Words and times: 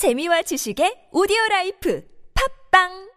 재미와 0.00 0.40
지식의 0.48 1.10
오디오 1.12 1.36
라이프 1.50 2.02
팝빵 2.72 3.10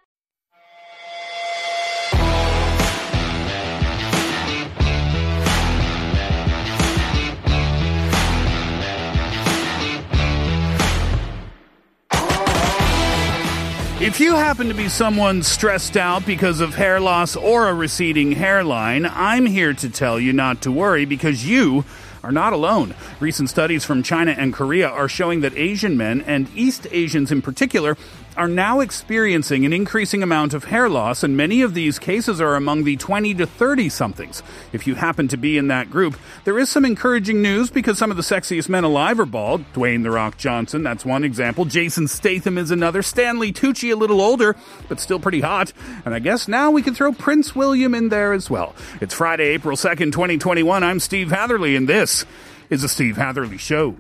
If 14.02 14.20
you 14.20 14.36
happen 14.36 14.68
to 14.68 14.74
be 14.74 14.90
someone 14.90 15.42
stressed 15.42 15.96
out 15.96 16.26
because 16.26 16.60
of 16.60 16.76
hair 16.76 17.00
loss 17.00 17.38
or 17.38 17.70
a 17.70 17.74
receding 17.74 18.34
hairline, 18.34 19.06
I'm 19.06 19.46
here 19.46 19.72
to 19.72 19.90
tell 19.90 20.20
you 20.20 20.34
not 20.34 20.62
to 20.64 20.72
worry 20.74 21.06
because 21.06 21.48
you 21.48 21.86
are 22.24 22.32
not 22.32 22.54
alone. 22.54 22.96
Recent 23.20 23.50
studies 23.50 23.84
from 23.84 24.02
China 24.02 24.32
and 24.32 24.54
Korea 24.54 24.88
are 24.90 25.10
showing 25.10 25.42
that 25.42 25.56
Asian 25.58 25.98
men, 25.98 26.22
and 26.22 26.50
East 26.56 26.88
Asians 26.92 27.32
in 27.32 27.42
particular, 27.42 27.98
are 28.36 28.48
now 28.48 28.80
experiencing 28.80 29.66
an 29.66 29.74
increasing 29.74 30.24
amount 30.24 30.54
of 30.54 30.66
hair 30.66 30.90
loss, 30.90 31.24
and 31.24 31.38
many 31.38 31.62
of 31.62 31.74
these 31.74 32.00
cases 32.00 32.42
are 32.42 32.56
among 32.56 32.84
the 32.84 32.96
20 32.98 33.34
to 33.36 33.46
30 33.46 33.90
somethings. 33.90 34.44
If 34.72 34.88
you 34.88 34.96
happen 34.96 35.28
to 35.30 35.38
be 35.38 35.58
in 35.58 35.68
that 35.68 35.90
group, 35.90 36.18
there 36.44 36.58
is 36.60 36.70
some 36.70 36.86
encouraging 36.86 37.42
news 37.42 37.70
because 37.70 37.98
some 37.98 38.12
of 38.12 38.18
the 38.18 38.24
sexiest 38.24 38.70
men 38.70 38.84
alive 38.84 39.20
are 39.20 39.26
bald. 39.26 39.64
Dwayne 39.74 40.04
The 40.04 40.12
Rock 40.12 40.38
Johnson, 40.38 40.84
that's 40.84 41.06
one 41.06 41.24
example. 41.24 41.66
Jason 41.66 42.08
Statham 42.08 42.58
is 42.58 42.72
another. 42.72 43.02
Stanley 43.02 43.52
Tucci, 43.52 43.92
a 43.92 43.96
little 43.96 44.22
older, 44.22 44.56
but 44.88 45.00
still 45.00 45.20
pretty 45.20 45.42
hot. 45.42 45.74
And 46.06 46.14
I 46.14 46.20
guess 46.20 46.48
now 46.48 46.72
we 46.72 46.82
can 46.82 46.96
throw 46.96 47.14
Prince 47.14 47.56
William 47.56 47.94
in 47.94 48.10
there 48.10 48.34
as 48.34 48.50
well. 48.50 48.76
It's 49.02 49.14
Friday, 49.14 49.50
April 49.50 49.78
2nd, 49.78 50.12
2021. 50.12 50.84
I'm 50.84 51.00
Steve 51.00 51.32
Hatherley, 51.32 51.76
and 51.76 51.88
this 51.88 52.26
is 52.70 52.82
the 52.82 52.90
Steve 52.90 53.18
Hatherley 53.18 53.58
Show. 53.58 53.96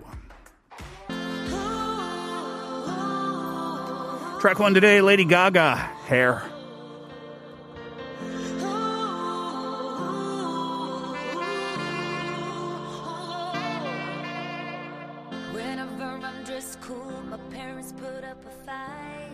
Track 4.43 4.59
one 4.59 4.73
today, 4.73 4.99
Lady 4.99 5.23
Gaga, 5.23 5.73
Hair. 6.05 6.43
Cool, 16.81 17.23
my 17.29 17.37
parents 17.51 17.93
put 17.93 18.25
up 18.25 18.45
a 18.45 18.65
fight. 18.65 19.31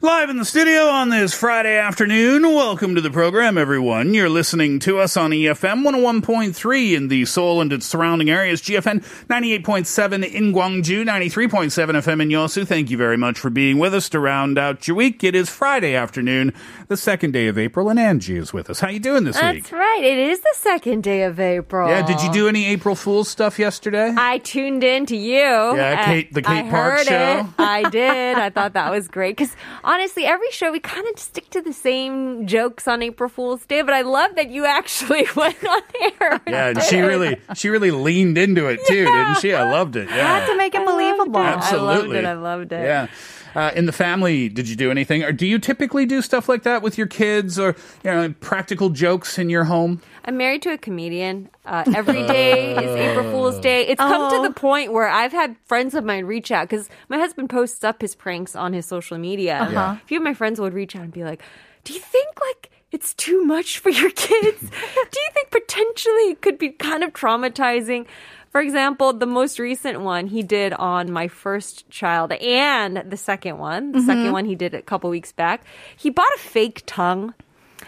Live 0.00 0.30
in 0.30 0.36
the 0.36 0.44
studio 0.44 0.86
on 0.86 1.08
this 1.08 1.34
Friday 1.34 1.76
afternoon. 1.76 2.42
Welcome 2.44 2.94
to 2.94 3.00
the 3.00 3.10
program, 3.10 3.58
everyone. 3.58 4.14
You're 4.14 4.28
listening 4.28 4.78
to 4.80 5.00
us 5.00 5.16
on 5.16 5.32
EFM 5.32 5.82
101.3 5.84 6.96
in 6.96 7.08
the 7.08 7.24
Seoul 7.24 7.60
and 7.60 7.72
its 7.72 7.84
surrounding 7.84 8.30
areas, 8.30 8.62
GFN 8.62 9.00
98.7 9.26 10.24
in 10.32 10.52
Gwangju, 10.52 11.04
93.7 11.04 11.70
FM 11.96 12.22
in 12.22 12.28
Yosu. 12.28 12.64
Thank 12.64 12.90
you 12.90 12.96
very 12.96 13.16
much 13.16 13.40
for 13.40 13.50
being 13.50 13.78
with 13.80 13.92
us 13.92 14.08
to 14.10 14.20
round 14.20 14.56
out 14.56 14.86
your 14.86 14.96
week. 14.96 15.24
It 15.24 15.34
is 15.34 15.50
Friday 15.50 15.96
afternoon, 15.96 16.52
the 16.86 16.96
second 16.96 17.32
day 17.32 17.48
of 17.48 17.58
April, 17.58 17.88
and 17.88 17.98
Angie 17.98 18.36
is 18.36 18.52
with 18.52 18.70
us. 18.70 18.78
How 18.78 18.86
are 18.86 18.92
you 18.92 19.00
doing 19.00 19.24
this 19.24 19.34
week? 19.34 19.64
That's 19.64 19.72
right. 19.72 20.02
It 20.04 20.18
is 20.18 20.38
the 20.40 20.54
second 20.58 21.02
day 21.02 21.24
of 21.24 21.40
April. 21.40 21.88
Yeah, 21.88 22.06
did 22.06 22.22
you 22.22 22.30
do 22.32 22.46
any 22.46 22.66
April 22.66 22.94
Fool's 22.94 23.28
stuff 23.28 23.58
yesterday? 23.58 24.14
I 24.16 24.38
tuned 24.38 24.84
in 24.84 25.06
to 25.06 25.16
you. 25.16 25.38
Yeah, 25.40 26.04
Kate- 26.04 26.32
the 26.32 26.42
Kate 26.42 26.66
I 26.66 26.70
Park 26.70 26.98
show. 27.00 27.40
It. 27.40 27.46
I 27.58 27.90
did. 27.90 28.38
I 28.38 28.50
thought 28.50 28.74
that 28.74 28.92
was 28.92 29.08
great 29.08 29.36
because 29.36 29.56
honestly, 29.88 30.24
every 30.26 30.50
show 30.50 30.70
we 30.70 30.78
kind 30.78 31.06
of 31.08 31.18
stick 31.18 31.48
to 31.50 31.62
the 31.62 31.72
same 31.72 32.46
jokes 32.46 32.86
on 32.86 33.02
April 33.02 33.28
Fool's 33.28 33.64
Day. 33.66 33.82
But 33.82 33.94
I 33.94 34.02
love 34.02 34.36
that 34.36 34.50
you 34.50 34.66
actually 34.66 35.26
went 35.36 35.64
on 35.64 35.82
air. 36.20 36.40
yeah, 36.46 36.68
and 36.68 36.82
she 36.82 37.00
really, 37.12 37.36
she 37.54 37.70
really 37.70 37.90
leaned 37.90 38.38
into 38.38 38.66
it 38.66 38.84
too, 38.86 39.04
didn't 39.06 39.40
she? 39.40 39.54
I 39.54 39.70
loved 39.70 39.96
it. 39.96 40.08
Yeah. 40.08 40.38
had 40.38 40.46
to 40.46 40.56
make 40.56 40.74
it 40.74 40.84
believable. 40.84 41.38
Absolutely. 41.40 41.84
I 41.84 41.94
loved 41.96 42.14
it. 42.14 42.24
I 42.24 42.32
loved 42.34 42.72
it. 42.72 42.84
Yeah. 42.84 43.06
Uh, 43.54 43.70
in 43.74 43.86
the 43.86 43.92
family, 43.92 44.48
did 44.48 44.68
you 44.68 44.76
do 44.76 44.90
anything, 44.90 45.22
or 45.22 45.32
do 45.32 45.46
you 45.46 45.58
typically 45.58 46.06
do 46.06 46.22
stuff 46.22 46.48
like 46.48 46.62
that 46.62 46.82
with 46.82 46.98
your 46.98 47.06
kids, 47.06 47.58
or 47.58 47.76
you 48.04 48.10
know, 48.10 48.34
practical 48.40 48.90
jokes 48.90 49.38
in 49.38 49.50
your 49.50 49.64
home? 49.64 50.00
I'm 50.24 50.36
married 50.36 50.62
to 50.62 50.72
a 50.72 50.78
comedian. 50.78 51.48
Uh, 51.64 51.84
every 51.94 52.26
day 52.26 52.72
is 52.72 52.96
April 52.96 53.30
Fool's 53.30 53.58
Day. 53.60 53.86
It's 53.86 53.98
come 53.98 54.30
to 54.30 54.46
the 54.46 54.54
point 54.54 54.92
where 54.92 55.08
I've 55.08 55.32
had 55.32 55.56
friends 55.64 55.94
of 55.94 56.04
mine 56.04 56.24
reach 56.26 56.50
out 56.50 56.68
because 56.68 56.88
my 57.08 57.18
husband 57.18 57.50
posts 57.50 57.82
up 57.82 58.02
his 58.02 58.14
pranks 58.14 58.54
on 58.54 58.72
his 58.72 58.86
social 58.86 59.18
media. 59.18 59.58
Uh-huh. 59.60 59.96
A 59.96 60.02
few 60.06 60.18
of 60.18 60.24
my 60.24 60.34
friends 60.34 60.60
would 60.60 60.74
reach 60.74 60.94
out 60.96 61.02
and 61.02 61.12
be 61.12 61.24
like, 61.24 61.42
"Do 61.84 61.92
you 61.94 62.00
think 62.00 62.28
like?" 62.40 62.70
It's 62.90 63.12
too 63.12 63.44
much 63.44 63.78
for 63.80 63.90
your 63.90 64.10
kids. 64.10 64.60
Do 64.60 65.20
you 65.20 65.28
think 65.34 65.50
potentially 65.50 66.30
it 66.30 66.40
could 66.40 66.58
be 66.58 66.70
kind 66.70 67.04
of 67.04 67.12
traumatizing? 67.12 68.06
For 68.50 68.60
example, 68.60 69.12
the 69.12 69.26
most 69.26 69.58
recent 69.58 70.00
one 70.00 70.26
he 70.26 70.42
did 70.42 70.72
on 70.72 71.12
my 71.12 71.28
first 71.28 71.88
child 71.90 72.32
and 72.32 73.04
the 73.08 73.16
second 73.16 73.58
one. 73.58 73.92
The 73.92 74.00
second 74.00 74.24
mm-hmm. 74.24 74.32
one 74.32 74.44
he 74.46 74.54
did 74.54 74.74
a 74.74 74.82
couple 74.82 75.10
weeks 75.10 75.32
back. 75.32 75.64
He 75.96 76.10
bought 76.10 76.32
a 76.34 76.38
fake 76.38 76.82
tongue. 76.86 77.34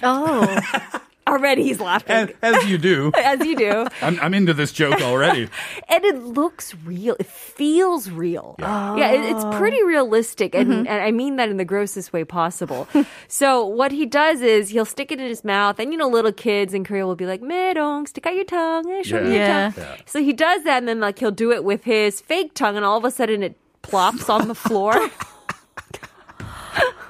Oh, 0.02 0.60
Already 1.30 1.62
he's 1.64 1.80
laughing. 1.80 2.10
As, 2.10 2.30
as 2.42 2.68
you 2.68 2.76
do. 2.76 3.12
as 3.16 3.40
you 3.46 3.56
do. 3.56 3.86
I'm, 4.02 4.18
I'm 4.20 4.34
into 4.34 4.52
this 4.52 4.72
joke 4.72 5.00
already. 5.00 5.48
and 5.88 6.04
it 6.04 6.16
looks 6.22 6.74
real. 6.84 7.16
It 7.20 7.26
feels 7.26 8.10
real. 8.10 8.56
Yeah, 8.58 9.12
it, 9.12 9.20
it's 9.36 9.44
pretty 9.56 9.82
realistic, 9.84 10.54
and, 10.54 10.72
and 10.72 10.88
I 11.02 11.10
mean 11.12 11.36
that 11.36 11.48
in 11.48 11.56
the 11.56 11.64
grossest 11.64 12.12
way 12.12 12.24
possible. 12.24 12.88
so 13.28 13.64
what 13.64 13.92
he 13.92 14.06
does 14.06 14.40
is 14.42 14.70
he'll 14.70 14.84
stick 14.84 15.12
it 15.12 15.20
in 15.20 15.26
his 15.28 15.44
mouth, 15.44 15.78
and 15.78 15.92
you 15.92 15.98
know, 15.98 16.08
little 16.08 16.32
kids 16.32 16.74
in 16.74 16.84
Korea 16.84 17.06
will 17.06 17.16
be 17.16 17.26
like, 17.26 17.40
"Merong, 17.42 18.08
stick 18.08 18.26
out 18.26 18.34
your 18.34 18.44
tongue, 18.44 18.90
eh, 18.90 19.02
show 19.02 19.20
me 19.22 19.28
your 19.34 19.38
Yeah. 19.38 19.70
tongue." 19.70 19.84
So 20.06 20.22
he 20.22 20.32
does 20.32 20.64
that, 20.64 20.78
and 20.78 20.88
then 20.88 21.00
like 21.00 21.18
he'll 21.20 21.30
do 21.30 21.52
it 21.52 21.62
with 21.64 21.84
his 21.84 22.20
fake 22.20 22.54
tongue, 22.54 22.76
and 22.76 22.84
all 22.84 22.98
of 22.98 23.04
a 23.04 23.10
sudden 23.10 23.42
it 23.42 23.56
plops 23.82 24.28
on 24.28 24.48
the 24.48 24.54
floor. 24.54 24.94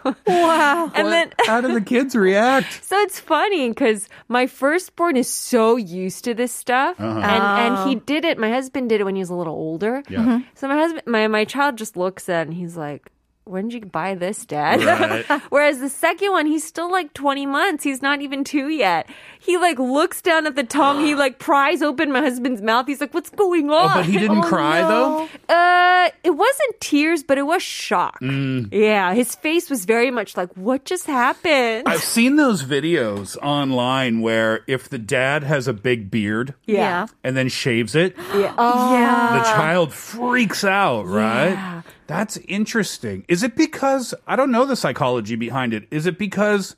wow. 0.27 0.91
and 0.95 1.09
then 1.09 1.33
How 1.47 1.61
do 1.61 1.73
the 1.73 1.81
kids 1.81 2.15
react? 2.15 2.81
So 2.91 2.99
it's 3.03 3.21
funny 3.21 3.69
because 3.69 4.09
my 4.29 4.47
firstborn 4.49 5.17
is 5.17 5.29
so 5.29 5.77
used 5.77 6.25
to 6.25 6.35
this 6.35 6.53
stuff, 6.53 6.99
uh-huh. 6.99 7.21
and 7.21 7.79
and 7.79 7.89
he 7.89 7.97
oh. 7.97 8.01
did 8.01 8.25
it. 8.25 8.37
My 8.37 8.51
husband 8.51 8.89
did 8.89 9.01
it 9.01 9.05
when 9.05 9.15
he 9.15 9.21
was 9.21 9.31
a 9.31 9.35
little 9.35 9.55
older. 9.55 10.03
Yeah. 10.09 10.19
Mm-hmm. 10.19 10.39
So 10.55 10.67
my 10.67 10.77
husband, 10.77 11.07
my 11.07 11.29
my 11.29 11.45
child 11.45 11.79
just 11.79 11.97
looks 11.97 12.29
at 12.29 12.43
it 12.43 12.49
and 12.49 12.55
he's 12.55 12.77
like. 12.77 13.11
When 13.51 13.69
did 13.69 13.83
you 13.83 13.89
buy 13.91 14.15
this, 14.15 14.45
Dad? 14.47 14.83
Right. 14.85 15.43
Whereas 15.51 15.81
the 15.81 15.89
second 15.89 16.31
one, 16.31 16.47
he's 16.47 16.63
still 16.65 16.91
like 16.91 17.13
20 17.15 17.47
months. 17.47 17.83
He's 17.83 18.01
not 18.01 18.23
even 18.23 18.45
two 18.45 18.69
yet. 18.69 19.09
He 19.41 19.59
like 19.59 19.79
looks 19.79 20.23
down 20.23 20.47
at 20.47 20.55
the 20.55 20.63
tongue. 20.65 21.05
He 21.05 21.15
like 21.15 21.39
pries 21.39 21.83
open 21.83 22.13
my 22.13 22.21
husband's 22.21 22.63
mouth. 22.63 22.87
He's 22.87 23.01
like, 23.01 23.13
"What's 23.15 23.31
going 23.31 23.71
Oh, 23.71 23.75
on?" 23.75 23.97
but 23.97 24.05
he 24.07 24.19
didn't 24.19 24.43
cry 24.43 24.83
though. 24.83 25.29
Uh, 25.49 26.11
it 26.23 26.31
wasn't 26.31 26.81
tears, 26.81 27.23
but 27.23 27.39
it 27.39 27.43
was 27.43 27.63
shock. 27.63 28.21
Mm. 28.21 28.69
Yeah, 28.73 29.15
his 29.15 29.35
face 29.35 29.69
was 29.71 29.85
very 29.87 30.11
much 30.11 30.37
like, 30.37 30.53
"What 30.57 30.85
just 30.85 31.07
happened?" 31.07 31.89
I've 31.89 32.03
seen 32.05 32.37
those 32.37 32.63
videos 32.63 33.37
online 33.43 34.21
where 34.21 34.61
if 34.67 34.89
the 34.91 34.99
dad 34.99 35.43
has 35.43 35.67
a 35.67 35.73
big 35.73 36.11
beard 36.11 36.55
Yeah. 36.67 37.07
and 37.25 37.37
then 37.37 37.49
shaves 37.49 37.95
it, 37.95 38.15
yeah. 38.35 38.55
Oh. 38.59 38.93
Yeah. 38.93 39.39
the 39.39 39.45
child 39.45 39.93
freaks 39.95 40.65
out, 40.65 41.07
right? 41.07 41.51
Yeah. 41.53 41.80
That's 42.11 42.37
interesting. 42.49 43.25
Is 43.29 43.43
it 43.43 43.57
because 43.57 44.13
I 44.27 44.35
don't 44.37 44.51
know 44.51 44.65
the 44.67 44.77
psychology 44.77 45.37
behind 45.37 45.73
it? 45.73 45.87
Is 45.91 46.07
it 46.07 46.19
because 46.19 46.75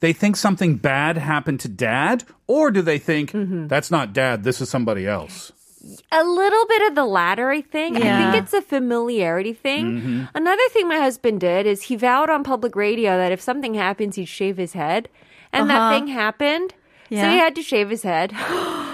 they 0.00 0.12
think 0.12 0.36
something 0.36 0.76
bad 0.76 1.16
happened 1.16 1.60
to 1.60 1.68
dad 1.68 2.24
or 2.46 2.70
do 2.70 2.82
they 2.82 2.98
think 2.98 3.32
Mm-hmm. 3.32 3.66
that's 3.68 3.90
not 3.90 4.12
dad, 4.12 4.44
this 4.44 4.60
is 4.60 4.68
somebody 4.68 5.06
else? 5.06 5.52
A 6.10 6.24
little 6.24 6.66
bit 6.66 6.82
of 6.88 6.94
the 6.96 7.04
latter, 7.04 7.48
I 7.50 7.60
think. 7.62 7.96
I 7.96 8.00
think 8.32 8.42
it's 8.42 8.52
a 8.52 8.60
familiarity 8.60 9.52
thing. 9.52 9.84
Mm-hmm. 10.00 10.24
Another 10.34 10.68
thing 10.70 10.88
my 10.88 10.98
husband 10.98 11.40
did 11.40 11.64
is 11.64 11.82
he 11.82 11.94
vowed 11.96 12.28
on 12.28 12.42
public 12.44 12.74
radio 12.74 13.16
that 13.16 13.30
if 13.32 13.40
something 13.40 13.74
happens, 13.74 14.16
he'd 14.16 14.26
shave 14.26 14.56
his 14.56 14.72
head. 14.72 15.08
And 15.52 15.70
that 15.70 15.78
Uh-huh. 15.80 15.90
thing 15.94 16.06
happened. 16.08 16.74
So 17.09 17.15
Yeah. 17.17 17.31
he 17.31 17.37
had 17.39 17.55
to 17.55 17.61
shave 17.61 17.89
his 17.89 18.03
head. 18.03 18.31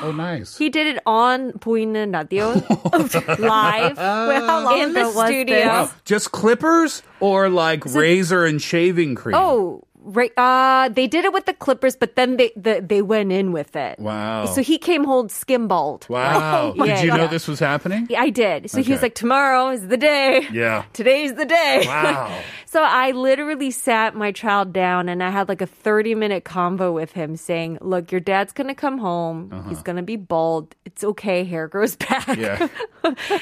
Oh 0.02 0.12
nice. 0.16 0.58
He 0.58 0.70
did 0.70 0.88
it 0.88 1.00
on 1.06 1.52
보이는 1.60 2.12
라디오 2.12 2.54
live 3.40 3.98
Wait, 3.98 4.42
how 4.46 4.64
long 4.64 4.80
in 4.80 4.90
ago 4.90 5.12
the 5.12 5.16
was 5.16 5.28
studio. 5.28 5.56
this? 5.56 5.66
Wow. 5.66 5.90
Just 6.06 6.32
clippers 6.32 7.04
or 7.20 7.50
like 7.50 7.86
razor 7.86 8.46
and 8.46 8.62
shaving 8.62 9.16
cream? 9.16 9.36
Oh, 9.38 9.82
right. 9.91 9.91
Right 10.05 10.33
uh, 10.37 10.89
they 10.89 11.07
did 11.07 11.25
it 11.25 11.33
with 11.33 11.47
the 11.47 11.55
clippers, 11.55 11.97
but 11.97 12.17
then 12.17 12.37
they 12.37 12.51
the, 12.57 12.85
they 12.85 13.03
went 13.03 13.31
in 13.33 13.53
with 13.53 13.77
it. 13.77 13.99
Wow. 13.99 14.47
So 14.47 14.63
he 14.63 14.79
came 14.79 15.05
home 15.05 15.29
skim 15.29 15.69
bald. 15.69 16.07
Wow. 16.09 16.75
Yeah, 16.83 16.97
Did 16.97 17.05
you 17.05 17.11
know 17.11 17.17
yeah. 17.25 17.27
this 17.29 17.47
was 17.47 17.61
happening? 17.61 18.09
I 18.17 18.31
did. 18.31 18.71
So 18.71 18.83
he 18.83 18.91
was 18.93 19.03
like, 19.03 19.15
tomorrow 19.15 19.71
is 19.71 19.87
the 19.87 19.97
day. 19.97 20.47
Yeah. 20.53 20.85
Today's 20.93 21.35
the 21.35 21.45
day. 21.45 21.85
Wow. 21.93 22.37
So 22.67 22.83
I 22.83 23.11
literally 23.13 23.71
sat 23.71 24.15
my 24.17 24.33
child 24.33 24.73
down 24.73 25.09
and 25.11 25.23
I 25.23 25.29
had 25.31 25.49
like 25.49 25.61
a 25.61 25.67
30 25.67 26.15
minute 26.15 26.45
convo 26.45 26.93
with 26.95 27.13
him 27.13 27.37
saying, 27.37 27.79
Look, 27.83 28.11
your 28.11 28.21
dad's 28.21 28.53
going 28.53 28.69
to 28.69 28.75
come 28.75 28.97
home. 28.99 29.67
He's 29.69 29.83
going 29.83 29.97
to 29.97 30.03
be 30.03 30.17
bald. 30.17 30.75
It's 30.87 31.05
okay. 31.05 31.45
Hair 31.45 31.69
grows 31.69 31.97
back. 31.97 32.29
Uh-huh. 32.29 32.41
Yeah. 32.41 32.69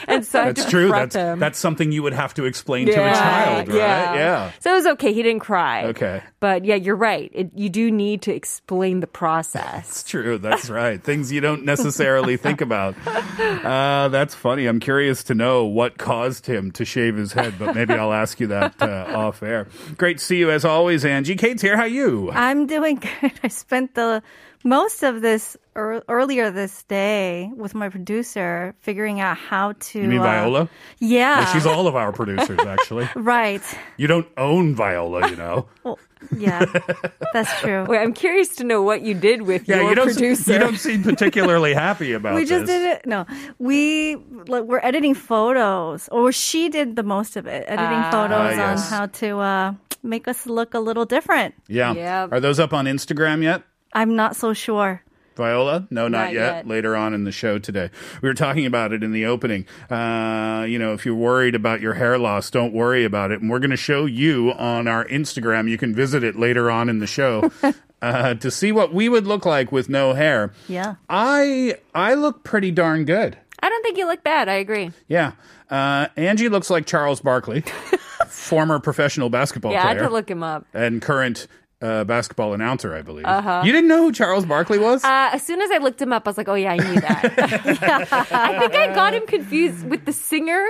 and 0.08 0.26
so 0.26 0.44
That's 0.44 0.68
true. 0.68 0.90
That's 0.90 1.14
him. 1.14 1.38
that's 1.38 1.58
something 1.58 1.92
you 1.92 2.02
would 2.02 2.12
have 2.12 2.34
to 2.34 2.44
explain 2.44 2.86
to 2.86 2.92
a 2.92 3.12
child, 3.14 3.68
right? 3.68 3.76
Yeah. 3.76 4.50
So 4.58 4.72
it 4.72 4.74
was 4.74 4.86
okay. 4.98 5.12
He 5.12 5.22
didn't 5.22 5.40
cry. 5.40 5.84
Okay. 5.86 6.22
But 6.40 6.49
yeah, 6.62 6.74
you're 6.74 6.96
right. 6.96 7.30
It, 7.34 7.50
you 7.54 7.68
do 7.68 7.90
need 7.90 8.22
to 8.22 8.34
explain 8.34 9.00
the 9.00 9.06
process. 9.06 9.88
It's 9.88 10.02
true. 10.02 10.38
That's 10.38 10.70
right. 10.70 11.02
Things 11.02 11.30
you 11.30 11.40
don't 11.40 11.64
necessarily 11.64 12.36
think 12.36 12.60
about. 12.60 12.94
Uh, 13.06 14.08
that's 14.08 14.34
funny. 14.34 14.66
I'm 14.66 14.80
curious 14.80 15.24
to 15.24 15.34
know 15.34 15.64
what 15.64 15.98
caused 15.98 16.46
him 16.46 16.70
to 16.72 16.84
shave 16.84 17.16
his 17.16 17.32
head, 17.32 17.54
but 17.58 17.74
maybe 17.74 17.94
I'll 17.94 18.12
ask 18.12 18.40
you 18.40 18.48
that 18.48 18.80
uh, 18.80 19.12
off 19.14 19.42
air. 19.42 19.66
Great 19.96 20.18
to 20.18 20.24
see 20.24 20.38
you 20.38 20.50
as 20.50 20.64
always, 20.64 21.04
Angie. 21.04 21.36
Kate's 21.36 21.62
here. 21.62 21.76
How 21.76 21.84
you? 21.84 22.30
I'm 22.32 22.66
doing 22.66 22.96
good. 23.20 23.32
I 23.42 23.48
spent 23.48 23.94
the 23.94 24.22
most 24.64 25.02
of 25.02 25.22
this 25.22 25.56
ear 25.76 26.02
earlier 26.08 26.50
this 26.50 26.82
day 26.84 27.50
with 27.56 27.74
my 27.74 27.88
producer 27.88 28.74
figuring 28.80 29.20
out 29.20 29.36
how 29.36 29.72
to. 29.72 30.00
You 30.00 30.08
mean 30.08 30.20
uh, 30.20 30.24
Viola? 30.24 30.68
Yeah. 30.98 31.40
Well, 31.40 31.52
she's 31.52 31.66
all 31.66 31.86
of 31.86 31.96
our 31.96 32.12
producers, 32.12 32.60
actually. 32.60 33.08
right. 33.16 33.62
You 33.96 34.06
don't 34.06 34.28
own 34.36 34.74
Viola, 34.74 35.30
you 35.30 35.36
know. 35.36 35.68
Well, 35.82 35.98
yeah, 36.36 36.64
that's 37.32 37.60
true. 37.60 37.84
Wait, 37.88 37.98
I'm 37.98 38.12
curious 38.12 38.54
to 38.56 38.64
know 38.64 38.82
what 38.82 39.02
you 39.02 39.14
did 39.14 39.42
with 39.42 39.68
Yeah, 39.68 39.76
your 39.80 39.88
you 39.90 39.94
don't. 39.94 40.06
producer. 40.06 40.52
You 40.52 40.58
don't 40.58 40.76
seem 40.78 41.02
particularly 41.02 41.74
happy 41.74 42.12
about 42.18 42.32
it. 42.32 42.36
we 42.36 42.44
just 42.44 42.66
this. 42.66 42.80
did 42.80 42.96
it. 42.98 43.06
No, 43.06 43.26
we 43.58 44.16
like, 44.46 44.64
we're 44.64 44.80
editing 44.82 45.14
photos, 45.14 46.08
or 46.12 46.32
she 46.32 46.68
did 46.68 46.96
the 46.96 47.02
most 47.02 47.36
of 47.36 47.46
it, 47.46 47.64
editing 47.66 48.02
photos 48.10 48.58
Ah, 48.58 48.72
on 48.72 48.78
how 48.78 49.06
to 49.06 49.38
uh, 49.38 49.74
make 50.02 50.28
us 50.28 50.46
look 50.46 50.74
a 50.74 50.80
little 50.80 51.04
different. 51.04 51.54
Yeah. 51.68 51.94
yeah. 51.94 52.28
Are 52.30 52.40
those 52.40 52.60
up 52.60 52.72
on 52.72 52.86
Instagram 52.86 53.42
yet? 53.42 53.62
I'm 53.92 54.14
not 54.16 54.36
so 54.36 54.52
sure. 54.52 55.02
Viola? 55.36 55.86
No, 55.90 56.08
not, 56.08 56.26
Not 56.26 56.32
yet. 56.34 56.54
yet. 56.56 56.66
Later 56.66 56.94
on 56.96 57.14
in 57.14 57.24
the 57.24 57.32
show 57.32 57.58
today. 57.58 57.90
We 58.22 58.28
were 58.28 58.34
talking 58.34 58.66
about 58.66 58.92
it 58.92 59.02
in 59.02 59.12
the 59.12 59.26
opening. 59.26 59.66
Uh, 59.90 60.66
you 60.68 60.78
know, 60.78 60.92
if 60.92 61.06
you're 61.06 61.14
worried 61.14 61.54
about 61.54 61.80
your 61.80 61.94
hair 61.94 62.18
loss, 62.18 62.50
don't 62.50 62.72
worry 62.72 63.04
about 63.04 63.30
it. 63.30 63.40
And 63.40 63.50
we're 63.50 63.58
going 63.60 63.70
to 63.70 63.76
show 63.76 64.04
you 64.06 64.52
on 64.52 64.86
our 64.88 65.04
Instagram. 65.06 65.68
You 65.70 65.78
can 65.78 65.94
visit 65.94 66.22
it 66.24 66.36
later 66.36 66.70
on 66.70 66.88
in 66.88 66.98
the 66.98 67.06
show. 67.06 67.50
Uh, 68.02 68.32
to 68.32 68.50
see 68.50 68.72
what 68.72 68.94
we 68.94 69.10
would 69.10 69.26
look 69.26 69.44
like 69.44 69.70
with 69.70 69.90
no 69.90 70.14
hair. 70.14 70.54
Yeah. 70.68 70.94
I 71.10 71.74
I 71.94 72.14
look 72.14 72.44
pretty 72.44 72.70
darn 72.70 73.04
good. 73.04 73.36
I 73.62 73.68
don't 73.68 73.82
think 73.82 73.98
you 73.98 74.06
look 74.06 74.24
bad. 74.24 74.48
I 74.48 74.54
agree. 74.54 74.90
Yeah. 75.06 75.32
Uh, 75.68 76.06
Angie 76.16 76.48
looks 76.48 76.70
like 76.70 76.86
Charles 76.86 77.20
Barkley, 77.20 77.60
former 78.26 78.78
professional 78.78 79.28
basketball 79.28 79.72
player. 79.72 79.82
Yeah, 79.82 79.86
I 79.90 79.94
had 79.94 79.98
to 80.04 80.08
look 80.08 80.30
him 80.30 80.42
up. 80.42 80.64
and 80.72 81.02
current 81.02 81.46
uh, 81.82 82.04
basketball 82.04 82.52
announcer, 82.54 82.94
I 82.94 83.02
believe. 83.02 83.24
Uh-huh. 83.24 83.62
You 83.64 83.72
didn't 83.72 83.88
know 83.88 84.02
who 84.04 84.12
Charles 84.12 84.44
Barkley 84.46 84.78
was? 84.78 85.02
Uh, 85.04 85.30
as 85.32 85.42
soon 85.42 85.60
as 85.62 85.70
I 85.70 85.78
looked 85.78 86.00
him 86.00 86.12
up, 86.12 86.26
I 86.26 86.30
was 86.30 86.38
like, 86.38 86.48
oh, 86.48 86.54
yeah, 86.54 86.72
I 86.72 86.76
knew 86.76 87.00
that. 87.00 87.24
I 88.32 88.58
think 88.58 88.74
I 88.74 88.94
got 88.94 89.14
him 89.14 89.26
confused 89.26 89.88
with 89.88 90.04
the 90.04 90.12
singer, 90.12 90.66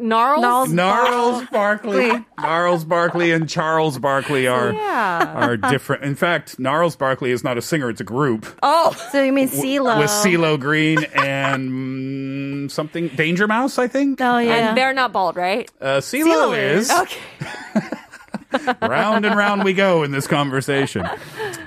Gnarls. 0.00 0.40
Gnarls. 0.42 0.72
Gnarls 0.72 1.44
Barkley. 1.52 2.10
Gnarls 2.40 2.84
Barkley 2.84 3.30
and 3.30 3.48
Charles 3.48 3.96
Barkley 3.98 4.48
are 4.48 4.72
Yeah. 4.72 5.32
are 5.36 5.56
different. 5.56 6.02
In 6.02 6.16
fact, 6.16 6.58
Gnarls 6.58 6.96
Barkley 6.96 7.30
is 7.30 7.44
not 7.44 7.56
a 7.58 7.62
singer; 7.62 7.90
it's 7.90 8.00
a 8.00 8.04
group 8.04 8.44
Oh, 8.60 8.90
So 9.12 9.22
you 9.22 9.32
mean 9.32 9.48
CeeLo? 9.48 9.96
with 10.00 10.10
CeeLo 10.10 10.58
Green 10.58 11.04
and 11.14 12.66
mm, 12.66 12.70
something 12.72 13.06
Danger 13.08 13.46
Mouse, 13.46 13.78
I 13.78 13.86
think. 13.86 14.20
Oh 14.20 14.38
yeah. 14.38 14.70
and 14.70 14.76
they're 14.76 14.94
not 14.94 15.12
bald, 15.12 15.36
right? 15.36 15.70
Uh, 15.80 15.98
CeeLo, 15.98 16.24
CeeLo 16.52 16.58
is. 16.58 16.90
is. 16.90 17.00
Okay. 17.00 17.90
round 18.82 19.24
and 19.24 19.36
round 19.36 19.64
we 19.64 19.74
go 19.74 20.02
in 20.02 20.10
this 20.10 20.26
conversation. 20.26 21.04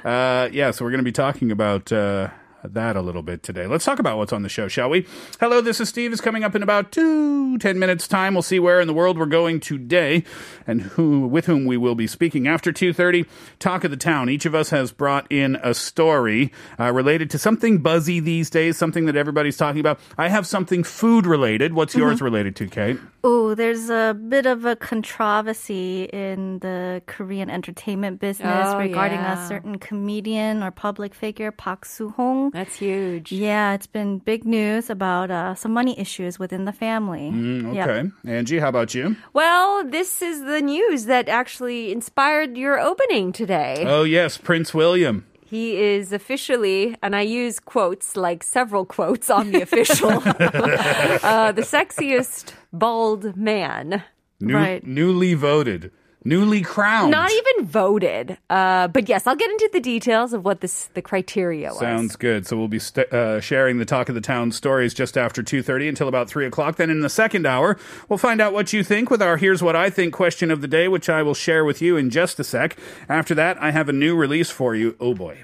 Uh, 0.04 0.50
yeah, 0.52 0.72
so 0.72 0.86
we're 0.86 0.92
going 0.92 1.00
to 1.00 1.04
be 1.04 1.12
talking 1.12 1.52
about 1.52 1.92
uh, 1.92 2.30
that 2.64 2.96
a 2.96 3.02
little 3.02 3.22
bit 3.22 3.44
today. 3.44 3.68
Let's 3.68 3.86
talk 3.86 4.00
about 4.00 4.18
what's 4.18 4.34
on 4.34 4.44
the 4.44 4.50
show, 4.50 4.68
shall 4.68 4.90
we? 4.90 5.06
Hello, 5.40 5.62
this 5.62 5.80
is 5.80 5.90
Steve. 5.90 6.14
Is 6.14 6.22
coming 6.22 6.44
up 6.44 6.56
in 6.56 6.64
about 6.64 6.92
two, 6.92 7.58
ten 7.60 7.80
minutes 7.80 8.08
time. 8.08 8.34
We'll 8.34 8.42
see 8.42 8.60
where 8.60 8.82
in 8.82 8.88
the 8.88 8.94
world 8.94 9.18
we're 9.18 9.26
going 9.26 9.60
today 9.60 10.24
and 10.66 10.82
who 10.82 11.28
with 11.28 11.46
whom 11.46 11.66
we 11.66 11.78
will 11.78 11.96
be 11.96 12.08
speaking 12.08 12.48
after 12.48 12.72
2.30. 12.72 13.28
Talk 13.60 13.84
of 13.84 13.92
the 13.92 13.98
town. 13.98 14.30
Each 14.30 14.46
of 14.46 14.56
us 14.56 14.70
has 14.70 14.92
brought 14.92 15.28
in 15.32 15.58
a 15.64 15.74
story 15.74 16.52
uh, 16.80 16.92
related 16.92 17.30
to 17.32 17.38
something 17.38 17.80
buzzy 17.80 18.20
these 18.20 18.50
days, 18.50 18.78
something 18.78 19.06
that 19.06 19.16
everybody's 19.16 19.58
talking 19.58 19.80
about. 19.80 20.00
I 20.18 20.30
have 20.30 20.46
something 20.48 20.84
food 20.84 21.26
related. 21.26 21.74
What's 21.74 21.96
yours 21.96 22.22
related 22.22 22.56
to, 22.58 22.68
Kate? 22.68 22.98
Oh, 23.30 23.56
there's 23.56 23.90
a 23.90 24.14
bit 24.30 24.46
of 24.46 24.64
a 24.64 24.78
controversy 24.78 26.04
in 26.14 26.60
the 26.60 27.02
Korean 27.08 27.50
entertainment 27.50 28.22
business 28.22 28.68
Oh, 28.70 28.80
regarding 28.80 29.20
yeah. 29.20 29.44
a 29.44 29.48
certain 29.50 29.80
comedian 29.80 30.64
or 30.64 30.72
public 30.72 31.14
figure, 31.14 31.52
Park 31.52 31.84
Soo-hong. 31.84 32.52
That's 32.52 32.78
huge. 32.78 33.34
Yeah, 33.34 33.74
it's 33.74 33.86
been 33.86 34.20
big 34.20 34.46
news 34.46 34.90
about 34.90 35.30
uh, 35.30 35.56
some 35.56 35.74
money 35.74 36.00
issues 36.00 36.40
within 36.40 36.64
the 36.64 36.72
family. 36.72 37.30
Mm, 37.34 37.76
Yep. 37.76 37.88
okay. 37.90 38.10
Angie, 38.26 38.60
how 38.60 38.70
about 38.70 38.94
you? 38.96 39.18
Well, 39.34 39.84
this 39.84 40.22
is 40.22 40.46
the 40.46 40.62
news 40.62 41.04
that 41.06 41.28
actually 41.28 41.92
inspired 41.92 42.56
your 42.56 42.80
opening 42.80 43.34
today. 43.34 43.84
Oh, 43.86 44.04
yes, 44.04 44.38
Prince 44.38 44.74
William. 44.74 45.26
He 45.50 45.78
is 45.78 46.12
officially, 46.12 46.98
and 47.02 47.16
I 47.16 47.22
use 47.22 47.60
quotes 47.60 48.18
like 48.18 48.44
several 48.44 48.86
quotes 48.86 49.30
on 49.30 49.52
the 49.52 49.62
official, 49.62 50.10
uh, 50.12 51.52
the 51.54 51.62
sexiest 51.62 52.52
bald 52.74 53.38
man. 53.38 54.04
New, 54.40 54.56
Right. 54.56 54.86
Newly 54.86 55.34
voted. 55.36 55.92
Newly 56.24 56.62
crowned. 56.62 57.12
Not 57.12 57.32
even 57.32 57.66
voted. 57.66 58.38
Uh, 58.50 58.88
but 58.90 59.08
yes, 59.08 59.26
I'll 59.28 59.36
get 59.36 59.50
into 59.50 59.70
the 59.72 59.80
details 59.80 60.34
of 60.34 60.44
what 60.44 60.60
this 60.62 60.88
the 60.94 61.02
criteria 61.02 61.70
was. 61.70 61.80
Sounds 61.80 62.16
good. 62.18 62.46
So 62.46 62.58
we'll 62.58 62.68
be 62.68 62.80
st- 62.80 63.12
uh, 63.14 63.40
sharing 63.40 63.78
the 63.78 63.86
talk 63.86 64.10
of 64.10 64.16
the 64.16 64.20
town 64.22 64.52
stories 64.52 64.94
just 64.94 65.18
after 65.18 65.42
2.30 65.42 65.88
until 65.90 66.08
about 66.10 66.28
3 66.28 66.46
o'clock. 66.46 66.76
Then 66.76 66.90
in 66.90 67.00
the 67.00 67.10
second 67.10 67.46
hour, 67.46 67.78
we'll 68.10 68.18
find 68.18 68.42
out 68.42 68.52
what 68.52 68.74
you 68.74 68.84
think 68.84 69.10
with 69.10 69.22
our 69.22 69.38
Here's 69.38 69.64
What 69.64 69.76
I 69.78 69.90
Think 69.90 70.14
question 70.14 70.52
of 70.52 70.62
the 70.62 70.68
day, 70.68 70.88
which 70.88 71.08
I 71.08 71.24
will 71.24 71.34
share 71.36 71.64
with 71.64 71.82
you 71.82 71.96
in 71.96 72.10
just 72.10 72.40
a 72.40 72.44
sec. 72.44 72.78
After 73.08 73.34
that, 73.36 73.62
I 73.62 73.72
have 73.72 73.88
a 73.88 73.94
new 73.94 74.16
release 74.16 74.50
for 74.50 74.76
you. 74.76 74.98
Oh 75.00 75.14
boy. 75.14 75.44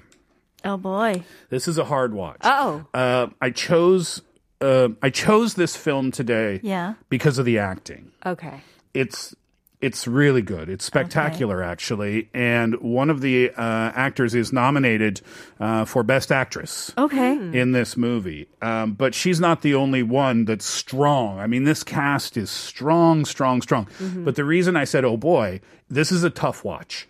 Oh 0.66 0.78
boy. 0.78 1.24
This 1.50 1.68
is 1.68 1.78
a 1.78 1.86
hard 1.86 2.14
watch. 2.14 2.40
Oh. 2.44 2.86
Uh, 2.94 3.28
I 3.40 3.52
chose... 3.52 4.22
Uh, 4.60 4.90
I 5.02 5.10
chose 5.10 5.56
this 5.56 5.76
film 5.76 6.12
today 6.12 6.62
Yeah. 6.64 6.94
because 7.10 7.38
of 7.38 7.44
the 7.46 7.60
acting. 7.60 8.12
Okay. 8.26 8.62
it's 8.94 9.36
it's 9.84 10.08
really 10.08 10.42
good. 10.42 10.70
It's 10.70 10.86
spectacular, 10.86 11.62
actually. 11.62 12.30
And 12.34 12.76
one 12.82 13.10
of 13.10 13.22
the 13.22 13.52
uh, 13.52 13.92
actors 13.96 14.34
is 14.34 14.54
nominated 14.54 15.22
uh, 15.60 15.86
for 15.86 16.04
Best 16.04 16.32
Actress 16.32 16.94
Okay. 16.98 17.34
in 17.60 17.74
this 17.74 17.98
movie. 17.98 18.48
Um, 18.62 18.94
but 18.94 19.14
she's 19.14 19.40
not 19.40 19.62
the 19.62 19.76
only 19.76 20.02
one 20.04 20.46
that's 20.46 20.66
strong. 20.66 21.40
I 21.40 21.48
mean, 21.48 21.66
this 21.66 21.84
cast 21.84 22.38
is 22.38 22.50
strong, 22.50 23.26
strong, 23.26 23.62
strong. 23.62 23.88
But 24.00 24.36
the 24.36 24.46
reason 24.46 24.76
I 24.78 24.86
said, 24.86 25.04
oh 25.06 25.18
boy, 25.18 25.60
this 25.90 26.12
is 26.12 26.24
a 26.24 26.30
tough 26.30 26.64
watch. 26.64 27.08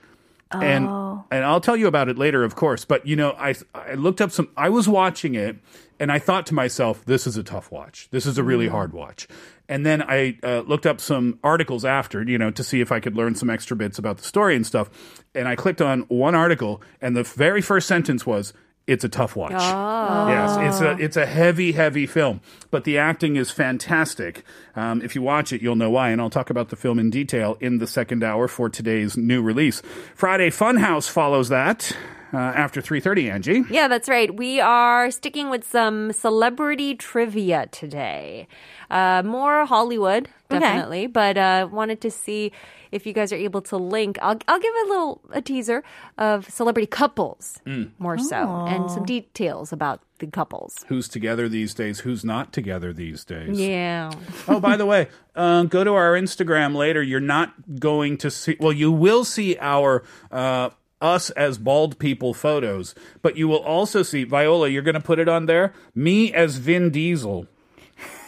And 0.62 0.88
and 1.32 1.46
I'll 1.46 1.62
tell 1.62 1.76
you 1.76 1.88
about 1.88 2.10
it 2.10 2.18
later, 2.18 2.44
of 2.44 2.56
course. 2.56 2.86
But 2.86 3.06
you 3.06 3.16
know, 3.16 3.32
I 3.32 3.56
I 3.74 3.94
looked 3.96 4.22
up 4.22 4.32
some. 4.32 4.50
I 4.56 4.70
was 4.70 4.88
watching 4.88 5.36
it, 5.36 5.58
and 6.00 6.12
I 6.12 6.20
thought 6.20 6.46
to 6.48 6.54
myself, 6.54 7.06
"This 7.06 7.26
is 7.26 7.38
a 7.38 7.44
tough 7.44 7.72
watch. 7.72 8.08
This 8.12 8.26
is 8.26 8.38
a 8.38 8.44
really 8.44 8.68
hard 8.68 8.94
watch." 8.94 9.28
And 9.70 9.86
then 9.86 10.02
I 10.02 10.38
uh, 10.44 10.60
looked 10.68 10.86
up 10.86 11.00
some 11.00 11.40
articles 11.44 11.86
after, 11.86 12.22
you 12.22 12.38
know, 12.38 12.52
to 12.52 12.64
see 12.64 12.82
if 12.82 12.92
I 12.92 13.00
could 13.00 13.16
learn 13.16 13.34
some 13.34 13.50
extra 13.50 13.78
bits 13.78 13.98
about 13.98 14.18
the 14.18 14.24
story 14.24 14.56
and 14.56 14.68
stuff. 14.68 14.90
And 15.34 15.48
I 15.48 15.56
clicked 15.56 15.82
on 15.82 16.02
one 16.10 16.36
article, 16.36 16.82
and 17.02 17.16
the 17.16 17.24
very 17.24 17.62
first 17.62 17.88
sentence 17.88 18.26
was, 18.26 18.54
"It's 18.88 19.04
a 19.04 19.10
tough 19.10 19.36
watch." 19.36 19.52
Yes, 19.54 20.58
it's 20.60 20.82
a 20.82 21.04
it's 21.04 21.18
a 21.18 21.26
heavy, 21.26 21.72
heavy 21.74 22.06
film, 22.06 22.42
but 22.72 22.84
the 22.84 22.98
acting 22.98 23.36
is 23.36 23.52
fantastic. 23.52 24.44
Um, 24.76 25.02
if 25.02 25.16
you 25.16 25.22
watch 25.22 25.54
it, 25.54 25.62
you'll 25.62 25.76
know 25.76 25.90
why, 25.90 26.10
and 26.10 26.20
I'll 26.22 26.30
talk 26.30 26.50
about 26.50 26.70
the 26.70 26.76
film 26.76 27.00
in 27.00 27.10
detail 27.10 27.58
in 27.60 27.78
the 27.78 27.88
second 27.88 28.24
hour 28.24 28.48
for 28.48 28.70
today's 28.70 29.16
new 29.16 29.42
release. 29.42 29.82
Friday 30.16 30.50
Funhouse 30.50 31.10
follows 31.10 31.50
that 31.50 31.96
uh, 32.34 32.38
after 32.38 32.82
three 32.82 33.00
thirty. 33.00 33.30
Angie, 33.30 33.64
Yeah, 33.70 33.88
that's 33.88 34.10
right. 34.10 34.34
We 34.36 34.60
are 34.60 35.12
sticking 35.12 35.50
with 35.50 35.64
some 35.64 36.12
celebrity 36.12 36.96
trivia 36.96 37.68
today. 37.72 38.48
Uh, 38.90 39.22
more 39.26 39.66
Hollywood, 39.66 40.30
Okay. 40.52 40.60
definitely, 40.60 41.08
but 41.08 41.38
uh, 41.38 41.68
wanted 41.72 42.02
to 42.02 42.12
see 42.12 42.52
if 42.92 43.08
you 43.08 43.14
guys 43.14 43.34
are 43.34 43.38
able 43.38 43.62
to 43.62 43.78
link. 43.78 44.20
I'll, 44.22 44.38
I'll 44.48 44.60
give 44.60 44.74
a 44.86 44.88
little 44.88 45.22
a 45.32 45.42
teaser 45.42 45.84
of 46.18 46.48
celebrity 46.50 46.86
couples, 46.86 47.60
more 47.98 48.18
so, 48.20 48.66
and 48.68 48.90
some 48.92 49.04
details 49.06 49.74
about 49.74 50.02
the 50.20 50.28
couples. 50.28 50.86
who's 50.88 51.08
together 51.10 51.50
these 51.50 51.74
days? 51.74 52.02
Who's 52.02 52.24
not 52.24 52.54
together 52.54 52.94
these 52.94 53.26
days? 53.26 53.60
Yeah. 53.60 54.12
Oh, 54.48 54.60
by 54.60 54.78
the 54.78 54.86
way, 54.86 55.08
uh, 55.36 55.64
go 55.64 55.84
to 55.84 55.94
our 55.94 56.14
Instagram 56.14 56.76
later. 56.76 57.02
You're 57.02 57.20
not 57.20 57.80
going 57.80 58.18
to 58.20 58.30
see. 58.30 58.56
Well, 58.60 58.74
you 58.74 58.92
will 58.92 59.24
see 59.26 59.58
our. 59.60 60.04
Uh, 60.32 60.70
us 61.04 61.30
as 61.32 61.58
bald 61.58 62.00
people 62.00 62.34
photos, 62.34 62.96
but 63.22 63.36
you 63.38 63.48
will 63.48 63.62
also 63.64 64.02
see 64.02 64.24
Viola. 64.24 64.70
You're 64.70 64.82
going 64.82 64.96
to 64.96 65.02
put 65.02 65.20
it 65.20 65.28
on 65.28 65.46
there. 65.46 65.74
Me 65.94 66.34
as 66.34 66.58
Vin 66.58 66.90
Diesel. 66.90 67.46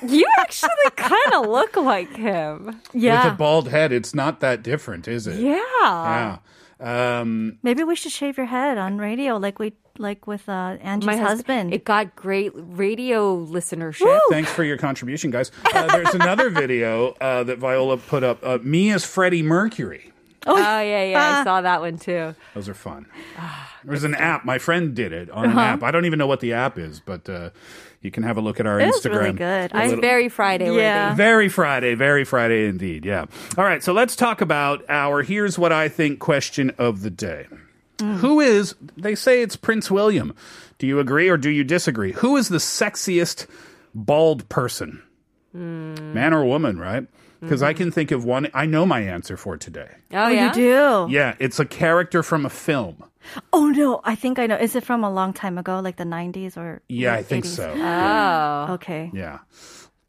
You 0.08 0.26
actually 0.40 0.70
kind 0.96 1.34
of 1.34 1.48
look 1.48 1.76
like 1.78 2.16
him. 2.16 2.80
Yeah. 2.94 3.26
With 3.26 3.34
a 3.34 3.38
bald 3.38 3.70
head, 3.70 3.92
it's 3.92 4.14
not 4.14 4.42
that 4.42 4.62
different, 4.62 5.08
is 5.08 5.26
it? 5.26 5.40
Yeah. 5.40 5.58
Yeah. 5.80 6.38
Um, 7.20 7.58
Maybe 7.64 7.84
we 7.84 7.96
should 7.96 8.12
shave 8.12 8.38
your 8.38 8.46
head 8.48 8.78
on 8.78 8.98
radio, 8.98 9.38
like 9.38 9.60
we 9.60 9.74
like 9.98 10.28
with 10.28 10.48
uh, 10.50 10.76
Angie's 10.82 11.06
My 11.08 11.16
husband. 11.16 11.74
It 11.74 11.86
got 11.86 12.18
great 12.18 12.52
radio 12.54 13.38
listenership. 13.46 14.20
thanks 14.30 14.52
for 14.52 14.64
your 14.66 14.76
contribution, 14.78 15.32
guys. 15.32 15.52
Uh, 15.74 15.88
there's 15.88 16.14
another 16.14 16.50
video 16.64 17.16
uh, 17.22 17.44
that 17.46 17.60
Viola 17.60 17.96
put 17.96 18.24
up. 18.26 18.40
Uh, 18.44 18.58
me 18.62 18.92
as 18.92 19.06
Freddie 19.06 19.42
Mercury. 19.42 20.12
Oh, 20.48 20.58
yeah, 20.58 21.04
yeah. 21.04 21.20
Ah. 21.20 21.42
I 21.42 21.44
saw 21.44 21.62
that 21.62 21.82
one 21.82 21.98
too. 21.98 22.36
Those 22.54 22.70
are 22.70 22.74
fun. 22.74 23.06
There's 23.84 24.04
an 24.04 24.16
app. 24.16 24.46
My 24.46 24.58
friend 24.58 24.94
did 24.96 25.12
it 25.14 25.30
on 25.30 25.46
an 25.52 25.58
app. 25.58 25.84
I 25.84 25.92
don't 25.92 26.06
even 26.06 26.20
know 26.20 26.28
what 26.28 26.40
the 26.40 26.54
app 26.54 26.78
is, 26.78 27.00
but 27.00 27.28
uh, 27.30 27.50
you 28.02 28.12
can 28.12 28.24
have 28.24 28.38
a 28.38 28.42
look 28.42 28.60
at 28.60 28.68
our 28.68 28.80
It 28.80 28.94
Instagram. 28.94 29.20
really 29.20 29.32
good. 29.34 29.72
A 29.72 29.76
I- 29.76 29.82
It's 29.84 29.90
little- 29.90 30.02
very 30.02 30.30
Friday 30.30 30.66
Yeah. 30.76 31.08
worthy. 31.10 31.18
Very 31.18 31.50
Friday, 31.50 31.94
very 31.96 32.24
Friday 32.24 32.68
indeed. 32.68 33.06
Yeah. 33.06 33.26
All 33.58 33.64
right, 33.66 33.84
so 33.84 33.94
let's 33.94 34.16
talk 34.16 34.42
about 34.42 34.84
our 34.90 35.22
here's 35.24 35.58
what 35.58 35.72
I 35.72 35.88
think 35.90 36.20
question 36.20 36.72
of 36.78 37.02
the 37.02 37.10
day. 37.10 37.48
Who 38.00 38.40
is, 38.42 38.76
they 38.98 39.16
say 39.16 39.42
it's 39.42 39.56
Prince 39.56 39.90
William. 39.90 40.36
Do 40.80 40.86
you 40.86 41.00
agree 41.00 41.30
or 41.30 41.38
do 41.38 41.50
you 41.50 41.64
disagree? 41.64 42.12
Who 42.12 42.36
is 42.36 42.50
the 42.50 42.58
sexiest 42.58 43.48
bald 43.94 44.48
person? 44.50 45.02
Man 45.54 46.34
or 46.34 46.44
woman, 46.44 46.78
right? 46.78 47.08
Because 47.46 47.64
I 47.64 47.72
mm-hmm. 47.72 47.84
can 47.84 47.92
think 47.92 48.12
of 48.12 48.26
one. 48.26 48.50
I 48.54 48.66
know 48.66 48.86
my 48.86 49.02
answer 49.02 49.38
for 49.38 49.58
today. 49.58 49.90
Oh, 50.12 50.26
oh, 50.26 50.28
yeah. 50.28 50.48
you 50.48 50.54
do? 50.54 51.08
Yeah, 51.14 51.36
it's 51.40 51.60
a 51.60 51.66
character 51.66 52.24
from 52.24 52.46
a 52.46 52.50
film. 52.50 53.04
Oh 53.52 53.70
no, 53.70 54.02
I 54.04 54.16
think 54.16 54.38
I 54.38 54.48
know. 54.48 54.56
Is 54.56 54.76
it 54.76 54.84
from 54.84 55.04
a 55.04 55.12
long 55.12 55.34
time 55.34 55.58
ago, 55.58 55.80
like 55.80 55.98
the 55.98 56.04
90s 56.04 56.58
or? 56.58 56.82
Yeah, 56.88 57.14
I 57.14 57.24
think 57.24 57.46
80s? 57.46 57.48
so. 57.48 57.74
Oh. 57.76 58.74
Okay. 58.76 59.10
Yeah. 59.14 59.40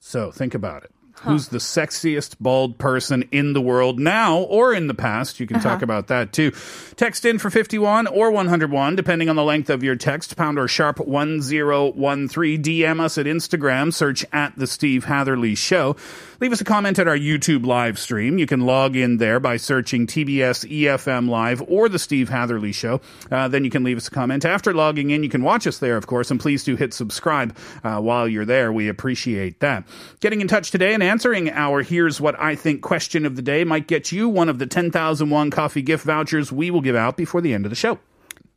So 0.00 0.31
think 0.31 0.55
about 0.55 0.85
it. 0.85 0.90
Who's 1.23 1.49
the 1.49 1.59
sexiest 1.59 2.37
bald 2.41 2.79
person 2.79 3.29
in 3.33 3.53
the 3.53 3.61
world 3.61 3.99
now 3.99 4.39
or 4.39 4.73
in 4.73 4.87
the 4.87 4.95
past? 4.95 5.41
You 5.41 5.47
can 5.47 5.61
talk 5.61 5.83
about 5.83 6.09
that 6.09 6.33
too. 6.33 6.53
Text 6.97 7.25
in 7.25 7.39
for 7.39 7.51
51 7.51 8.07
or 8.07 8.31
101, 8.31 8.97
depending 8.97 9.29
on 9.29 9.37
the 9.37 9.43
length 9.43 9.71
of 9.71 9.83
your 9.83 9.97
text, 9.97 10.37
pound 10.37 10.59
or 10.59 10.69
sharp 10.69 11.01
1013. 11.01 12.63
DM 12.63 13.01
us 13.01 13.19
at 13.19 13.27
Instagram, 13.27 13.93
search 13.93 14.25
at 14.33 14.57
The 14.57 14.67
Steve 14.67 15.05
Hatherley 15.05 15.55
Show. 15.55 15.97
Leave 16.39 16.53
us 16.53 16.61
a 16.61 16.65
comment 16.65 16.99
at 16.99 17.09
our 17.09 17.17
YouTube 17.17 17.65
live 17.65 17.99
stream. 17.99 18.39
You 18.39 18.47
can 18.47 18.61
log 18.61 18.95
in 18.95 19.17
there 19.17 19.41
by 19.41 19.57
searching 19.57 20.07
TBS 20.07 20.71
EFM 20.71 21.31
Live 21.31 21.63
or 21.67 21.89
The 21.89 21.99
Steve 21.99 22.29
Hatherley 22.29 22.73
Show. 22.73 23.01
Uh, 23.33 23.49
then 23.49 23.65
you 23.65 23.71
can 23.71 23.85
leave 23.85 23.97
us 23.97 24.09
a 24.09 24.11
comment. 24.11 24.45
After 24.45 24.75
logging 24.75 25.11
in, 25.11 25.23
you 25.23 25.31
can 25.31 25.43
watch 25.43 25.67
us 25.67 25.79
there, 25.79 25.97
of 25.97 26.07
course, 26.07 26.31
and 26.31 26.39
please 26.39 26.63
do 26.63 26.77
hit 26.77 26.93
subscribe 26.93 27.57
uh, 27.83 28.01
while 28.01 28.29
you're 28.29 28.45
there. 28.45 28.71
We 28.71 28.89
appreciate 28.89 29.61
that. 29.61 29.89
Getting 30.21 30.43
in 30.43 30.49
touch 30.49 30.71
today 30.71 30.93
and 30.93 31.03
answering 31.07 31.51
our 31.51 31.83
Here's 31.83 32.21
What 32.21 32.39
I 32.39 32.55
Think 32.55 32.83
question 32.83 33.25
of 33.25 33.37
the 33.37 33.43
day 33.43 33.65
might 33.65 33.87
get 33.87 34.13
you 34.13 34.29
one 34.29 34.49
of 34.49 34.59
the 34.59 34.67
10,001 34.67 35.51
coffee 35.51 35.83
gift 35.83 36.05
vouchers 36.05 36.53
we 36.53 36.71
will 36.71 36.81
give 36.81 36.97
out 36.97 37.17
before 37.17 37.41
the 37.41 37.55
end 37.55 37.65
of 37.65 37.71
the 37.71 37.77
show. 37.77 37.99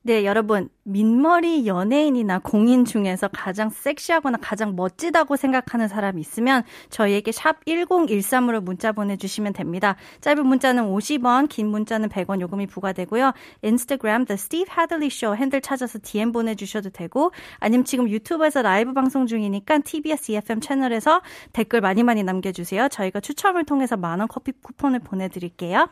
네, 0.10 0.26
여러분. 0.26 0.70
민머리 0.86 1.68
연예인이나 1.68 2.40
공인 2.40 2.84
중에서 2.84 3.28
가장 3.28 3.70
섹시하거나 3.70 4.40
가장 4.42 4.76
멋지다고 4.76 5.36
생각하는 5.36 5.88
사람이 5.88 6.20
있으면 6.20 6.64
저희에게 6.90 7.32
샵 7.32 7.64
1013으로 7.66 8.64
문자 8.64 8.92
보내주시면 8.92 9.54
됩니다. 9.54 9.98
짧은 10.22 10.48
문자는 10.48 10.86
50원, 10.86 11.48
긴 11.48 11.68
문자는 11.68 12.10
100원 12.10 12.42
요금이 12.42 12.66
부과되고요. 12.66 13.34
인스타그램 13.62 14.26
The 14.26 14.34
Steve 14.34 14.66
Hadley 14.76 15.12
Show 15.14 15.40
핸들 15.40 15.62
찾아서 15.62 16.00
DM 16.02 16.32
보내주셔도 16.32 16.90
되고 16.90 17.32
아니면 17.60 17.86
지금 17.86 18.10
유튜브에서 18.10 18.64
라이브 18.64 18.94
방송 18.94 19.28
중이니까 19.28 19.82
TBS 19.86 20.32
EFM 20.32 20.60
채널에서 20.60 21.22
댓글 21.54 21.82
많이 21.82 22.02
많이 22.02 22.24
남겨주세요. 22.24 22.88
저희가 22.90 23.20
추첨을 23.20 23.64
통해서 23.64 23.96
만원 23.96 24.28
커피 24.28 24.54
쿠폰을 24.54 25.02
보내드릴게요. 25.02 25.88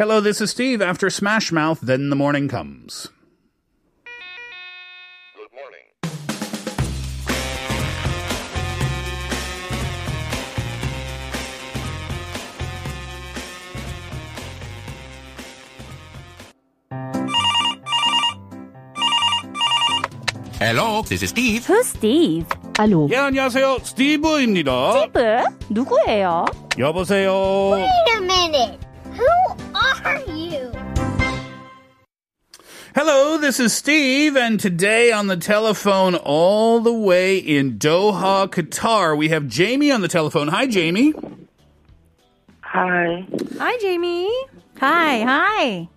Hello, 0.00 0.22
this 0.22 0.42
is 0.42 0.52
Steve. 0.52 0.82
After 0.82 1.08
Smash 1.08 1.52
Mouth, 1.52 1.84
then 1.84 2.08
the 2.08 2.16
morning 2.16 2.48
comes. 2.50 3.12
Hello, 20.59 21.01
this 21.01 21.23
is 21.23 21.29
Steve. 21.29 21.65
Who's 21.65 21.87
Steve? 21.87 22.45
알로. 22.77 23.07
예, 23.11 23.17
안녕하세요. 23.17 23.79
스티브입니다. 23.83 24.91
스티브? 24.93 25.43
누구예요? 25.69 26.45
여보세요. 26.79 27.71
Wait 27.73 27.87
a 28.17 28.21
minute. 28.21 28.79
Who 29.13 29.27
are 29.75 30.19
you? 30.27 30.71
Hello, 32.95 33.37
this 33.39 33.59
is 33.59 33.73
Steve, 33.73 34.37
and 34.37 34.59
today 34.59 35.11
on 35.11 35.25
the 35.27 35.35
telephone, 35.37 36.13
all 36.15 36.79
the 36.79 36.93
way 36.93 37.37
in 37.37 37.79
Doha, 37.79 38.47
Qatar, 38.47 39.17
we 39.17 39.29
have 39.29 39.47
Jamie 39.47 39.91
on 39.91 40.01
the 40.01 40.07
telephone. 40.07 40.47
Hi, 40.47 40.67
Jamie. 40.67 41.13
Hi. 42.61 43.25
Hi, 43.59 43.77
Jamie. 43.81 44.29
Hi, 44.79 45.21
hi. 45.23 45.89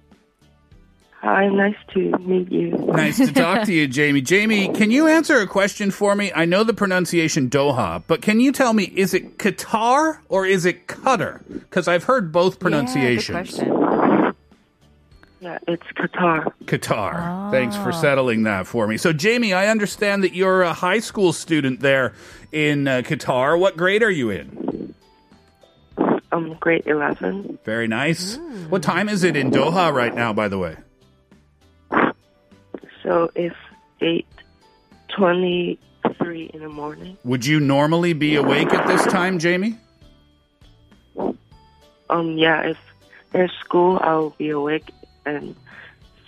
Hi, 1.21 1.47
nice 1.49 1.75
to 1.93 2.17
meet 2.17 2.51
you. 2.51 2.71
Nice 2.71 3.17
to 3.17 3.31
talk 3.31 3.65
to 3.67 3.73
you, 3.73 3.87
Jamie. 3.87 4.21
Jamie, 4.21 4.69
can 4.69 4.89
you 4.89 5.07
answer 5.07 5.37
a 5.39 5.45
question 5.45 5.91
for 5.91 6.15
me? 6.15 6.31
I 6.33 6.45
know 6.45 6.63
the 6.63 6.73
pronunciation 6.73 7.47
Doha, 7.47 8.01
but 8.07 8.23
can 8.23 8.39
you 8.39 8.51
tell 8.51 8.73
me, 8.73 8.85
is 8.95 9.13
it 9.13 9.37
Qatar 9.37 10.17
or 10.29 10.47
is 10.47 10.65
it 10.65 10.87
Qatar? 10.87 11.47
Because 11.47 11.87
I've 11.87 12.05
heard 12.05 12.31
both 12.31 12.59
pronunciations. 12.59 13.55
Yeah, 13.55 13.63
good 13.65 13.75
question. 13.75 14.35
Yeah, 15.41 15.57
it's 15.67 15.83
Qatar. 15.95 16.51
Qatar. 16.65 17.51
Thanks 17.51 17.75
for 17.75 17.91
settling 17.91 18.43
that 18.43 18.65
for 18.65 18.87
me. 18.87 18.97
So, 18.97 19.13
Jamie, 19.13 19.53
I 19.53 19.67
understand 19.67 20.23
that 20.23 20.33
you're 20.33 20.63
a 20.63 20.73
high 20.73 20.99
school 20.99 21.33
student 21.33 21.81
there 21.81 22.13
in 22.51 22.87
uh, 22.87 23.03
Qatar. 23.03 23.59
What 23.59 23.77
grade 23.77 24.01
are 24.01 24.09
you 24.09 24.31
in? 24.31 24.95
I'm 26.31 26.55
grade 26.55 26.87
11. 26.87 27.59
Very 27.63 27.87
nice. 27.87 28.37
What 28.69 28.81
time 28.81 29.07
is 29.07 29.23
it 29.23 29.35
in 29.35 29.51
Doha 29.51 29.93
right 29.93 30.15
now, 30.15 30.33
by 30.33 30.47
the 30.47 30.57
way? 30.57 30.77
So 33.03 33.29
it's 33.35 33.55
8.23 34.01 36.49
in 36.51 36.61
the 36.61 36.69
morning. 36.69 37.17
Would 37.23 37.45
you 37.45 37.59
normally 37.59 38.13
be 38.13 38.35
awake 38.35 38.73
at 38.73 38.87
this 38.87 39.05
time, 39.05 39.39
Jamie? 39.39 39.77
Um, 42.09 42.37
yeah, 42.37 42.61
if 42.61 42.77
there's 43.31 43.51
school, 43.63 43.99
I'll 44.01 44.31
be 44.31 44.49
awake 44.49 44.91
at 45.25 45.43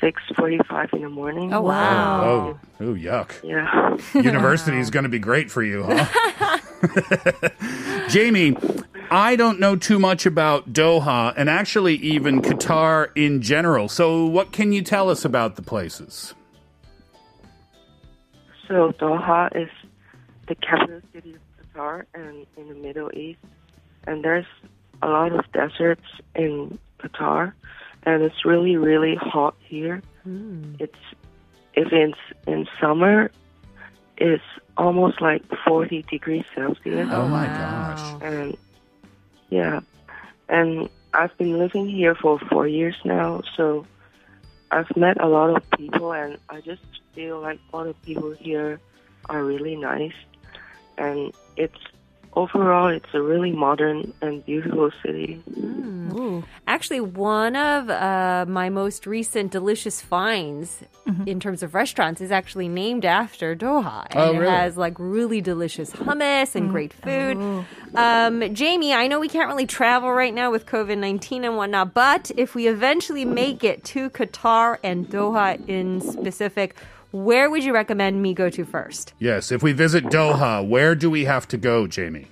6.45 0.02 0.94
in 0.94 1.02
the 1.02 1.10
morning. 1.10 1.54
Oh, 1.54 1.62
wow. 1.62 2.24
Oh, 2.24 2.60
oh, 2.80 2.94
yuck. 2.94 3.32
Yeah. 3.44 3.98
University 4.22 4.80
is 4.80 4.90
going 4.90 5.04
to 5.04 5.10
be 5.10 5.20
great 5.20 5.52
for 5.52 5.62
you, 5.64 5.84
huh? 5.84 6.60
Jamie, 8.10 8.56
I 9.12 9.36
don't 9.36 9.60
know 9.60 9.76
too 9.76 10.00
much 10.00 10.26
about 10.26 10.74
Doha 10.74 11.34
and 11.38 11.50
actually 11.50 11.96
even 11.96 12.42
Qatar 12.42 13.10
in 13.16 13.42
general. 13.42 13.88
So, 13.88 14.26
what 14.26 14.52
can 14.52 14.74
you 14.74 14.82
tell 14.82 15.10
us 15.10 15.24
about 15.24 15.56
the 15.56 15.62
places? 15.62 16.34
So 18.68 18.92
Doha 18.94 19.56
is 19.56 19.70
the 20.48 20.56
capital 20.56 21.02
city 21.14 21.36
of 21.36 21.74
Qatar 21.74 22.06
and 22.14 22.46
in 22.58 22.70
the 22.70 22.76
Middle 22.76 23.10
East. 23.14 23.40
And 24.06 24.24
there's 24.24 24.46
a 25.02 25.08
lot 25.08 25.32
of 25.32 25.52
deserts 25.52 26.06
in 26.36 26.78
Qatar. 27.00 27.54
And 28.04 28.24
it's 28.24 28.46
really, 28.46 28.76
really 28.76 29.16
hot 29.16 29.56
here. 29.60 30.02
Hmm. 30.24 30.76
It's 30.80 30.98
if 31.74 31.92
it's 31.92 32.18
in 32.46 32.68
summer, 32.80 33.32
it's 34.18 34.44
almost 34.78 35.22
like 35.22 35.44
40 35.66 36.04
degrees 36.04 36.46
Celsius. 36.54 37.10
Oh, 37.12 37.28
my 37.28 37.46
gosh. 37.48 38.22
And 38.22 38.58
yeah, 39.50 39.82
and 40.50 40.90
I've 41.14 41.36
been 41.38 41.60
living 41.60 41.88
here 41.88 42.16
for 42.16 42.40
four 42.40 42.68
years 42.68 42.96
now, 43.06 43.42
so 43.56 43.86
I've 44.72 44.96
met 44.98 45.22
a 45.22 45.28
lot 45.28 45.56
of 45.56 45.70
people, 45.78 46.12
and 46.12 46.38
I 46.50 46.62
just 46.62 46.82
feel 47.14 47.40
like 47.42 47.60
all 47.74 47.84
the 47.86 47.94
people 48.06 48.32
here 48.32 48.80
are 49.30 49.44
really 49.44 49.76
nice, 49.76 50.14
and 50.98 51.34
it's 51.58 51.78
overall 52.36 52.88
it's 52.88 53.14
a 53.14 53.22
really 53.22 53.52
modern 53.52 54.12
and 54.22 54.44
beautiful 54.46 54.92
city. 55.06 55.42
Actually, 56.68 57.00
one 57.02 57.56
of 57.56 57.90
uh, 57.90 58.46
my 58.48 58.70
most 58.70 59.06
recent 59.08 59.52
delicious 59.52 60.02
finds 60.02 60.84
in 61.26 61.40
terms 61.40 61.64
of 61.64 61.74
restaurants 61.76 62.22
is 62.22 62.32
actually 62.32 62.68
named 62.68 63.04
after 63.06 63.56
Doha. 63.56 64.06
And 64.12 64.20
Oh, 64.20 64.42
it 64.42 64.48
has 64.50 64.78
like 64.78 64.96
really 64.98 65.42
delicious 65.42 65.92
hummus 65.92 66.56
and 66.56 66.70
great 66.70 66.94
food. 66.94 67.66
Um, 67.96 68.54
Jamie, 68.54 68.94
I 68.94 69.08
know 69.08 69.20
we 69.20 69.28
can't 69.28 69.48
really 69.50 69.66
travel 69.68 70.12
right 70.12 70.34
now 70.34 70.50
with 70.52 70.66
COVID 70.66 70.98
19 70.98 71.44
and 71.46 71.58
whatnot, 71.58 71.94
but 71.94 72.32
if 72.38 72.56
we 72.56 72.68
eventually 72.68 73.26
make 73.26 73.64
it 73.64 73.84
to 73.86 74.10
Qatar 74.10 74.78
and 74.84 75.08
Doha 75.10 75.68
in 75.68 76.00
specific, 76.02 76.76
Where 77.14 77.48
would 77.52 77.64
you 77.64 77.76
recommend 77.76 78.24
me 78.24 78.34
go 78.34 78.50
to 78.50 78.66
first? 78.66 79.14
Yes, 79.20 79.52
if 79.52 79.62
we 79.62 79.72
visit 79.72 80.06
Doha, 80.06 80.68
where 80.68 80.96
do 80.96 81.12
we 81.12 81.26
have 81.26 81.48
to 81.50 81.58
go, 81.58 81.86
Jamie? 81.86 82.26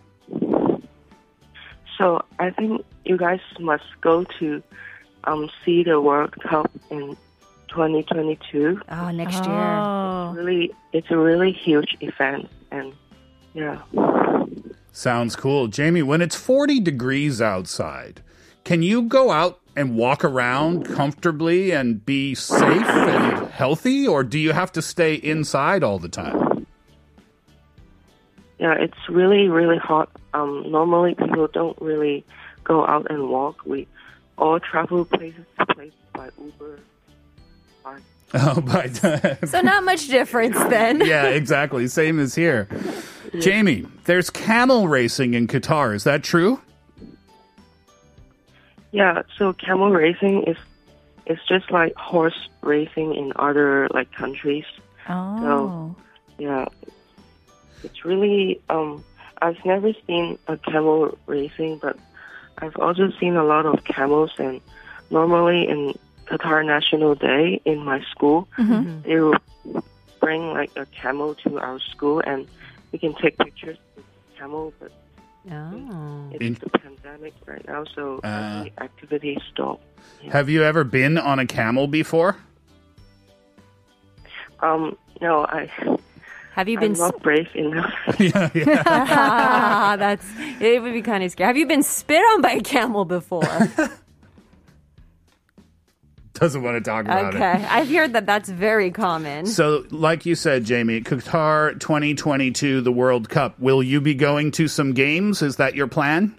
So 2.00 2.26
I 2.40 2.50
think 2.50 2.84
you 3.06 3.16
guys 3.16 3.42
must 3.60 3.84
go 4.02 4.26
to 4.40 4.64
um, 5.26 5.52
see 5.64 5.84
the 5.84 6.02
World 6.02 6.34
Cup 6.42 6.72
in 6.90 7.16
2022. 7.68 8.82
Oh, 8.90 9.12
next 9.12 9.46
year. 9.46 9.54
Oh. 9.54 10.34
Really, 10.36 10.72
it's 10.94 11.12
a 11.12 11.18
really 11.18 11.52
huge 11.52 11.96
event, 12.02 12.50
and 12.72 12.92
yeah. 13.54 13.84
Sounds 14.92 15.36
cool. 15.36 15.68
Jamie, 15.68 16.02
when 16.02 16.24
it's 16.24 16.36
40 16.36 16.80
degrees 16.80 17.40
outside, 17.40 18.24
can 18.64 18.82
you 18.82 19.04
go 19.04 19.30
out 19.30 19.61
and 19.76 19.96
walk 19.96 20.24
around 20.24 20.86
comfortably 20.86 21.72
and 21.72 22.06
be 22.06 22.36
safe 22.36 22.62
and 22.62 23.48
healthy, 23.50 24.08
or 24.08 24.24
do 24.24 24.38
you 24.38 24.52
have 24.52 24.72
to 24.74 24.82
stay 24.82 25.16
inside 25.16 25.84
all 25.84 26.00
the 26.00 26.10
time? 26.10 26.66
Yeah, 28.60 28.74
it's 28.74 29.10
really, 29.10 29.48
really 29.48 29.78
hot. 29.78 30.10
Um, 30.34 30.66
normally, 30.70 31.16
people 31.16 31.48
don't 31.48 31.80
really 31.82 32.24
go 32.64 32.86
out 32.86 33.10
and 33.10 33.30
walk. 33.30 33.66
We 33.66 33.88
all 34.38 34.60
travel 34.60 35.06
places 35.06 35.46
to 35.60 35.66
places 35.66 35.94
by 36.14 36.30
Uber. 36.40 36.80
By, 37.84 37.98
Oh, 38.34 38.62
but 38.62 38.96
So 39.50 39.62
not 39.62 39.84
much 39.84 40.08
difference 40.08 40.58
then. 40.58 41.02
yeah, 41.06 41.26
exactly. 41.26 41.88
Same 41.88 42.20
as 42.20 42.36
here. 42.36 42.68
Jamie, 43.40 43.86
there's 44.06 44.30
camel 44.30 44.88
racing 44.88 45.34
in 45.34 45.48
Qatar. 45.48 45.94
Is 45.96 46.04
that 46.06 46.24
true? 46.24 46.62
Yeah, 48.92 49.22
so 49.38 49.54
camel 49.54 49.92
racing 49.92 50.44
is 50.44 50.58
is 51.26 51.40
just 51.48 51.72
like 51.72 51.96
horse 51.96 52.50
racing 52.62 53.16
in 53.16 53.32
other 53.36 53.88
like 53.94 54.12
countries. 54.12 54.66
Oh. 55.08 55.96
Yeah, 56.38 56.66
it's 57.84 58.04
really. 58.06 58.60
Um, 58.70 59.04
I've 59.42 59.64
never 59.66 59.92
seen 60.08 60.38
a 60.48 60.58
camel 60.58 61.18
racing, 61.26 61.80
but 61.82 61.98
I've 62.60 62.76
also 62.76 63.12
seen 63.20 63.36
a 63.36 63.44
lot 63.44 63.66
of 63.66 63.84
camels. 63.86 64.32
And 64.38 64.62
normally 65.10 65.68
in 65.68 65.94
Qatar 66.26 66.66
National 66.66 67.16
Day 67.16 67.62
in 67.66 67.80
my 67.80 68.02
school, 68.12 68.48
they 69.04 69.20
will 69.20 69.36
bring 70.20 70.52
like 70.52 70.72
a 70.76 70.86
camel 70.88 71.36
to 71.44 71.60
our 71.60 71.80
school, 71.80 72.22
and 72.26 72.48
we 72.92 73.00
can 73.00 73.14
take 73.16 73.38
pictures 73.38 73.78
with 73.96 74.06
the 74.06 74.40
camel. 74.40 74.74
But 74.80 74.92
Oh. 75.50 76.30
it's 76.32 76.42
In- 76.44 76.54
the 76.56 76.70
pandemic 76.78 77.34
right 77.48 77.66
now, 77.68 77.84
so 77.96 78.20
Ah. 78.24 78.60
every 78.60 78.74
activity 78.80 79.42
stopped. 79.52 79.84
Have 80.32 80.50
you 80.50 80.64
ever 80.64 80.84
been 80.84 81.18
on 81.18 81.40
a 81.40 81.46
camel 81.48 81.88
before? 81.88 82.36
Um, 84.60 84.96
no, 85.22 85.46
I. 85.46 85.70
Have 86.54 86.68
you 86.70 86.78
I'm 86.78 86.82
been 86.82 86.94
not 86.94 87.22
brave 87.24 87.48
enough. 87.56 87.92
yeah, 88.20 88.50
yeah. 88.54 88.84
Ah, 88.86 89.96
that's 90.00 90.26
it 90.60 90.82
would 90.82 90.94
be 90.94 91.02
kind 91.02 91.24
of 91.24 91.32
scary. 91.32 91.48
Have 91.48 91.58
you 91.58 91.66
been 91.66 91.82
spit 91.84 92.22
on 92.34 92.42
by 92.42 92.52
a 92.52 92.62
camel 92.62 93.06
before? 93.06 93.42
Doesn't 96.42 96.64
want 96.64 96.84
to 96.84 96.90
talk 96.90 97.06
about 97.06 97.36
okay. 97.36 97.52
it. 97.52 97.56
Okay, 97.56 97.66
I've 97.68 97.88
heard 97.88 98.14
that 98.14 98.26
that's 98.26 98.50
very 98.50 98.90
common. 98.90 99.46
So, 99.46 99.86
like 99.92 100.26
you 100.26 100.34
said, 100.34 100.64
Jamie, 100.64 101.00
Qatar 101.02 101.80
2022, 101.80 102.82
the 102.82 102.92
World 102.92 103.30
Cup. 103.30 103.60
Will 103.60 103.84
you 103.84 104.02
be 104.02 104.16
going 104.16 104.50
to 104.54 104.68
some 104.68 104.94
games? 104.94 105.44
Is 105.44 105.58
that 105.58 105.76
your 105.76 105.86
plan? 105.86 106.34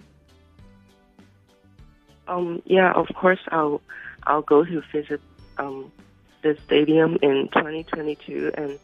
Um, 2.27 2.61
yeah, 2.67 2.91
of 2.95 3.07
course, 3.15 3.39
I'll 3.53 3.81
I'll 4.25 4.43
go 4.43 4.65
to 4.65 4.83
visit 4.91 5.21
um, 5.59 5.93
the 6.43 6.59
stadium 6.65 7.17
in 7.23 7.49
2022, 7.53 8.51
and 8.55 8.81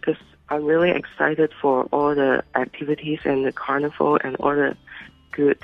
because 0.00 0.16
I'm 0.48 0.64
really 0.64 0.92
excited 0.92 1.52
for 1.60 1.82
all 1.92 2.14
the 2.14 2.42
activities 2.54 3.20
and 3.24 3.44
the 3.44 3.52
carnival 3.52 4.18
and 4.24 4.34
all 4.36 4.54
the 4.54 4.74
good 5.30 5.58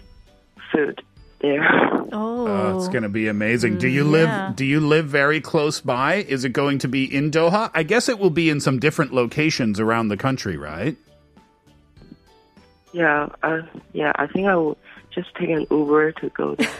food 0.70 1.00
there. 1.40 1.66
Oh. 2.12 2.28
Oh, 2.50 2.76
it's 2.78 2.88
going 2.88 3.04
to 3.04 3.08
be 3.08 3.28
amazing. 3.28 3.78
Do 3.78 3.86
you 3.86 4.04
yeah. 4.04 4.46
live 4.46 4.56
do 4.56 4.64
you 4.64 4.80
live 4.80 5.06
very 5.06 5.40
close 5.40 5.80
by? 5.80 6.16
Is 6.16 6.44
it 6.44 6.50
going 6.50 6.78
to 6.78 6.88
be 6.88 7.04
in 7.04 7.30
Doha? 7.30 7.70
I 7.74 7.82
guess 7.84 8.08
it 8.08 8.18
will 8.18 8.30
be 8.30 8.50
in 8.50 8.60
some 8.60 8.80
different 8.80 9.12
locations 9.12 9.78
around 9.78 10.08
the 10.08 10.16
country, 10.16 10.56
right? 10.56 10.96
yeah, 12.92 13.28
uh, 13.42 13.62
yeah, 13.92 14.12
I 14.16 14.26
think 14.26 14.46
I 14.46 14.56
will 14.56 14.76
just 15.14 15.34
take 15.34 15.50
an 15.50 15.66
Uber 15.70 16.12
to 16.12 16.28
go 16.30 16.54
there. 16.54 16.70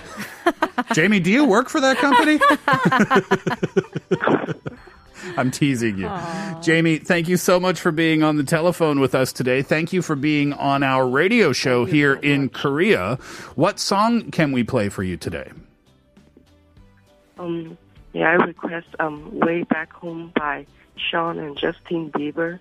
Jamie, 0.92 1.20
do 1.20 1.30
you 1.30 1.44
work 1.44 1.68
for 1.68 1.80
that 1.80 1.96
company? 1.98 2.40
I'm 5.36 5.50
teasing 5.50 5.98
you. 5.98 6.10
Jamie, 6.62 6.98
thank 6.98 7.28
you 7.28 7.36
so 7.36 7.58
much 7.60 7.80
for 7.80 7.92
being 7.92 8.22
on 8.22 8.36
the 8.36 8.44
telephone 8.44 9.00
with 9.00 9.14
us 9.14 9.32
today. 9.32 9.62
Thank 9.62 9.92
you 9.92 10.02
for 10.02 10.16
being 10.16 10.52
on 10.52 10.82
our 10.82 11.06
radio 11.06 11.52
show 11.52 11.84
here 11.84 12.14
in 12.14 12.48
Korea. 12.48 13.16
What 13.54 13.78
song 13.78 14.30
can 14.30 14.52
we 14.52 14.64
play 14.64 14.88
for 14.88 15.02
you 15.02 15.16
today? 15.16 15.50
Um, 17.38 17.78
yeah, 18.12 18.30
I 18.30 18.34
request 18.34 18.88
um, 18.98 19.38
"Way 19.40 19.62
Back 19.62 19.92
Home" 19.94 20.32
by 20.36 20.66
Shaun 21.10 21.38
and 21.38 21.56
Justin 21.58 22.10
Bieber. 22.12 22.58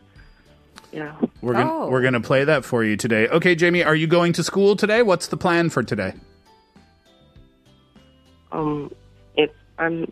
Yeah. 0.91 1.15
We're 1.41 1.53
gonna 1.53 1.71
Oh. 1.73 1.89
we're 1.89 2.01
gonna 2.01 2.21
play 2.21 2.43
that 2.45 2.63
for 2.65 2.83
you 2.83 2.95
today. 2.97 3.27
Okay, 3.27 3.55
Jamie, 3.55 3.83
are 3.83 3.95
you 3.95 4.07
going 4.07 4.33
to 4.33 4.43
school 4.43 4.75
today? 4.75 5.01
What's 5.03 5.27
the 5.27 5.37
plan 5.37 5.69
for 5.69 5.83
today? 5.83 6.13
Um, 8.51 8.91
it 9.35 9.53
I'm 9.77 10.11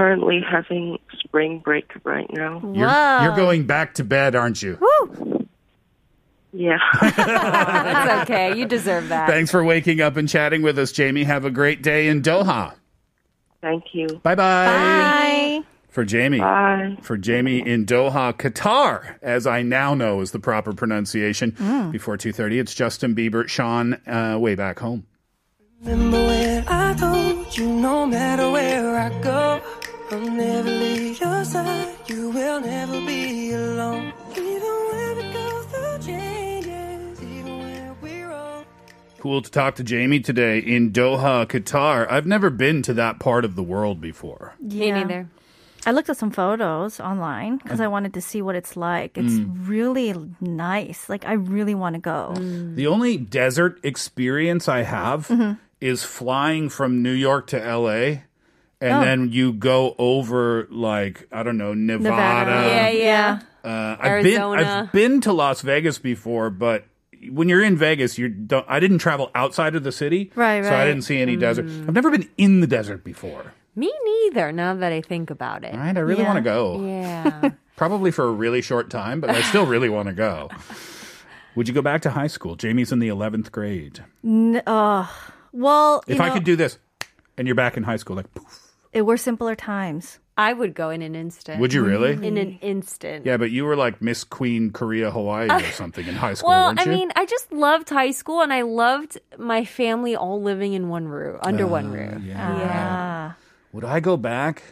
currently 0.00 0.40
having 0.40 0.98
spring 1.18 1.58
break 1.58 1.92
right 2.04 2.26
now. 2.32 2.58
You're, 2.74 2.86
Wow. 2.86 3.22
you're 3.22 3.36
going 3.36 3.66
back 3.66 3.92
to 3.94 4.04
bed, 4.04 4.34
aren't 4.34 4.62
you? 4.62 4.78
Yeah. 6.52 6.78
That's 7.02 8.22
okay. 8.30 8.56
You 8.58 8.64
deserve 8.64 9.08
that. 9.10 9.28
Thanks 9.28 9.50
for 9.50 9.62
waking 9.62 10.00
up 10.00 10.16
and 10.16 10.26
chatting 10.26 10.62
with 10.62 10.78
us, 10.78 10.90
Jamie. 10.90 11.24
Have 11.24 11.44
a 11.44 11.50
great 11.50 11.82
day 11.82 12.08
in 12.08 12.22
Doha. 12.22 12.74
Thank 13.60 13.84
you. 13.92 14.06
Bye 14.22 14.34
bye. 14.36 14.66
Bye. 14.66 15.60
For 15.90 16.04
Jamie. 16.06 16.38
Bye. 16.38 16.96
For 17.02 17.18
Jamie 17.18 17.58
in 17.60 17.84
Doha, 17.84 18.32
Qatar, 18.32 19.16
as 19.20 19.46
I 19.46 19.60
now 19.62 19.92
know 19.94 20.22
is 20.22 20.30
the 20.30 20.38
proper 20.38 20.72
pronunciation. 20.72 21.50
Before 21.92 22.16
2.30, 22.16 22.58
it's 22.60 22.74
Justin 22.74 23.14
Bieber, 23.14 23.46
Shaun, 23.46 23.94
uh, 24.06 24.38
way 24.40 24.54
back 24.54 24.78
home. 24.78 25.04
Remember 25.82 26.16
when 26.26 26.66
I 26.68 26.94
told 26.94 27.56
you 27.58 27.66
no 27.66 28.06
matter 28.06 28.50
where 28.50 28.96
I 28.98 29.20
go, 29.20 29.60
I'll 30.12 30.18
never 30.18 30.68
leave 30.68 31.20
your 31.20 31.44
side. 31.44 31.88
You 32.06 32.30
will 32.30 32.60
never 32.60 32.98
be 33.06 33.52
alone. 33.52 34.12
Even 34.32 34.60
when 34.90 35.16
we 35.16 35.32
go 35.32 35.62
through 35.62 35.98
changes, 36.04 37.22
even 37.22 37.58
when 37.60 38.00
we're 38.00 38.28
wrong. 38.28 38.64
Cool 39.20 39.40
to 39.40 39.48
talk 39.48 39.76
to 39.76 39.84
Jamie 39.84 40.18
today 40.18 40.58
in 40.58 40.90
Doha, 40.90 41.46
Qatar. 41.46 42.10
I've 42.10 42.26
never 42.26 42.50
been 42.50 42.82
to 42.82 42.94
that 42.94 43.20
part 43.20 43.44
of 43.44 43.54
the 43.54 43.62
world 43.62 44.00
before. 44.00 44.54
Me 44.60 44.88
Yeah. 44.88 44.98
neither. 44.98 45.28
I 45.86 45.92
looked 45.92 46.10
at 46.10 46.16
some 46.16 46.32
photos 46.32 46.98
online 46.98 47.58
because 47.58 47.80
I 47.80 47.86
mm. 47.86 47.92
wanted 47.92 48.14
to 48.14 48.20
see 48.20 48.42
what 48.42 48.56
it's 48.56 48.76
like. 48.76 49.16
It's 49.16 49.34
mm. 49.34 49.68
really 49.68 50.12
nice. 50.40 51.08
Like 51.08 51.24
I 51.24 51.34
really 51.34 51.76
want 51.76 51.94
to 51.94 52.00
go. 52.00 52.34
Mm. 52.34 52.74
The 52.74 52.88
only 52.88 53.16
desert 53.16 53.78
experience 53.84 54.68
I 54.68 54.82
have 54.82 55.28
mm-hmm. 55.28 55.52
is 55.80 56.02
flying 56.02 56.68
from 56.68 57.00
New 57.00 57.12
York 57.12 57.46
to 57.48 57.58
LA. 57.58 58.22
And 58.80 58.92
Oh. 58.94 59.00
then 59.02 59.30
you 59.32 59.52
go 59.52 59.94
over 59.98 60.66
like 60.70 61.28
I 61.30 61.42
don't 61.42 61.58
know 61.58 61.74
Nevada. 61.74 62.10
Nevada. 62.50 62.68
Yeah, 62.68 62.88
yeah. 62.90 63.40
Uh, 63.62 63.96
I've 64.00 64.22
been. 64.24 64.40
I've 64.40 64.92
been 64.92 65.20
to 65.22 65.32
Las 65.34 65.60
Vegas 65.60 65.98
before, 65.98 66.48
but 66.48 66.84
when 67.30 67.48
you're 67.50 67.62
in 67.62 67.76
Vegas, 67.76 68.16
you 68.16 68.28
don't. 68.28 68.64
I 68.68 68.80
didn't 68.80 68.98
travel 68.98 69.30
outside 69.34 69.74
of 69.74 69.82
the 69.84 69.92
city, 69.92 70.32
Right, 70.34 70.64
So 70.64 70.74
I 70.74 70.86
didn't 70.86 71.02
see 71.02 71.20
any 71.20 71.36
desert. 71.36 71.66
I've 71.66 71.92
never 71.92 72.10
been 72.10 72.28
in 72.38 72.60
the 72.60 72.66
desert 72.66 73.04
before. 73.04 73.52
Me 73.76 73.92
neither. 74.04 74.50
Now 74.50 74.74
that 74.74 74.92
I 74.92 75.02
think 75.02 75.28
about 75.30 75.62
it. 75.64 75.74
Right, 75.74 75.94
I 75.96 76.00
really 76.00 76.22
Yeah. 76.22 76.26
want 76.32 76.36
to 76.38 76.42
go. 76.42 76.86
Yeah. 76.86 77.50
Probably 77.76 78.10
for 78.10 78.24
a 78.24 78.32
really 78.32 78.62
short 78.62 78.88
time, 78.90 79.20
but 79.20 79.28
I 79.30 79.42
still 79.42 79.66
really 79.66 79.88
want 79.90 80.08
to 80.08 80.14
go. 80.14 80.48
Would 81.54 81.68
you 81.68 81.74
go 81.74 81.82
back 81.82 82.00
to 82.02 82.10
high 82.10 82.26
school? 82.28 82.56
Jamie's 82.56 82.92
in 82.92 82.98
the 82.98 83.08
11th 83.08 83.50
grade. 83.52 84.04
N- 84.24 84.62
uh, 84.66 85.06
well, 85.52 86.02
you 86.06 86.14
If 86.14 86.20
I 86.20 86.30
could 86.30 86.44
do 86.44 86.56
this, 86.56 86.78
and 87.36 87.46
you're 87.48 87.54
back 87.54 87.76
in 87.76 87.82
high 87.82 87.96
school, 87.96 88.16
like, 88.16 88.32
poof. 88.34 88.69
It 88.92 89.02
were 89.02 89.16
simpler 89.16 89.54
times. 89.54 90.18
I 90.36 90.54
would 90.54 90.74
go 90.74 90.88
in 90.88 91.02
an 91.02 91.14
instant. 91.14 91.60
would 91.60 91.74
you 91.74 91.84
really? 91.84 92.12
In 92.26 92.38
an 92.38 92.58
instant. 92.62 93.26
Yeah, 93.26 93.36
but 93.36 93.50
you 93.50 93.66
were 93.66 93.76
like 93.76 94.00
Miss 94.00 94.24
Queen 94.24 94.70
Korea 94.70 95.10
Hawaii 95.10 95.50
or 95.50 95.60
something 95.72 96.06
in 96.06 96.14
high 96.14 96.32
school, 96.32 96.48
Well, 96.48 96.68
weren't 96.68 96.80
I 96.80 96.86
mean, 96.86 97.12
I 97.14 97.26
just 97.26 97.52
loved 97.52 97.90
high 97.90 98.10
school 98.12 98.40
and 98.40 98.50
I 98.52 98.62
loved 98.62 99.18
my 99.36 99.66
family 99.66 100.16
all 100.16 100.40
living 100.40 100.72
in 100.72 100.88
one 100.88 101.08
room, 101.08 101.38
under 101.42 101.66
one 101.66 101.92
roof. 101.92 102.22
yeah. 102.24 103.34
Ah, 103.36 103.36
Would 103.72 103.84
I 103.84 104.00
go 104.00 104.16
back? 104.16 104.62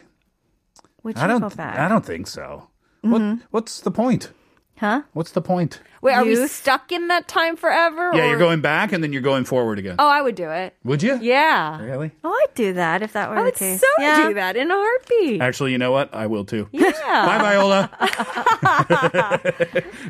would 1.03 1.15
you 1.17 1.21
I 1.23 1.27
don't. 1.27 1.41
go 1.41 1.49
back? 1.51 1.77
I 1.77 1.87
don't 1.87 2.05
think 2.05 2.25
so. 2.27 2.69
What? 3.01 3.21
What's 3.51 3.79
the 3.81 3.91
point? 3.91 4.31
Huh? 4.79 5.01
What's 5.13 5.31
the 5.31 5.41
point? 5.41 5.81
Wait, 6.01 6.13
are 6.13 6.23
we 6.23 6.31
Youth? 6.31 6.51
stuck 6.51 6.91
in 6.93 7.09
that 7.09 7.27
time 7.27 7.57
forever? 7.57 8.11
Yeah, 8.13 8.23
or- 8.23 8.27
you're 8.29 8.39
going 8.39 8.61
back 8.61 8.93
and 8.93 9.03
then 9.03 9.11
you're 9.11 9.21
going 9.21 9.43
forward 9.43 9.77
again. 9.77 9.97
Oh, 9.99 10.07
I 10.07 10.21
would 10.21 10.35
do 10.35 10.49
it. 10.49 10.73
Would 10.85 11.03
you? 11.03 11.19
Yeah. 11.21 11.81
Really? 11.83 12.11
Oh, 12.23 12.31
I'd 12.31 12.55
do 12.55 12.71
that 12.73 13.01
if 13.01 13.11
that 13.13 13.29
were 13.29 13.35
I 13.35 13.39
the 13.39 13.43
would 13.45 13.55
case. 13.55 13.81
so 13.81 13.87
yeah. 13.99 14.27
do 14.29 14.33
that 14.35 14.55
in 14.55 14.71
a 14.71 14.75
heartbeat. 14.75 15.41
Actually, 15.41 15.73
you 15.73 15.77
know 15.77 15.91
what? 15.91 16.13
I 16.15 16.27
will 16.27 16.45
too. 16.45 16.69
Yeah. 16.71 16.91
Bye, 17.03 17.37
Viola. 17.39 17.89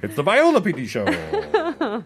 it's 0.04 0.16
the 0.16 0.24
Viola 0.24 0.62
PD 0.62 0.88
show. 0.88 2.04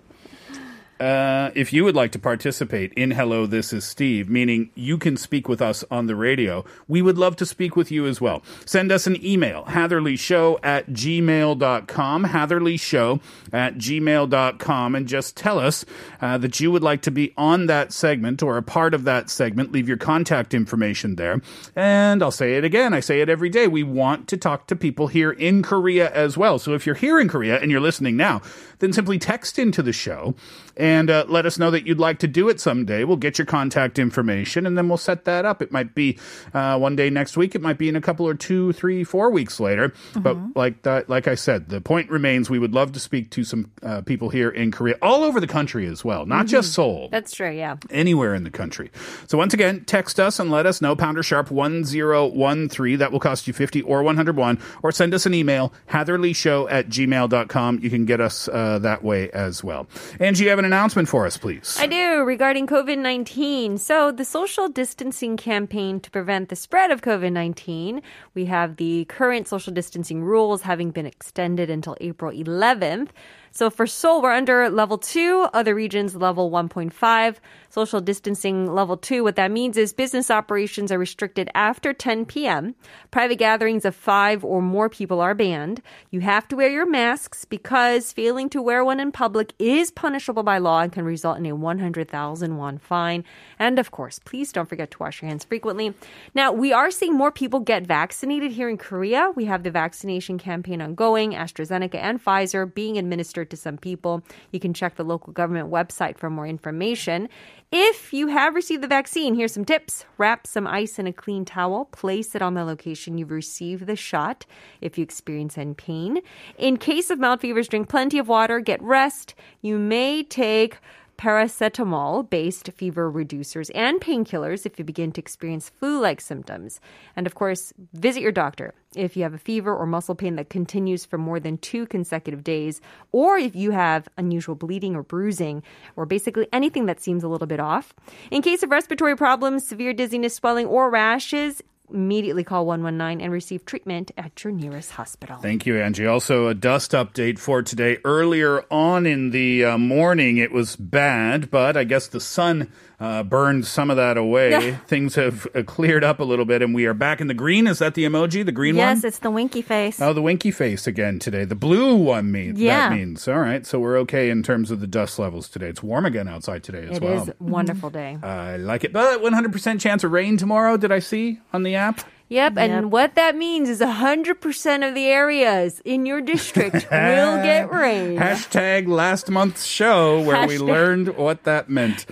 Uh, 1.04 1.52
if 1.54 1.74
you 1.74 1.84
would 1.84 1.98
like 1.98 2.14
to 2.14 2.18
participate 2.18 2.94
in 2.94 3.12
Hello, 3.12 3.46
This 3.46 3.74
is 3.74 3.84
Steve, 3.84 4.30
meaning 4.30 4.70
you 4.74 4.98
can 4.98 5.18
speak 5.18 5.50
with 5.50 5.62
us 5.62 5.84
on 5.92 6.08
the 6.08 6.16
radio, 6.16 6.64
we 6.88 7.02
would 7.02 7.18
love 7.18 7.36
to 7.36 7.46
speak 7.46 7.76
with 7.76 7.92
you 7.92 8.06
as 8.06 8.22
well. 8.22 8.42
Send 8.66 8.90
us 8.90 9.06
an 9.06 9.22
email, 9.22 9.66
hatherleyshow 9.66 10.60
at 10.64 10.92
gmail.com, 10.92 12.24
hatherleyshow 12.28 13.22
at 13.52 13.76
gmail.com, 13.76 14.96
and 14.96 15.06
just 15.06 15.36
tell 15.36 15.60
us 15.60 15.84
uh, 16.22 16.38
that 16.38 16.62
you 16.62 16.72
would 16.72 16.84
like 16.84 17.02
to 17.02 17.12
be 17.12 17.34
on 17.36 17.66
that 17.66 17.92
segment 17.92 18.42
or 18.42 18.56
a 18.56 18.64
part 18.64 18.94
of 18.94 19.04
that 19.04 19.30
segment. 19.30 19.74
Leave 19.74 19.90
your 19.90 19.98
contact 19.98 20.54
information 20.54 21.18
there. 21.18 21.42
And 21.76 22.24
I'll 22.24 22.32
say 22.32 22.54
it 22.54 22.64
again, 22.64 22.94
I 22.94 23.02
say 23.02 23.20
it 23.20 23.28
every 23.28 23.50
day. 23.50 23.68
We 23.68 23.84
want 23.84 24.30
to 24.30 24.38
talk 24.38 24.68
to 24.68 24.76
people 24.78 25.08
here 25.08 25.32
in 25.34 25.64
Korea 25.64 26.10
as 26.12 26.38
well. 26.38 26.60
So 26.60 26.74
if 26.74 26.86
you're 26.86 26.96
here 26.96 27.20
in 27.20 27.28
Korea 27.28 27.60
and 27.60 27.70
you're 27.70 27.82
listening 27.82 28.16
now, 28.16 28.42
then 28.80 28.94
simply 28.94 29.20
text 29.20 29.60
into 29.60 29.82
the 29.82 29.92
show 29.92 30.34
and 30.78 31.10
uh, 31.10 31.26
let 31.28 31.46
us 31.46 31.58
know 31.58 31.72
that 31.72 31.86
you'd 31.86 32.00
like 32.00 32.20
to 32.20 32.28
do 32.28 32.50
it 32.50 32.60
someday. 32.60 33.04
We'll 33.04 33.18
get 33.18 33.38
your 33.38 33.46
contact 33.46 34.00
information 34.00 34.66
and 34.66 34.78
then 34.78 34.88
we'll 34.90 34.98
set 34.98 35.26
that 35.26 35.46
up. 35.46 35.62
It 35.62 35.72
might 35.72 35.96
be 35.96 36.18
uh, 36.54 36.78
one 36.78 36.96
day 36.96 37.10
next 37.10 37.38
week. 37.38 37.56
It 37.56 37.62
might 37.62 37.78
be 37.78 37.90
in 37.90 37.96
a 37.96 38.02
couple 38.02 38.28
or 38.28 38.34
two, 38.34 38.74
three, 38.74 39.04
four 39.04 39.30
weeks 39.30 39.60
later. 39.60 39.94
But 40.16 40.38
like 40.56 40.82
that, 40.84 41.10
like 41.10 41.28
I 41.28 41.36
said, 41.36 41.70
the 41.70 41.82
point 41.82 42.10
remains 42.10 42.50
we 42.50 42.60
would 42.60 42.74
love 42.74 42.92
to 42.94 43.00
speak 43.00 43.30
to 43.32 43.44
some 43.44 43.72
uh, 43.82 44.02
people 44.02 44.30
here 44.30 44.50
in 44.50 44.72
Korea, 44.72 44.96
all 45.02 45.24
over 45.24 45.40
the 45.40 45.48
country 45.48 45.86
as 45.86 46.04
well, 46.04 46.26
not 46.26 46.48
just 46.48 46.74
Seoul 46.74 47.10
That's 47.12 47.36
true, 47.36 47.52
yeah. 47.52 47.78
anywhere 47.90 48.34
in 48.34 48.44
the 48.44 48.52
country. 48.52 48.90
So 49.28 49.38
once 49.38 49.54
again, 49.54 49.84
text 49.86 50.20
us 50.20 50.40
and 50.40 50.50
let 50.50 50.66
us 50.66 50.82
know 50.82 50.96
pounder 50.96 51.24
sharp 51.24 51.52
1013. 51.52 52.98
That 53.00 53.12
will 53.12 53.20
cost 53.20 53.48
you 53.48 53.54
50 53.54 53.82
or 53.84 54.04
101 54.04 54.60
or 54.82 54.92
send 54.92 55.14
us 55.14 55.26
an 55.26 55.34
email 55.34 55.74
hatherleyshow 55.90 56.72
at 56.72 56.90
gmail.com. 56.90 57.80
You 57.80 57.90
can 57.90 58.06
get 58.06 58.22
us 58.22 58.48
uh, 58.48 58.80
that 58.80 59.04
way 59.04 59.30
as 59.32 59.64
well. 59.64 59.88
Angie, 60.20 60.46
you 60.46 60.50
have 60.50 60.63
an 60.64 60.74
announcement 60.74 61.10
for 61.10 61.26
us, 61.26 61.38
please. 61.38 61.78
I 61.80 61.88
do 61.88 62.24
regarding 62.24 62.68
COVID 62.68 62.98
19. 62.98 63.78
So, 63.78 64.12
the 64.12 64.24
social 64.24 64.70
distancing 64.70 65.36
campaign 65.36 66.00
to 66.00 66.10
prevent 66.10 66.50
the 66.50 66.56
spread 66.56 66.92
of 66.92 67.02
COVID 67.02 67.32
19, 67.34 68.02
we 68.34 68.46
have 68.46 68.78
the 68.78 69.06
current 69.06 69.48
social 69.48 69.74
distancing 69.74 70.24
rules 70.24 70.62
having 70.62 70.92
been 70.92 71.06
extended 71.06 71.70
until 71.70 71.98
April 72.00 72.32
11th. 72.32 73.10
So, 73.56 73.70
for 73.70 73.86
Seoul, 73.86 74.24
we're 74.24 74.32
under 74.32 74.68
level 74.68 74.98
two, 74.98 75.46
other 75.54 75.76
regions 75.76 76.16
level 76.16 76.50
1.5. 76.50 77.36
Social 77.70 78.02
distancing 78.02 78.72
level 78.74 78.98
two, 78.98 79.24
what 79.24 79.36
that 79.36 79.52
means 79.52 79.78
is 79.78 79.94
business 79.94 80.32
operations 80.32 80.92
are 80.92 80.98
restricted 80.98 81.52
after 81.54 81.94
10 81.94 82.26
p.m. 82.26 82.74
Private 83.12 83.38
gatherings 83.38 83.86
of 83.86 83.96
five 83.96 84.44
or 84.44 84.60
more 84.60 84.90
people 84.90 85.22
are 85.22 85.36
banned. 85.36 85.84
You 86.10 86.22
have 86.22 86.48
to 86.48 86.56
wear 86.56 86.70
your 86.70 86.88
masks 86.88 87.46
because 87.46 88.12
failing 88.12 88.50
to 88.50 88.62
wear 88.62 88.84
one 88.84 89.00
in 89.00 89.12
public 89.12 89.54
is 89.60 89.92
punishable 89.92 90.42
by 90.42 90.58
law 90.58 90.82
and 90.82 90.92
can 90.92 91.06
result 91.06 91.38
in 91.38 91.46
a 91.46 91.56
100,000 91.56 92.58
won 92.58 92.80
fine. 92.80 93.24
And 93.60 93.78
of 93.78 93.92
course, 93.92 94.18
please 94.18 94.52
don't 94.52 94.70
forget 94.70 94.90
to 94.92 95.00
wash 95.00 95.22
your 95.22 95.30
hands 95.30 95.44
frequently. 95.44 95.94
Now, 96.34 96.52
we 96.52 96.74
are 96.74 96.90
seeing 96.90 97.14
more 97.14 97.32
people 97.32 97.60
get 97.60 97.86
vaccinated 97.86 98.54
here 98.54 98.70
in 98.70 98.78
Korea. 98.78 99.32
We 99.36 99.46
have 99.46 99.62
the 99.62 99.70
vaccination 99.70 100.40
campaign 100.40 100.82
ongoing, 100.82 101.34
AstraZeneca 101.34 101.96
and 101.96 102.24
Pfizer 102.24 102.72
being 102.74 102.98
administered 102.98 103.43
to 103.50 103.58
some 103.58 103.78
people. 103.78 104.24
You 104.52 104.60
can 104.60 104.74
check 104.74 104.96
the 104.96 105.04
local 105.04 105.34
government 105.34 105.72
website 105.72 106.18
for 106.18 106.30
more 106.30 106.48
information. 106.48 107.30
If 107.72 108.14
you 108.14 108.28
have 108.28 108.56
received 108.56 108.84
the 108.84 108.88
vaccine, 108.88 109.36
here's 109.36 109.54
some 109.54 109.66
tips. 109.66 110.06
Wrap 110.18 110.46
some 110.46 110.68
ice 110.68 111.00
in 111.00 111.08
a 111.08 111.14
clean 111.14 111.46
towel, 111.46 111.86
place 111.86 112.36
it 112.36 112.42
on 112.42 112.54
the 112.54 112.64
location 112.64 113.18
you've 113.18 113.32
received 113.32 113.88
the 113.88 113.96
shot 113.96 114.46
if 114.82 114.98
you 114.98 115.04
experience 115.04 115.58
any 115.58 115.74
pain. 115.74 116.20
In 116.58 116.78
case 116.78 117.10
of 117.10 117.20
mild 117.20 117.42
fevers, 117.42 117.68
drink 117.68 117.90
plenty 117.90 118.20
of 118.20 118.28
water, 118.28 118.60
get 118.60 118.82
rest. 118.82 119.34
You 119.62 119.80
may 119.80 120.24
take 120.24 120.78
paracetamol 121.24 122.30
based 122.30 122.70
fever 122.76 123.10
reducers 123.10 123.72
and 123.74 124.02
painkillers 124.02 124.66
if 124.66 124.78
you 124.78 124.84
begin 124.84 125.10
to 125.10 125.22
experience 125.22 125.70
flu 125.70 126.02
like 126.02 126.20
symptoms. 126.20 126.82
And 127.16 127.26
of 127.26 127.34
course, 127.34 127.72
visit 127.94 128.22
your 128.22 128.34
doctor 128.34 128.74
if 128.94 129.16
you 129.16 129.24
have 129.24 129.34
a 129.34 129.38
fever 129.38 129.74
or 129.74 129.86
muscle 129.86 130.16
pain 130.16 130.36
that 130.36 130.50
continues 130.50 131.06
for 131.06 131.18
more 131.18 131.40
than 131.40 131.58
two 131.60 131.86
consecutive 131.86 132.44
days, 132.44 132.82
or 133.14 133.38
if 133.38 133.56
you 133.56 133.72
have 133.72 134.10
unusual 134.18 134.56
bleeding 134.56 134.98
or 134.98 135.04
bruising, 135.04 135.64
or 135.96 136.06
basically 136.06 136.46
anything 136.52 136.88
that 136.88 137.00
seems 137.00 137.24
a 137.24 137.30
little 137.30 137.48
bit 137.48 137.62
off. 137.62 137.94
In 138.30 138.42
case 138.42 138.62
of 138.62 138.70
respiratory 138.70 139.16
problems, 139.16 139.66
severe 139.66 139.94
dizziness, 139.94 140.36
swelling, 140.36 140.66
or 140.66 140.90
rashes, 140.90 141.62
immediately 141.94 142.44
call 142.44 142.66
119 142.66 143.24
and 143.24 143.32
receive 143.32 143.66
treatment 143.66 144.12
at 144.18 144.44
your 144.44 144.52
nearest 144.52 144.92
hospital. 144.92 145.38
Thank 145.38 145.66
you, 145.66 145.80
Angie. 145.80 146.06
Also, 146.06 146.48
a 146.48 146.54
dust 146.54 146.92
update 146.92 147.40
for 147.40 147.62
today. 147.62 147.98
Earlier 148.04 148.66
on 148.72 149.06
in 149.06 149.32
the 149.32 149.66
uh, 149.66 149.78
morning, 149.78 150.38
it 150.38 150.52
was 150.52 150.76
bad, 150.76 151.50
but 151.50 151.78
I 151.78 151.84
guess 151.84 152.08
the 152.08 152.20
sun 152.20 152.72
uh, 153.04 153.22
burned 153.24 153.66
some 153.68 153.90
of 153.90 153.98
that 153.98 154.18
away. 154.18 154.52
Yeah. 154.52 154.78
Things 154.88 155.16
have 155.16 155.46
uh, 155.54 155.64
cleared 155.64 156.04
up 156.04 156.20
a 156.20 156.24
little 156.24 156.46
bit, 156.46 156.62
and 156.62 156.74
we 156.74 156.86
are 156.86 156.94
back 156.94 157.20
in 157.20 157.28
the 157.28 157.34
green. 157.34 157.68
Is 157.68 157.80
that 157.80 157.96
the 157.96 158.06
emoji? 158.06 158.46
The 158.46 158.52
green 158.52 158.76
one? 158.78 158.88
Yes, 158.88 159.04
it's 159.04 159.20
the 159.20 159.30
winky 159.30 159.62
face. 159.62 160.02
Oh, 160.02 160.14
the 160.14 160.22
winky 160.22 160.52
face 160.52 160.88
again 160.88 161.20
today. 161.20 161.44
The 161.46 161.56
blue 161.56 161.96
one 161.96 162.32
means 162.32 162.60
Yeah. 162.60 162.90
that 162.90 162.96
means. 162.96 163.28
All 163.28 163.40
right, 163.40 163.66
so 163.66 163.80
we're 163.80 163.98
okay 164.00 164.30
in 164.30 164.42
terms 164.44 164.72
of 164.72 164.80
the 164.80 164.88
dust 164.88 165.20
levels 165.20 165.50
today. 165.50 165.68
It's 165.68 165.84
warm 165.84 166.06
again 166.06 166.28
outside 166.28 166.64
today 166.64 166.88
as 166.90 166.98
It 166.98 167.04
well. 167.04 167.22
is 167.24 167.28
a 167.30 167.36
wonderful 167.40 167.90
day. 167.90 168.18
I 168.24 168.58
like 168.58 168.84
it. 168.84 168.94
But 168.94 169.22
100% 169.22 169.80
chance 169.82 170.04
of 170.04 170.12
rain 170.12 170.38
tomorrow, 170.38 170.78
did 170.78 170.92
I 170.92 171.00
see 171.00 171.40
on 171.52 171.64
the 171.64 171.76
app? 171.76 172.02
Yep, 172.34 172.58
and 172.58 172.92
what 172.92 173.14
that 173.16 173.36
means 173.36 173.70
is 173.70 173.80
100% 173.80 174.88
of 174.88 174.96
the 174.96 175.06
areas 175.06 175.80
in 175.86 176.06
your 176.06 176.20
district 176.20 176.74
will 176.90 177.38
get 177.44 177.72
rain. 177.72 178.18
Hashtag 178.18 178.88
last 178.88 179.30
month's 179.30 179.66
show 179.66 180.20
where 180.22 180.48
we 180.48 180.58
learned 180.58 181.16
what 181.16 181.44
that 181.44 181.70
meant. 181.70 182.06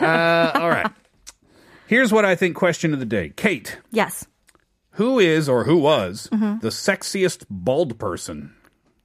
Uh, 0.00 0.50
all 0.54 0.70
right. 0.70 0.90
Here's 1.86 2.12
what 2.12 2.24
I 2.24 2.34
think 2.34 2.56
question 2.56 2.92
of 2.94 3.00
the 3.00 3.06
day. 3.06 3.32
Kate, 3.36 3.78
Yes. 3.92 4.26
who 4.92 5.18
is 5.18 5.48
or 5.48 5.64
who 5.64 5.76
was 5.76 6.28
Mm-hmm. 6.32 6.60
the 6.60 6.68
sexiest 6.70 7.44
bald 7.50 7.98
person? 7.98 8.54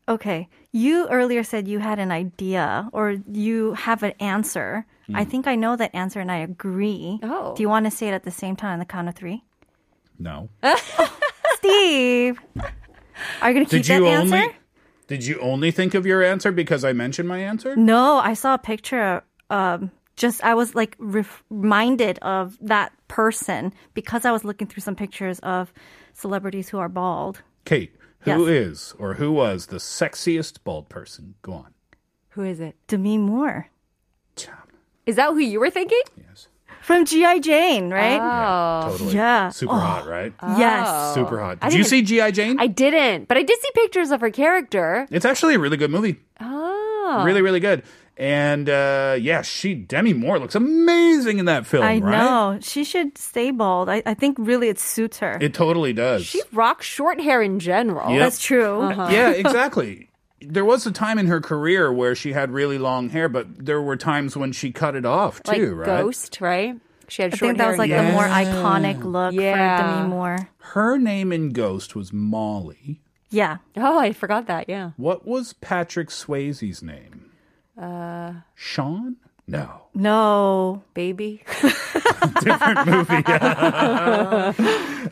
Okay. 0.07 0.47
You 0.71 1.07
earlier 1.09 1.43
said 1.43 1.67
you 1.67 1.79
had 1.79 1.99
an 1.99 2.11
idea 2.11 2.89
or 2.93 3.17
you 3.31 3.73
have 3.73 4.03
an 4.03 4.13
answer. 4.19 4.85
I 5.13 5.25
think 5.25 5.45
I 5.45 5.55
know 5.55 5.75
that 5.75 5.93
answer 5.93 6.21
and 6.21 6.31
I 6.31 6.37
agree. 6.37 7.19
Oh. 7.21 7.53
Do 7.55 7.61
you 7.61 7.67
want 7.67 7.85
to 7.85 7.91
say 7.91 8.07
it 8.07 8.13
at 8.13 8.23
the 8.23 8.31
same 8.31 8.55
time 8.55 8.71
on 8.73 8.79
the 8.79 8.85
count 8.85 9.09
of 9.09 9.15
three? 9.15 9.43
No. 10.21 10.49
Steve! 11.55 12.39
Are 13.41 13.51
you 13.51 13.53
going 13.53 13.65
to 13.65 13.69
keep 13.69 13.69
Did 13.69 13.87
you 13.87 13.99
that 14.01 14.05
answer? 14.07 14.35
only 14.35 14.55
Did 15.07 15.25
you 15.25 15.39
only 15.39 15.71
think 15.71 15.93
of 15.93 16.05
your 16.05 16.23
answer 16.23 16.51
because 16.51 16.83
I 16.85 16.93
mentioned 16.93 17.27
my 17.27 17.39
answer? 17.39 17.75
No, 17.75 18.17
I 18.17 18.33
saw 18.33 18.53
a 18.53 18.57
picture. 18.57 19.23
Um, 19.49 19.91
just 20.15 20.43
I 20.43 20.53
was 20.53 20.75
like 20.75 20.95
ref- 20.99 21.43
reminded 21.49 22.19
of 22.19 22.57
that 22.61 22.93
person 23.07 23.73
because 23.93 24.25
I 24.25 24.31
was 24.31 24.43
looking 24.43 24.67
through 24.67 24.81
some 24.81 24.95
pictures 24.95 25.39
of 25.39 25.73
celebrities 26.13 26.69
who 26.69 26.77
are 26.79 26.89
bald. 26.89 27.41
Kate, 27.65 27.95
who 28.19 28.45
Yes. 28.47 28.67
is 28.67 28.95
or 28.99 29.15
who 29.15 29.31
was 29.31 29.67
the 29.67 29.77
sexiest 29.77 30.59
bald 30.63 30.87
person? 30.89 31.35
Go 31.41 31.53
on. 31.53 31.73
Who 32.29 32.43
is 32.43 32.59
it? 32.59 32.75
Demi 32.87 33.17
Moore 33.17 33.69
Is 35.05 35.15
that 35.15 35.31
who 35.31 35.39
you 35.39 35.59
were 35.59 35.69
thinking? 35.71 36.01
Yes. 36.15 36.47
From 36.81 37.05
GI 37.05 37.39
Jane, 37.41 37.89
right? 37.89 38.19
Oh. 38.21 38.91
Totally. 38.91 39.13
Yeah. 39.15 39.49
Super 39.49 39.73
hot, 39.73 40.07
right? 40.07 40.33
Yes. 40.57 41.13
Super 41.13 41.39
hot. 41.39 41.59
Did 41.61 41.73
you 41.73 41.83
see 41.83 42.01
G.I. 42.01 42.31
Jane? 42.31 42.59
I 42.59 42.67
didn't, 42.67 43.27
but 43.27 43.37
I 43.37 43.43
did 43.43 43.59
see 43.59 43.69
pictures 43.75 44.11
of 44.11 44.21
her 44.21 44.29
character. 44.31 45.07
it's 45.11 45.25
actually 45.25 45.55
a 45.55 45.59
really 45.59 45.77
good 45.77 45.91
movie. 45.91 46.17
Oh. 46.39 47.23
Really, 47.25 47.41
really 47.41 47.59
good. 47.59 47.83
And 48.17 48.69
uh, 48.69 49.17
yeah, 49.19 49.41
she 49.41 49.73
Demi 49.73 50.13
Moore 50.13 50.37
looks 50.37 50.53
amazing 50.53 51.39
in 51.39 51.45
that 51.45 51.65
film, 51.65 51.83
I 51.83 51.97
right? 51.97 52.01
know. 52.01 52.59
She 52.61 52.83
should 52.83 53.17
stay 53.17 53.49
bald. 53.51 53.89
I, 53.89 54.03
I 54.05 54.13
think 54.13 54.37
really 54.39 54.67
it 54.69 54.77
suits 54.79 55.17
her. 55.19 55.39
It 55.41 55.53
totally 55.55 55.91
does. 55.93 56.25
She 56.25 56.41
rocks 56.53 56.85
short 56.85 57.19
hair 57.19 57.41
in 57.41 57.59
general. 57.59 58.11
Yep. 58.11 58.19
That's 58.19 58.39
true. 58.39 58.89
Yeah, 58.91 59.31
exactly. 59.31 60.09
There 60.41 60.65
was 60.65 60.85
a 60.87 60.91
time 60.91 61.17
in 61.19 61.27
her 61.27 61.39
career 61.39 61.91
where 61.93 62.15
she 62.15 62.33
had 62.33 62.51
really 62.51 62.77
long 62.77 63.09
hair, 63.09 63.29
but 63.29 63.65
there 63.65 63.81
were 63.81 63.95
times 63.95 64.35
when 64.35 64.51
she 64.51 64.71
cut 64.71 64.95
it 64.95 65.05
off 65.05 65.41
Like 65.45 65.57
too, 65.57 65.75
right? 65.75 65.85
Ghost, 65.85 66.39
right? 66.41 66.75
She 67.07 67.21
had 67.21 67.33
I 67.33 67.37
short 67.37 67.49
think 67.49 67.57
that 67.59 67.67
was 67.69 67.77
like 67.77 67.91
in 67.91 68.05
the 68.05 68.11
more 68.11 68.23
iconic 68.23 69.03
look 69.03 69.33
Yeah. 69.33 69.77
for 69.77 69.83
Demi 69.99 70.07
Moore. 70.09 70.49
Her 70.59 70.97
name 70.97 71.31
in 71.31 71.49
Ghost 71.51 71.95
was 71.95 72.11
Molly. 72.13 73.01
Yeah. 73.29 73.57
Oh, 73.77 73.99
I 73.99 74.13
forgot 74.13 74.47
that. 74.47 74.67
Yeah. 74.69 74.91
What 74.97 75.27
was 75.27 75.53
Patrick 75.53 76.09
Swayze's 76.09 76.81
name? 76.81 77.31
Uh, 77.77 78.33
Sean? 78.55 79.17
No. 79.47 79.83
No. 79.93 80.83
Baby. 80.93 81.43
different 82.41 82.87
movie. 82.87 83.23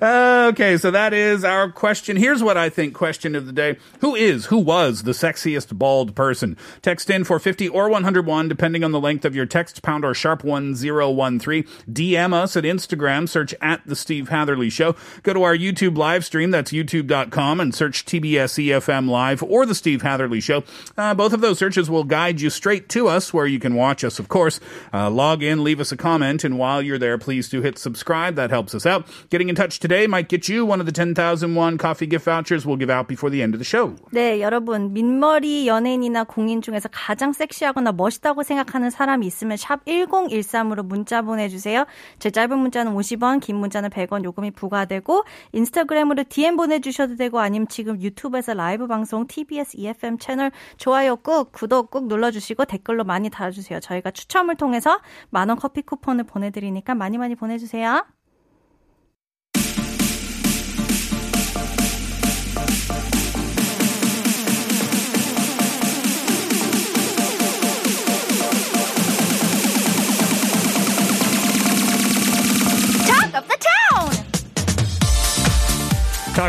okay, 0.01 0.77
so 0.77 0.91
that 0.91 1.13
is 1.13 1.43
our 1.43 1.71
question. 1.71 2.15
Here's 2.17 2.41
what 2.41 2.57
I 2.57 2.69
think 2.69 2.93
question 2.93 3.35
of 3.35 3.45
the 3.45 3.51
day. 3.51 3.77
Who 4.01 4.15
is, 4.15 4.45
who 4.45 4.57
was 4.57 5.03
the 5.03 5.11
sexiest 5.11 5.77
bald 5.77 6.15
person? 6.15 6.57
Text 6.81 7.09
in 7.09 7.23
for 7.23 7.39
50 7.39 7.67
or 7.69 7.89
101, 7.89 8.47
depending 8.47 8.83
on 8.83 8.91
the 8.91 8.99
length 8.99 9.25
of 9.25 9.35
your 9.35 9.45
text, 9.45 9.81
pound 9.81 10.05
or 10.05 10.13
sharp 10.13 10.43
1013. 10.43 11.63
DM 11.91 12.33
us 12.33 12.55
at 12.55 12.63
Instagram, 12.63 13.27
search 13.27 13.53
at 13.61 13.81
The 13.85 13.95
Steve 13.95 14.29
Hatherley 14.29 14.69
Show. 14.69 14.95
Go 15.23 15.33
to 15.33 15.43
our 15.43 15.55
YouTube 15.55 15.97
live 15.97 16.23
stream, 16.23 16.51
that's 16.51 16.71
youtube.com, 16.71 17.59
and 17.59 17.75
search 17.75 18.05
TBS 18.05 18.65
EFM 18.65 19.09
Live 19.09 19.43
or 19.43 19.65
The 19.65 19.75
Steve 19.75 20.01
Hatherley 20.01 20.39
Show. 20.39 20.63
Uh, 20.97 21.13
both 21.13 21.33
of 21.33 21.41
those 21.41 21.59
searches 21.59 21.89
will 21.89 22.03
guide 22.03 22.41
you 22.41 22.49
straight 22.49 22.89
to 22.89 23.07
us, 23.07 23.33
where 23.33 23.45
you 23.45 23.59
can 23.59 23.75
watch 23.75 24.03
us, 24.03 24.19
of 24.19 24.29
course. 24.29 24.59
Uh, 24.93 25.09
log 25.09 25.43
in, 25.43 25.63
leave 25.63 25.79
us 25.79 25.91
a 25.91 25.97
comment, 25.97 26.43
and 26.43 26.57
while 26.57 26.81
you're 26.81 26.97
there, 26.97 27.17
please 27.17 27.49
do 27.49 27.61
hit 27.61 27.77
subscribe. 27.77 28.35
That 28.35 28.49
helps 28.49 28.73
us 28.73 28.85
out. 28.85 29.05
Getting 29.29 29.49
in 29.49 29.55
touch 29.55 29.79
today 29.79 30.07
might 30.07 30.29
get 30.29 30.47
you 30.49 30.65
one 30.65 30.79
of 30.79 30.85
the 30.85 30.91
10,001 30.91 31.77
coffee 31.77 32.07
gift 32.07 32.25
vouchers 32.25 32.65
we'll 32.65 32.77
give 32.77 32.89
out 32.89 33.07
before 33.07 33.29
the 33.29 33.41
end 33.41 33.53
of 33.53 33.59
the 33.59 33.65
show. 33.65 33.95
네, 34.11 34.41
여러분 34.41 34.93
민머리 34.93 35.67
연예인이나 35.67 36.23
공인 36.23 36.61
중에서 36.61 36.89
가장 36.91 37.33
섹시하거나 37.33 37.91
멋있다고 37.93 38.43
생각하는 38.43 38.89
사람이 38.89 39.25
있으면 39.27 39.57
샵 39.57 39.83
1013으로 39.85 40.85
문자 40.85 41.21
보내주세요. 41.21 41.85
제 42.19 42.29
짧은 42.29 42.57
문자는 42.57 42.93
50원, 42.93 43.39
긴 43.39 43.57
문자는 43.57 43.89
100원 43.89 44.23
요금이 44.23 44.51
부과되고 44.51 45.23
인스타그램으로 45.53 46.23
DM 46.29 46.57
보내주셔도 46.57 47.15
되고 47.15 47.39
아니면 47.39 47.67
지금 47.67 48.01
유튜브에서 48.01 48.53
라이브 48.53 48.87
방송 48.87 49.27
TBS 49.27 49.77
EFM 49.77 50.17
채널 50.17 50.51
좋아요 50.77 51.15
꾹 51.15 51.51
구독 51.51 51.91
꾹 51.91 52.07
눌러주시고 52.07 52.65
댓글로 52.65 53.03
많이 53.03 53.29
달아주세요. 53.29 53.79
저희가 53.79 54.11
추첨을 54.11 54.55
통해서 54.59 54.99
만원 55.31 55.57
커피 55.57 55.81
쿠폰을 55.81 56.25
보내드리니까 56.25 56.93
많이 56.93 57.17
많이 57.17 57.35
보내주세요. 57.35 58.05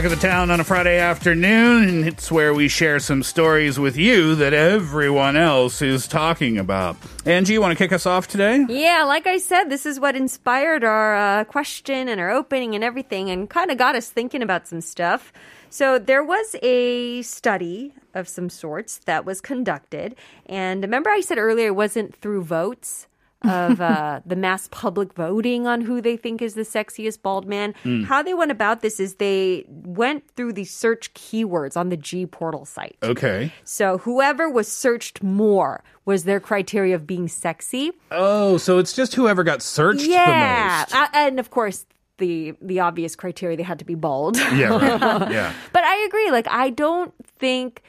Talk 0.00 0.12
of 0.12 0.18
the 0.18 0.28
town 0.28 0.50
on 0.50 0.60
a 0.60 0.64
Friday 0.64 0.98
afternoon, 0.98 1.86
and 1.86 2.08
it's 2.08 2.32
where 2.32 2.54
we 2.54 2.68
share 2.68 2.98
some 3.00 3.22
stories 3.22 3.78
with 3.78 3.98
you 3.98 4.34
that 4.36 4.54
everyone 4.54 5.36
else 5.36 5.82
is 5.82 6.08
talking 6.08 6.56
about. 6.56 6.96
Angie, 7.26 7.52
you 7.52 7.60
want 7.60 7.76
to 7.76 7.84
kick 7.84 7.92
us 7.92 8.06
off 8.06 8.26
today? 8.26 8.64
Yeah, 8.66 9.04
like 9.04 9.26
I 9.26 9.36
said, 9.36 9.64
this 9.64 9.84
is 9.84 10.00
what 10.00 10.16
inspired 10.16 10.84
our 10.84 11.16
uh, 11.16 11.44
question 11.44 12.08
and 12.08 12.18
our 12.18 12.30
opening 12.30 12.74
and 12.74 12.82
everything, 12.82 13.28
and 13.28 13.50
kind 13.50 13.70
of 13.70 13.76
got 13.76 13.94
us 13.94 14.08
thinking 14.08 14.40
about 14.40 14.66
some 14.66 14.80
stuff. 14.80 15.34
So 15.68 15.98
there 15.98 16.24
was 16.24 16.56
a 16.62 17.20
study 17.20 17.92
of 18.14 18.26
some 18.26 18.48
sorts 18.48 19.00
that 19.04 19.26
was 19.26 19.42
conducted, 19.42 20.16
and 20.46 20.82
remember 20.82 21.10
I 21.10 21.20
said 21.20 21.36
earlier 21.36 21.66
it 21.66 21.76
wasn't 21.76 22.16
through 22.16 22.44
votes 22.44 23.06
of 23.42 23.80
uh, 23.80 24.20
the 24.26 24.36
mass 24.36 24.68
public 24.70 25.12
voting 25.14 25.66
on 25.66 25.80
who 25.80 26.00
they 26.00 26.16
think 26.16 26.42
is 26.42 26.54
the 26.54 26.62
sexiest 26.62 27.22
bald 27.22 27.46
man. 27.46 27.74
How 28.06 28.22
they 28.22 28.34
went 28.34 28.50
about 28.50 28.80
this 28.82 29.00
is 29.00 29.14
they 29.14 29.64
went 29.68 30.28
through 30.36 30.52
the 30.54 30.64
search 30.64 31.12
keywords 31.14 31.76
on 31.76 31.88
the 31.88 31.96
G 31.96 32.26
portal 32.26 32.64
site. 32.64 32.96
Okay. 33.02 33.52
So 33.64 33.98
whoever 33.98 34.48
was 34.48 34.68
searched 34.68 35.22
more 35.22 35.82
was 36.04 36.24
their 36.24 36.40
criteria 36.40 36.94
of 36.94 37.06
being 37.06 37.28
sexy. 37.28 37.92
Oh, 38.10 38.56
so 38.56 38.78
it's 38.78 38.92
just 38.92 39.14
whoever 39.14 39.42
got 39.44 39.62
searched 39.62 40.06
Yeah, 40.06 40.84
the 40.84 40.94
most. 40.94 41.02
Uh, 41.02 41.08
and 41.14 41.40
of 41.40 41.50
course 41.50 41.86
the 42.18 42.54
the 42.60 42.80
obvious 42.80 43.16
criteria 43.16 43.56
they 43.56 43.62
had 43.62 43.78
to 43.78 43.84
be 43.84 43.94
bald. 43.94 44.36
yeah, 44.36 44.68
right. 44.68 45.30
Yeah. 45.32 45.52
but 45.72 45.84
I 45.84 46.04
agree. 46.04 46.30
Like 46.30 46.46
I 46.48 46.68
don't 46.70 47.14
think 47.38 47.82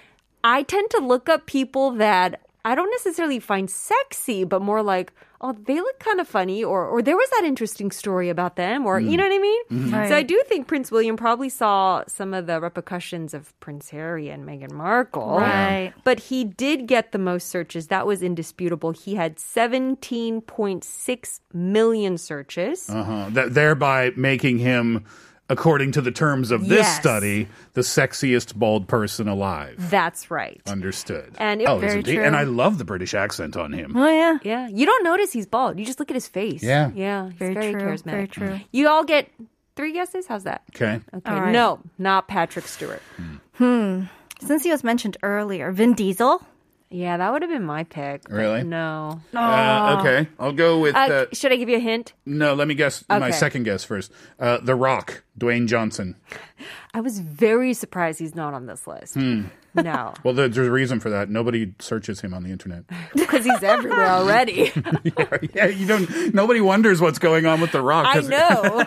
I 0.43 0.63
tend 0.63 0.89
to 0.91 0.99
look 0.99 1.27
up 1.29 1.45
people 1.45 1.91
that 1.91 2.39
I 2.63 2.75
don't 2.75 2.91
necessarily 2.91 3.39
find 3.39 3.69
sexy, 3.69 4.43
but 4.43 4.61
more 4.61 4.83
like 4.83 5.11
oh 5.43 5.55
they 5.65 5.75
look 5.75 5.99
kind 5.99 6.19
of 6.19 6.27
funny, 6.27 6.63
or 6.63 6.85
or 6.85 7.01
there 7.01 7.15
was 7.15 7.29
that 7.31 7.43
interesting 7.45 7.91
story 7.91 8.29
about 8.29 8.55
them, 8.55 8.85
or 8.85 8.99
you 8.99 9.17
know 9.17 9.23
what 9.23 9.33
I 9.33 9.39
mean. 9.39 9.89
So 10.07 10.15
I 10.15 10.23
do 10.23 10.41
think 10.47 10.67
Prince 10.67 10.91
William 10.91 11.17
probably 11.17 11.49
saw 11.49 12.03
some 12.07 12.33
of 12.33 12.45
the 12.45 12.61
repercussions 12.61 13.33
of 13.33 13.59
Prince 13.59 13.89
Harry 13.89 14.29
and 14.29 14.47
Meghan 14.47 14.71
Markle. 14.71 15.39
Right. 15.39 15.93
But 16.03 16.19
he 16.19 16.43
did 16.43 16.87
get 16.87 17.11
the 17.11 17.17
most 17.17 17.49
searches. 17.49 17.87
That 17.87 18.05
was 18.05 18.21
indisputable. 18.21 18.91
He 18.91 19.15
had 19.15 19.37
17.6 19.37 21.39
million 21.53 22.17
searches. 22.17 22.89
Uh-huh. 22.89 23.27
That, 23.31 23.53
thereby 23.53 24.11
making 24.15 24.59
him, 24.59 25.05
according 25.51 25.91
to 25.91 26.01
the 26.01 26.11
terms 26.11 26.49
of 26.51 26.61
this 26.67 26.79
Yes. 26.87 26.99
study, 26.99 27.47
the 27.73 27.81
sexiest 27.81 28.55
bald 28.55 28.87
person 28.87 29.27
alive. 29.27 29.75
That's 29.77 30.31
right. 30.31 30.61
Understood. 30.67 31.35
And 31.37 31.61
it- 31.61 31.67
oh, 31.67 31.77
very 31.77 31.99
isn't 31.99 32.07
he? 32.07 32.15
true. 32.15 32.23
And 32.23 32.35
I 32.35 32.43
love 32.43 32.77
the 32.77 32.85
British 32.85 33.13
accent 33.13 33.55
on 33.57 33.73
him. 33.73 33.95
Oh 33.95 34.09
yeah. 34.09 34.37
Yeah. 34.43 34.67
You 34.69 34.85
don't 34.85 35.03
notice 35.03 35.31
he's 35.33 35.45
bald. 35.45 35.77
You 35.77 35.85
just 35.85 35.99
look 35.99 36.09
at 36.09 36.15
his 36.15 36.27
face. 36.27 36.63
Yeah. 36.63 36.89
Yeah. 36.95 37.29
He's 37.29 37.37
Very 37.37 37.53
very, 37.53 37.71
true, 37.73 37.81
charismatic. 37.81 38.11
very 38.11 38.27
true. 38.27 38.59
You 38.71 38.87
all 38.89 39.03
get 39.03 39.29
three 39.75 39.93
guesses? 39.93 40.25
How's 40.27 40.43
that? 40.45 40.61
Okay. 40.75 40.99
Okay. 41.13 41.31
All 41.31 41.41
right. 41.41 41.51
No, 41.51 41.79
not 41.97 42.27
Patrick 42.27 42.65
Stewart. 42.67 43.01
Hmm. 43.55 44.03
Since 44.39 44.63
he 44.63 44.71
was 44.71 44.83
mentioned 44.83 45.17
earlier, 45.21 45.71
Vin 45.71 45.93
Diesel. 45.93 46.41
Yeah, 46.93 47.15
that 47.17 47.31
would 47.31 47.41
have 47.41 47.49
been 47.49 47.63
my 47.63 47.85
pick. 47.85 48.23
Really? 48.29 48.63
No. 48.63 49.21
Uh, 49.33 49.97
okay. 49.99 50.27
I'll 50.37 50.51
go 50.51 50.79
with. 50.79 50.93
Uh, 50.95 50.99
Uh, 50.99 51.25
should 51.31 51.51
I 51.51 51.55
give 51.55 51.69
you 51.69 51.77
a 51.77 51.79
hint? 51.79 52.13
no, 52.25 52.53
let 52.53 52.67
me 52.67 52.73
guess 52.75 53.03
my 53.09 53.17
Okay. 53.17 53.31
second 53.31 53.63
guess 53.63 53.83
first. 53.85 54.11
Uh, 54.39 54.57
the 54.61 54.75
Rock, 54.75 55.23
Dwayne 55.39 55.67
Johnson. 55.67 56.15
I 56.93 56.99
was 57.01 57.19
very 57.19 57.73
surprised 57.73 58.19
he's 58.19 58.35
not 58.35 58.53
on 58.53 58.65
this 58.65 58.85
list. 58.87 59.13
Hmm. 59.15 59.43
No. 59.73 60.13
Well, 60.25 60.33
there's 60.33 60.57
a 60.57 60.69
reason 60.69 60.99
for 60.99 61.09
that. 61.11 61.29
Nobody 61.29 61.73
searches 61.79 62.19
him 62.19 62.33
on 62.33 62.43
the 62.43 62.51
internet. 62.51 62.83
Because 63.15 63.45
he's 63.45 63.63
everywhere 63.63 64.07
already. 64.09 64.71
yeah, 65.03 65.37
yeah, 65.53 65.65
you 65.67 65.87
don't. 65.87 66.33
Nobody 66.33 66.59
wonders 66.59 66.99
what's 66.99 67.19
going 67.19 67.45
on 67.45 67.61
with 67.61 67.71
the 67.71 67.81
Rock. 67.81 68.05
I 68.05 68.15
'cause- 68.15 68.27
know. 68.27 68.83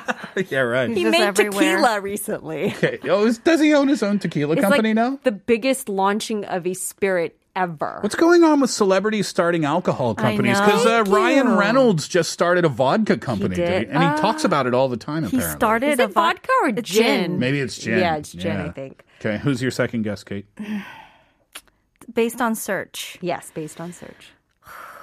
yeah, 0.50 0.58
right. 0.60 0.90
he 0.90 1.04
just 1.04 1.10
made 1.18 1.22
everywhere. 1.22 1.76
tequila 1.76 2.00
recently. 2.02 2.66
Okay. 2.66 2.98
Oh, 3.04 3.24
is, 3.24 3.38
does 3.38 3.60
he 3.62 3.72
own 3.72 3.88
his 3.88 4.02
own 4.02 4.18
tequila 4.18 4.52
It's 4.52 4.60
company 4.60 4.90
like 4.90 4.94
now? 5.12 5.18
the 5.24 5.32
biggest 5.32 5.88
launching 5.88 6.44
of 6.44 6.66
a 6.66 6.74
spirit 6.74 7.38
ever. 7.56 7.98
What's 8.00 8.14
going 8.14 8.44
on 8.44 8.60
with 8.60 8.70
celebrities 8.70 9.28
starting 9.28 9.64
alcohol 9.64 10.14
companies? 10.14 10.58
Because 10.60 10.86
uh, 10.86 11.04
Ryan 11.10 11.46
you. 11.48 11.58
Reynolds 11.58 12.08
just 12.08 12.30
started 12.32 12.64
a 12.64 12.68
vodka 12.68 13.16
company, 13.18 13.56
did? 13.56 13.88
and 13.88 14.02
he 14.02 14.20
talks 14.20 14.44
about 14.44 14.66
it 14.66 14.74
all 14.74 14.88
the 14.88 14.96
time. 14.96 15.24
Apparently, 15.24 15.30
He 15.30 15.36
Apparently, 15.44 15.58
started 15.58 15.90
Is 15.92 15.98
a 16.00 16.02
it 16.04 16.12
vodka 16.12 16.50
or 16.62 16.68
a 16.68 16.72
gin? 16.82 17.38
Maybe 17.38 17.60
it's 17.60 17.78
gin. 17.78 17.98
Yeah, 17.98 18.16
it's 18.16 18.32
gin, 18.32 18.56
Yeah. 18.56 18.66
I 18.66 18.70
think. 18.70 19.04
Okay, 19.20 19.38
who's 19.38 19.62
your 19.62 19.70
second 19.70 20.02
guess, 20.02 20.24
Kate? 20.24 20.46
based 22.12 22.40
on 22.40 22.54
search. 22.54 23.18
Yes, 23.20 23.50
based 23.54 23.80
on 23.80 23.92
search. 23.92 24.32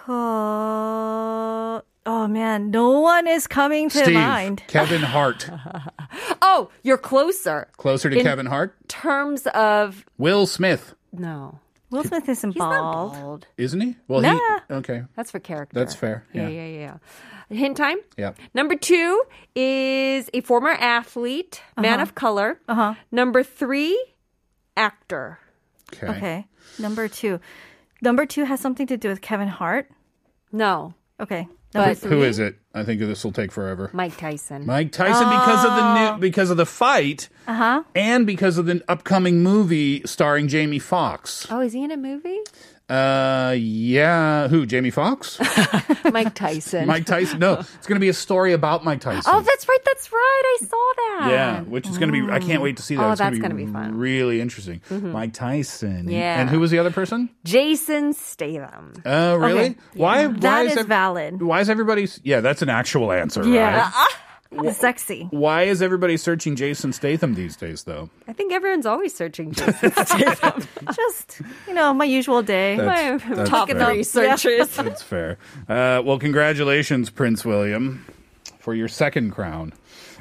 Uh, 0.07 1.81
oh 2.05 2.27
man, 2.27 2.71
no 2.71 2.99
one 2.99 3.27
is 3.27 3.47
coming 3.47 3.89
to 3.89 3.97
Steve, 4.03 4.13
mind. 4.15 4.63
Kevin 4.67 5.01
Hart. 5.01 5.49
Oh, 6.41 6.69
you're 6.83 6.97
closer. 6.97 7.67
Closer 7.77 8.09
to 8.09 8.17
In- 8.17 8.23
Kevin 8.23 8.45
Hart. 8.47 8.75
Terms 8.87 9.47
of 9.47 10.05
Will 10.17 10.45
Smith, 10.47 10.93
no, 11.13 11.59
Will 11.91 12.03
Smith 12.03 12.27
isn't 12.29 12.51
he's 12.53 12.59
bald. 12.59 13.13
not 13.13 13.21
bald. 13.21 13.47
isn't 13.57 13.81
he? 13.81 13.95
Well, 14.07 14.21
Nah. 14.21 14.33
he. 14.69 14.73
Okay. 14.75 15.03
That's 15.15 15.29
for 15.31 15.39
character. 15.39 15.77
That's 15.77 15.93
fair, 15.93 16.25
Yeah, 16.33 16.47
yeah. 16.47 16.65
yeah, 16.65 16.97
yeah. 17.49 17.55
Hint 17.57 17.75
time. 17.77 17.97
Yeah. 18.17 18.31
Number 18.53 18.75
two 18.75 19.21
is 19.55 20.29
a 20.33 20.41
former 20.41 20.69
athlete, 20.69 21.61
man 21.77 21.99
of 21.99 22.15
color. 22.15 22.59
Uh-huh. 22.67 22.95
Number 23.11 23.43
three, 23.43 24.01
actor. 24.77 25.39
Okay. 25.93 26.07
Okay. 26.07 26.47
Number 26.79 27.07
two. 27.09 27.39
Number 28.01 28.25
two 28.25 28.45
has 28.45 28.59
something 28.61 28.87
to 28.87 28.95
do 28.97 29.09
with 29.09 29.21
Kevin 29.21 29.49
Hart. 29.49 29.89
No, 30.51 30.93
Okay. 31.19 31.47
Number 31.73 31.89
but 31.91 31.97
three. 31.97 32.09
Who 32.11 32.23
is 32.23 32.37
it? 32.39 32.55
I 32.73 32.83
think 32.83 32.99
this 33.01 33.23
will 33.23 33.31
take 33.31 33.51
forever. 33.51 33.89
Mike 33.93 34.17
Tyson. 34.17 34.65
Mike 34.65 34.91
Tyson 34.91 35.27
because 35.29 35.65
of 35.65 35.75
the 35.75 36.11
new 36.15 36.19
because 36.21 36.49
of 36.49 36.57
the 36.57 36.65
fight 36.65 37.27
Uh 37.47 37.53
huh. 37.53 37.83
and 37.95 38.25
because 38.27 38.57
of 38.57 38.65
the 38.65 38.83
upcoming 38.87 39.41
movie 39.43 40.01
starring 40.05 40.47
Jamie 40.47 40.79
Foxx. 40.79 41.47
oh, 41.49 41.59
is 41.61 41.73
he 41.73 41.83
in 41.83 41.91
a 41.91 41.97
movie? 41.97 42.39
Uh, 42.91 43.51
yeah. 43.57 44.47
Who? 44.49 44.65
Jamie 44.65 44.89
Foxx? 44.89 45.39
Mike 46.11 46.35
Tyson. 46.35 46.87
Mike 46.87 47.05
Tyson? 47.05 47.39
No, 47.39 47.53
it's 47.53 47.87
going 47.87 47.95
to 47.95 48.01
be 48.01 48.09
a 48.09 48.13
story 48.13 48.51
about 48.53 48.83
Mike 48.83 48.99
Tyson. 48.99 49.31
Oh, 49.33 49.41
that's 49.41 49.67
right. 49.67 49.79
That's 49.85 50.11
right. 50.11 50.41
I 50.61 50.65
saw 50.65 50.91
that. 50.97 51.27
yeah, 51.31 51.61
which 51.61 51.87
is 51.87 51.97
going 51.97 52.11
to 52.11 52.25
be. 52.27 52.31
I 52.31 52.39
can't 52.39 52.61
wait 52.61 52.77
to 52.77 52.83
see 52.83 52.95
that. 52.95 53.03
Oh, 53.03 53.11
it's 53.11 53.19
gonna 53.21 53.31
that's 53.31 53.39
be 53.39 53.41
gonna 53.41 53.55
be 53.55 53.65
fun. 53.65 53.91
Mm-hmm. 53.91 53.99
Really 53.99 54.41
interesting. 54.41 54.81
Mike 54.89 55.33
Tyson. 55.33 56.09
Yeah. 56.09 56.41
And 56.41 56.49
who 56.49 56.59
was 56.59 56.71
the 56.71 56.79
other 56.79 56.91
person? 56.91 57.29
Jason 57.45 58.13
Statham. 58.13 58.93
Oh, 59.05 59.35
really? 59.35 59.59
Okay. 59.61 59.75
Why? 59.93 60.27
Why 60.27 60.33
That 60.39 60.65
is 60.65 60.77
ev- 60.77 60.87
valid. 60.87 61.41
Why 61.41 61.61
is 61.61 61.69
everybody? 61.69 62.07
Yeah, 62.23 62.41
that's 62.41 62.61
an 62.61 62.69
actual 62.69 63.11
answer. 63.11 63.47
Yeah. 63.47 63.89
Right? 63.89 64.07
Sexy. 64.73 65.27
Why 65.31 65.63
is 65.63 65.81
everybody 65.81 66.17
searching 66.17 66.55
Jason 66.55 66.91
Statham 66.93 67.35
these 67.35 67.55
days, 67.55 67.83
though? 67.83 68.09
I 68.27 68.33
think 68.33 68.51
everyone's 68.51 68.85
always 68.85 69.15
searching 69.15 69.51
Jason 69.53 69.91
Statham. 69.91 70.67
Just, 70.95 71.41
you 71.67 71.73
know, 71.73 71.93
my 71.93 72.05
usual 72.05 72.41
day. 72.41 72.75
That's- 72.75 73.21
My 73.23 73.35
that's 73.35 73.49
top 73.49 73.69
fair. 73.69 73.85
three 73.85 74.03
searches. 74.03 74.75
That's 74.75 75.01
fair. 75.01 75.37
Uh, 75.69 76.01
well, 76.03 76.19
congratulations, 76.19 77.09
Prince 77.09 77.45
William, 77.45 78.05
for 78.59 78.73
your 78.75 78.87
second 78.89 79.31
crown. 79.31 79.73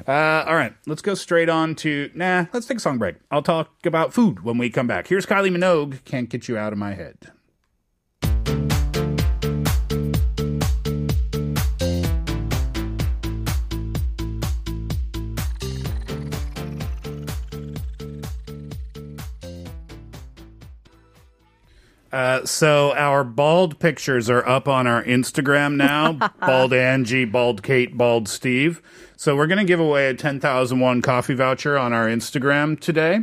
Uh, 0.07 0.43
all 0.47 0.55
right, 0.55 0.73
let's 0.87 1.01
go 1.01 1.13
straight 1.13 1.49
on 1.49 1.75
to. 1.75 2.09
Nah, 2.15 2.45
let's 2.53 2.65
take 2.65 2.77
a 2.77 2.79
song 2.81 2.97
break. 2.97 3.17
I'll 3.29 3.43
talk 3.43 3.85
about 3.85 4.13
food 4.13 4.43
when 4.43 4.57
we 4.57 4.69
come 4.69 4.87
back. 4.87 5.07
Here's 5.07 5.25
Kylie 5.25 5.55
Minogue. 5.55 6.03
Can't 6.05 6.29
get 6.29 6.47
you 6.47 6.57
out 6.57 6.73
of 6.73 6.79
my 6.79 6.93
head. 6.93 7.17
Uh, 22.11 22.45
so 22.45 22.93
our 22.93 23.23
bald 23.23 23.79
pictures 23.79 24.29
are 24.29 24.45
up 24.47 24.67
on 24.67 24.85
our 24.87 25.03
Instagram 25.03 25.75
now. 25.75 26.13
bald 26.41 26.73
Angie, 26.73 27.25
bald 27.25 27.63
Kate, 27.63 27.97
bald 27.97 28.27
Steve. 28.27 28.81
So 29.15 29.35
we're 29.35 29.47
going 29.47 29.59
to 29.59 29.63
give 29.65 29.79
away 29.79 30.07
a 30.09 30.13
10,001 30.13 31.01
coffee 31.01 31.35
voucher 31.35 31.77
on 31.77 31.93
our 31.93 32.07
Instagram 32.07 32.79
today. 32.79 33.19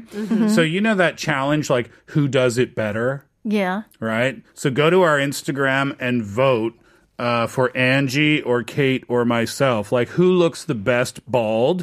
So 0.48 0.62
you 0.62 0.80
know 0.80 0.94
that 0.94 1.18
challenge, 1.18 1.68
like 1.70 1.90
who 2.06 2.28
does 2.28 2.56
it 2.56 2.74
better, 2.74 3.24
Yeah. 3.44 3.82
right? 4.00 4.42
So 4.54 4.70
go 4.70 4.90
to 4.90 5.02
our 5.02 5.18
Instagram 5.18 5.96
and 5.98 6.22
vote 6.22 6.74
uh, 7.18 7.48
for 7.48 7.76
Angie 7.76 8.40
or 8.42 8.62
Kate 8.62 9.02
or 9.08 9.24
myself. 9.24 9.90
Like 9.90 10.10
who 10.10 10.30
looks 10.32 10.64
the 10.64 10.76
best 10.76 11.20
bald, 11.30 11.82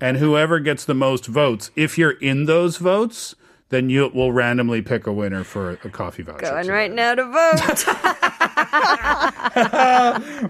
and 0.00 0.16
whoever 0.16 0.58
gets 0.58 0.84
the 0.84 0.94
most 0.94 1.26
votes. 1.26 1.70
If 1.76 1.96
you're 1.96 2.10
in 2.18 2.44
those 2.46 2.76
votes. 2.78 3.34
Then 3.70 3.90
you 3.90 4.10
will 4.14 4.32
randomly 4.32 4.80
pick 4.80 5.06
a 5.06 5.12
winner 5.12 5.44
for 5.44 5.72
a 5.72 5.76
coffee 5.76 6.22
voucher. 6.22 6.40
Going 6.40 6.62
today. 6.62 6.72
right 6.72 6.90
now 6.92 7.14
to 7.14 7.24
vote. 7.24 7.84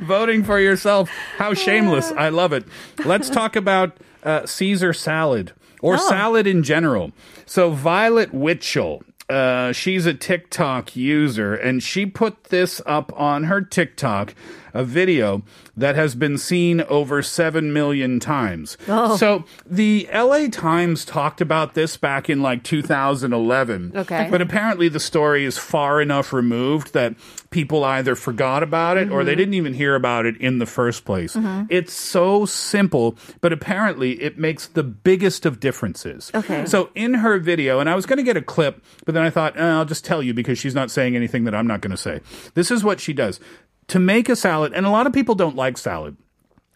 voting 0.02 0.44
for 0.44 0.60
yourself. 0.60 1.10
How 1.36 1.52
shameless. 1.54 2.12
I 2.12 2.28
love 2.28 2.52
it. 2.52 2.64
Let's 3.04 3.28
talk 3.28 3.56
about 3.56 3.96
uh, 4.22 4.46
Caesar 4.46 4.92
salad 4.92 5.52
or 5.82 5.98
salad 5.98 6.46
in 6.46 6.62
general. 6.62 7.10
So, 7.46 7.70
Violet 7.70 8.32
Witchel. 8.32 9.02
Uh, 9.28 9.72
she's 9.72 10.06
a 10.06 10.14
TikTok 10.14 10.96
user 10.96 11.54
and 11.54 11.82
she 11.82 12.06
put 12.06 12.44
this 12.44 12.80
up 12.86 13.12
on 13.14 13.44
her 13.44 13.60
TikTok, 13.60 14.34
a 14.74 14.84
video 14.84 15.42
that 15.76 15.96
has 15.96 16.14
been 16.14 16.38
seen 16.38 16.80
over 16.82 17.22
7 17.22 17.72
million 17.72 18.20
times. 18.20 18.76
So 18.86 19.44
the 19.66 20.08
LA 20.12 20.48
Times 20.48 21.04
talked 21.04 21.40
about 21.40 21.74
this 21.74 21.96
back 21.96 22.28
in 22.28 22.42
like 22.42 22.62
2011. 22.62 23.92
Okay. 23.94 24.28
But 24.30 24.40
apparently 24.40 24.88
the 24.88 25.00
story 25.00 25.44
is 25.44 25.58
far 25.58 26.00
enough 26.00 26.32
removed 26.32 26.92
that 26.94 27.14
people 27.50 27.82
either 27.82 28.14
forgot 28.14 28.62
about 28.62 28.96
it 28.98 29.10
or 29.10 29.24
they 29.24 29.34
didn't 29.34 29.54
even 29.54 29.72
hear 29.72 29.94
about 29.94 30.26
it 30.26 30.36
in 30.36 30.58
the 30.58 30.66
first 30.66 31.04
place. 31.04 31.36
It's 31.70 31.92
so 31.92 32.44
simple, 32.46 33.16
but 33.40 33.52
apparently 33.52 34.20
it 34.22 34.38
makes 34.38 34.66
the 34.66 34.82
biggest 34.82 35.46
of 35.46 35.60
differences. 35.60 36.30
Okay. 36.34 36.66
So 36.66 36.90
in 36.94 37.14
her 37.14 37.38
video, 37.38 37.80
and 37.80 37.88
I 37.88 37.94
was 37.94 38.04
going 38.06 38.18
to 38.18 38.22
get 38.22 38.36
a 38.36 38.42
clip, 38.42 38.82
but 39.06 39.14
then 39.14 39.22
I 39.22 39.30
thought, 39.30 39.56
eh, 39.58 39.62
I'll 39.62 39.84
just 39.84 40.04
tell 40.04 40.22
you 40.22 40.34
because 40.34 40.58
she's 40.58 40.74
not 40.74 40.90
saying 40.90 41.16
anything 41.16 41.44
that 41.44 41.54
I'm 41.54 41.66
not 41.66 41.80
going 41.80 41.90
to 41.90 41.96
say. 41.96 42.20
This 42.54 42.70
is 42.70 42.84
what 42.84 43.00
she 43.00 43.12
does. 43.12 43.40
To 43.88 43.98
make 43.98 44.28
a 44.28 44.36
salad, 44.36 44.72
and 44.74 44.84
a 44.86 44.90
lot 44.90 45.06
of 45.06 45.12
people 45.12 45.34
don't 45.34 45.56
like 45.56 45.78
salad. 45.78 46.16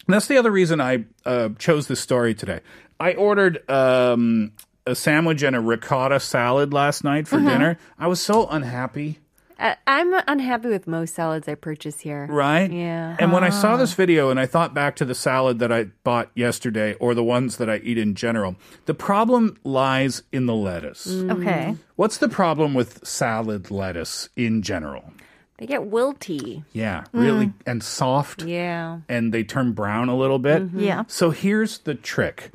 And 0.06 0.14
that's 0.14 0.26
the 0.28 0.36
other 0.38 0.50
reason 0.50 0.80
I 0.80 1.04
uh, 1.26 1.50
chose 1.58 1.86
this 1.86 2.00
story 2.00 2.34
today. 2.34 2.60
I 2.98 3.12
ordered 3.14 3.68
um, 3.70 4.52
a 4.86 4.94
sandwich 4.94 5.42
and 5.42 5.54
a 5.54 5.60
ricotta 5.60 6.20
salad 6.20 6.72
last 6.72 7.04
night 7.04 7.28
for 7.28 7.38
dinner. 7.38 7.78
I 7.98 8.06
was 8.06 8.20
so 8.20 8.46
unhappy, 8.48 9.18
I- 9.58 9.76
I'm 9.86 10.12
unhappy 10.26 10.68
with 10.68 10.86
most 10.88 11.14
salads 11.14 11.46
I 11.46 11.54
purchase 11.54 12.00
here. 12.00 12.26
right? 12.30 12.72
Yeah. 12.72 13.14
And 13.20 13.30
when 13.30 13.44
I 13.44 13.50
saw 13.50 13.76
this 13.76 13.92
video 13.92 14.30
and 14.30 14.40
I 14.40 14.46
thought 14.46 14.72
back 14.74 14.96
to 14.96 15.04
the 15.04 15.14
salad 15.14 15.58
that 15.60 15.70
I 15.70 15.84
bought 16.04 16.30
yesterday 16.34 16.94
or 16.94 17.14
the 17.14 17.22
ones 17.22 17.58
that 17.58 17.68
I 17.70 17.76
eat 17.76 17.98
in 17.98 18.14
general, 18.14 18.56
the 18.86 18.94
problem 18.94 19.56
lies 19.64 20.22
in 20.32 20.46
the 20.46 20.54
lettuce. 20.54 21.06
Okay. 21.06 21.76
What's 21.96 22.16
the 22.16 22.28
problem 22.28 22.74
with 22.74 23.06
salad 23.06 23.70
lettuce 23.70 24.30
in 24.34 24.62
general? 24.62 25.12
They 25.58 25.66
get 25.66 25.90
wilty. 25.90 26.64
Yeah, 26.72 27.04
really, 27.12 27.46
mm. 27.46 27.54
and 27.66 27.82
soft. 27.82 28.42
Yeah. 28.42 29.00
and 29.08 29.32
they 29.32 29.44
turn 29.44 29.72
brown 29.72 30.08
a 30.08 30.16
little 30.16 30.38
bit. 30.38 30.62
Mm-hmm. 30.62 30.80
Yeah. 30.80 31.04
So 31.06 31.30
here's 31.30 31.78
the 31.78 31.94
trick. 31.94 32.50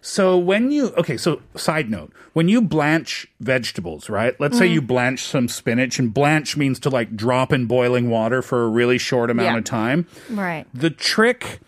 So 0.00 0.38
when 0.38 0.70
you 0.70 0.92
okay, 0.96 1.16
so 1.16 1.42
side 1.54 1.90
note, 1.90 2.12
when 2.32 2.48
you 2.48 2.62
blanch 2.62 3.26
vegetables, 3.40 4.08
right? 4.08 4.38
Let's 4.40 4.56
say 4.56 4.64
mm-hmm. 4.66 4.74
you 4.74 4.82
blanch 4.82 5.24
some 5.24 5.48
spinach 5.48 5.98
and 5.98 6.12
blanch 6.12 6.56
means 6.56 6.78
to 6.80 6.90
like 6.90 7.14
drop 7.14 7.52
in 7.52 7.66
boiling 7.66 8.08
water 8.08 8.40
for 8.42 8.64
a 8.64 8.68
really 8.68 8.98
short 8.98 9.30
amount 9.30 9.52
Yeah. 9.52 9.58
of 9.58 9.64
time. 9.64 10.06
Right. 10.30 10.66
The 10.72 10.90
trick 10.90 11.60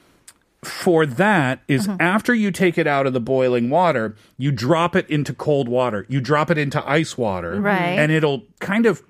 for 0.62 1.06
that 1.06 1.60
is 1.68 1.86
mm-hmm. 1.86 2.00
after 2.00 2.34
you 2.34 2.50
take 2.50 2.78
it 2.78 2.86
out 2.86 3.06
of 3.06 3.12
the 3.12 3.20
boiling 3.20 3.70
water, 3.70 4.14
you 4.36 4.52
drop 4.52 4.94
it 4.94 5.08
into 5.08 5.32
cold 5.32 5.68
water. 5.68 6.06
You 6.08 6.20
drop 6.20 6.50
it 6.50 6.58
into 6.58 6.86
ice 6.88 7.16
water. 7.16 7.60
Right. 7.60 7.98
And 7.98 8.12
it'll 8.12 8.42
kind 8.60 8.86
of 8.86 9.02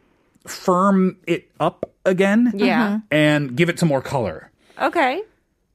firm 0.47 1.17
it 1.27 1.51
up 1.61 1.91
again. 2.05 2.53
Yeah. 2.55 3.01
And 3.11 3.57
give 3.57 3.69
it 3.69 3.79
some 3.79 3.89
more 3.89 4.03
color. 4.03 4.51
Okay. 4.81 5.23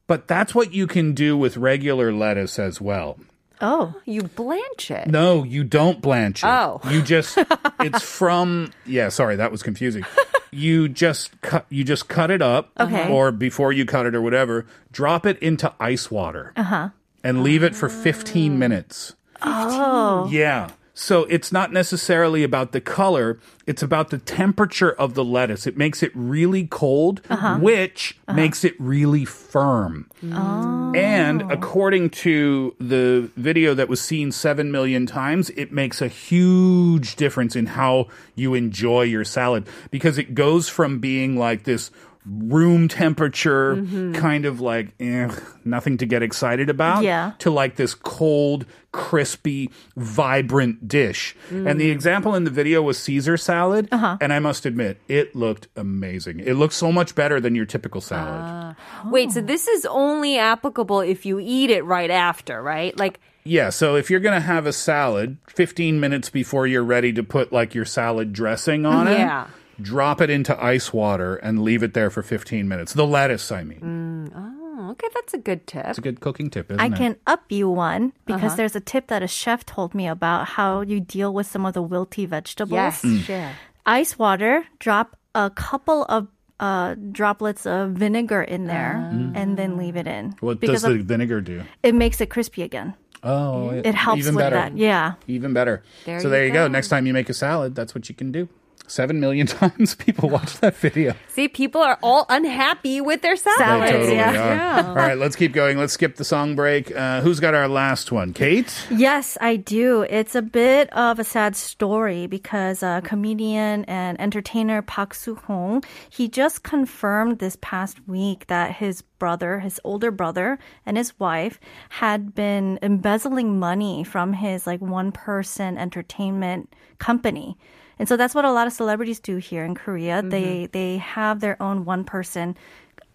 But 0.07 0.27
that's 0.27 0.53
what 0.53 0.73
you 0.73 0.87
can 0.87 1.13
do 1.13 1.37
with 1.37 1.57
regular 1.57 2.11
lettuce 2.13 2.59
as 2.59 2.79
well. 2.79 3.17
Oh. 3.61 3.95
You 4.05 4.23
blanch 4.23 4.91
it. 4.91 5.07
No, 5.07 5.43
you 5.43 5.63
don't 5.63 6.01
blanch 6.01 6.43
it. 6.43 6.47
Oh. 6.47 6.81
You 6.89 7.01
just 7.01 7.37
it's 7.79 8.03
from 8.03 8.71
yeah, 8.85 9.09
sorry, 9.09 9.35
that 9.37 9.51
was 9.51 9.63
confusing. 9.63 10.03
You 10.51 10.87
just 10.89 11.39
cut 11.41 11.65
you 11.69 11.83
just 11.83 12.07
cut 12.07 12.31
it 12.31 12.41
up 12.41 12.71
Okay. 12.79 13.09
or 13.09 13.31
before 13.31 13.71
you 13.71 13.85
cut 13.85 14.05
it 14.05 14.13
or 14.15 14.21
whatever, 14.21 14.65
drop 14.91 15.25
it 15.25 15.39
into 15.39 15.73
ice 15.79 16.11
water. 16.11 16.53
Uh-huh. 16.55 16.89
And 17.23 17.43
leave 17.43 17.63
it 17.63 17.75
for 17.75 17.89
15 17.89 18.59
minutes. 18.59 19.15
Oh. 19.41 20.27
Yeah. 20.31 20.69
So 20.97 21.25
it's 21.25 21.51
not 21.51 21.73
necessarily 21.73 22.43
about 22.43 22.71
the 22.71 22.79
color, 22.79 23.37
it's 23.67 23.83
about 23.83 24.11
the 24.11 24.17
temperature 24.17 24.93
of 24.93 25.13
the 25.13 25.25
lettuce. 25.25 25.67
It 25.67 25.75
makes 25.75 26.01
it 26.01 26.11
really 26.15 26.67
cold, 26.67 27.19
uh-huh. 27.29 27.57
which 27.59 28.17
uh-huh. 28.29 28.35
makes 28.37 28.63
it 28.63 28.75
really 28.79 29.25
firm. 29.25 30.09
Oh. 30.31 30.93
And 30.95 31.51
according 31.51 32.11
to 32.11 32.73
the 32.79 33.29
video 33.35 33.73
that 33.73 33.89
was 33.89 33.99
seen 33.99 34.31
7 34.31 34.71
million 34.71 35.05
times, 35.05 35.49
it 35.51 35.73
makes 35.73 36.01
a 36.01 36.07
huge 36.07 37.17
difference 37.17 37.57
in 37.57 37.65
how 37.65 38.07
you 38.33 38.53
enjoy 38.53 39.01
your 39.01 39.25
salad 39.25 39.67
because 39.91 40.17
it 40.17 40.33
goes 40.33 40.69
from 40.69 40.99
being 40.99 41.37
like 41.37 41.65
this 41.65 41.91
room 42.25 42.87
temperature 42.87 43.75
mm-hmm. 43.75 44.13
kind 44.13 44.45
of 44.45 44.59
like 44.59 44.93
eh, 44.99 45.29
nothing 45.63 45.97
to 45.97 46.05
get 46.05 46.23
excited 46.23 46.69
about 46.69 47.03
Yeah. 47.03 47.33
to 47.39 47.51
like 47.51 47.75
this 47.75 47.93
cold, 47.93 48.65
crispy, 48.91 49.69
vibrant 49.95 50.87
dish. 50.87 51.35
And 51.49 51.79
the 51.79 51.89
mm. 51.89 51.93
example 51.93 52.33
in 52.33 52.43
the 52.43 52.51
video 52.51 52.81
was 52.81 52.97
Caesar 52.99 53.37
salad. 53.37 53.87
Uh-huh. 53.91 54.17
And 54.21 54.33
I 54.33 54.39
must 54.39 54.65
admit, 54.65 54.99
it 55.07 55.35
looked 55.35 55.67
amazing. 55.75 56.39
It 56.39 56.53
looked 56.53 56.73
so 56.73 56.91
much 56.91 57.13
better 57.13 57.39
than 57.39 57.53
your 57.55 57.65
typical 57.65 57.99
ah. 57.99 58.01
salad. 58.01 58.75
Wait, 59.11 59.31
so 59.31 59.41
oh. 59.41 59.43
this 59.43 59.67
is 59.67 59.85
only 59.85 60.37
applicable 60.37 61.01
if 61.01 61.25
you 61.25 61.39
eat 61.39 61.69
it 61.69 61.83
right 61.83 62.09
after, 62.09 62.61
right? 62.61 62.97
Like, 62.97 63.19
Yeah, 63.43 63.69
so 63.69 63.95
if 63.95 64.09
you're 64.09 64.19
going 64.19 64.39
to 64.39 64.45
have 64.45 64.65
a 64.65 64.73
salad 64.73 65.37
15 65.47 65.99
minutes 65.99 66.29
before 66.29 66.65
you're 66.65 66.83
ready 66.83 67.13
to 67.13 67.23
put 67.23 67.51
like 67.51 67.75
your 67.75 67.85
salad 67.85 68.33
dressing 68.33 68.85
on 68.85 69.05
mm-hmm. 69.05 69.13
it, 69.13 69.19
Yeah. 69.19 69.47
Drop 69.81 70.21
it 70.21 70.29
into 70.29 70.61
ice 70.63 70.93
water 70.93 71.35
and 71.37 71.61
leave 71.63 71.83
it 71.83 71.93
there 71.93 72.09
for 72.09 72.21
15 72.23 72.67
minutes. 72.67 72.93
The 72.93 73.05
lettuce, 73.05 73.51
I 73.51 73.63
mean. 73.63 74.31
oh, 74.35 74.91
okay, 74.91 75.07
that's 75.13 75.33
a 75.33 75.37
good 75.37 75.67
tip. 75.67 75.85
It's 75.87 75.97
a 75.97 76.01
good 76.01 76.19
cooking 76.19 76.49
tip, 76.49 76.69
isn't 76.71 76.79
I 76.81 76.87
it? 76.87 76.95
can 76.95 77.15
up 77.27 77.51
you 77.51 77.69
one 77.69 78.13
because 78.25 78.55
there's 78.55 78.75
a 78.75 78.79
tip 78.81 79.07
that 79.07 79.23
a 79.23 79.27
chef 79.27 79.65
told 79.65 79.93
me 79.95 80.07
about 80.07 80.47
how 80.47 80.81
you 80.81 80.99
deal 80.99 81.33
with 81.33 81.47
some 81.47 81.65
of 81.65 81.73
the 81.73 81.83
wilty 81.83 82.27
vegetables. 82.27 82.73
Yes, 82.75 83.01
Mm. 83.03 83.21
sure. 83.21 83.51
Ice 83.85 84.17
water, 84.17 84.65
drop 84.79 85.15
a 85.35 85.49
couple 85.49 86.03
of 86.05 86.27
uh, 86.59 86.95
droplets 87.11 87.65
of 87.65 87.91
vinegar 87.91 88.41
in 88.41 88.65
there 88.65 88.95
and 89.35 89.57
then 89.57 89.75
leave 89.77 89.97
it 89.97 90.07
in. 90.07 90.33
What 90.39 90.59
because 90.61 90.83
does 90.83 90.93
the 90.93 90.99
of- 91.01 91.05
vinegar 91.05 91.41
do? 91.41 91.63
it 91.83 91.93
makes 91.93 92.21
it 92.21 92.29
crispy 92.29 92.63
again. 92.63 92.93
Oh, 93.23 93.71
It 93.71 93.93
helps 93.95 94.19
even 94.19 94.35
with 94.35 94.43
better. 94.45 94.55
that. 94.55 94.77
Yeah. 94.77 95.13
Even 95.27 95.51
better. 95.51 95.83
There 96.05 96.19
so 96.19 96.27
you 96.27 96.31
there 96.31 96.45
you 96.45 96.53
go. 96.53 96.65
go. 96.65 96.71
Next 96.71 96.87
time 96.89 97.07
you 97.07 97.13
make 97.13 97.27
a 97.27 97.33
salad, 97.33 97.73
that's 97.75 97.93
what 97.95 98.07
you 98.07 98.15
can 98.15 98.31
do. 98.31 98.47
Seven 98.87 99.19
million 99.19 99.47
times 99.61 99.95
people 99.95 100.29
watched 100.29 100.61
that 100.61 100.75
video. 100.75 101.13
See, 101.27 101.47
people 101.47 101.81
are 101.81 101.97
all 102.01 102.25
unhappy 102.29 103.01
with 103.01 103.21
their 103.21 103.35
salads. 103.35 103.57
Salads, 103.59 103.91
They 103.91 103.97
totally 103.97 104.15
yeah. 104.15 104.81
are. 104.85 104.89
All 104.89 104.95
right, 104.95 105.17
let's 105.17 105.35
keep 105.35 105.53
going. 105.53 105.77
Let's 105.77 105.93
skip 105.93 106.15
the 106.15 106.23
song 106.25 106.55
break. 106.55 106.95
Uh, 106.95 107.21
who's 107.21 107.39
got 107.39 107.53
our 107.53 107.67
last 107.67 108.11
one? 108.11 108.33
Kate? 108.33 108.87
Yes, 108.89 109.37
I 109.41 109.55
do. 109.55 110.03
It's 110.09 110.35
a 110.35 110.41
bit 110.41 110.91
of 110.93 111.19
a 111.19 111.23
sad 111.23 111.55
story 111.55 112.27
because 112.27 112.83
uh, 112.83 113.01
comedian 113.01 113.85
and 113.85 114.19
entertainer 114.19 114.81
Park 114.81 115.13
Soo-hong, 115.13 115.83
he 116.09 116.27
just 116.27 116.63
confirmed 116.63 117.39
this 117.39 117.57
past 117.61 118.07
week 118.07 118.47
that 118.47 118.75
his 118.75 119.01
brother, 119.01 119.59
his 119.59 119.79
older 119.83 120.11
brother, 120.11 120.59
and 120.85 120.97
his 120.97 121.17
wife 121.19 121.59
had 121.89 122.35
been 122.35 122.77
embezzling 122.81 123.59
money 123.59 124.03
from 124.03 124.33
his 124.33 124.67
like 124.67 124.81
one-person 124.81 125.77
entertainment 125.77 126.73
company. 126.99 127.57
And 127.97 128.07
so 128.07 128.17
that's 128.17 128.35
what 128.35 128.45
a 128.45 128.51
lot 128.51 128.67
of 128.67 128.73
celebrities 128.73 129.19
do 129.19 129.37
here 129.37 129.63
in 129.63 129.75
Korea. 129.75 130.21
They 130.21 130.43
mm-hmm. 130.43 130.71
they 130.71 130.97
have 130.97 131.39
their 131.39 131.61
own 131.61 131.85
one-person 131.85 132.55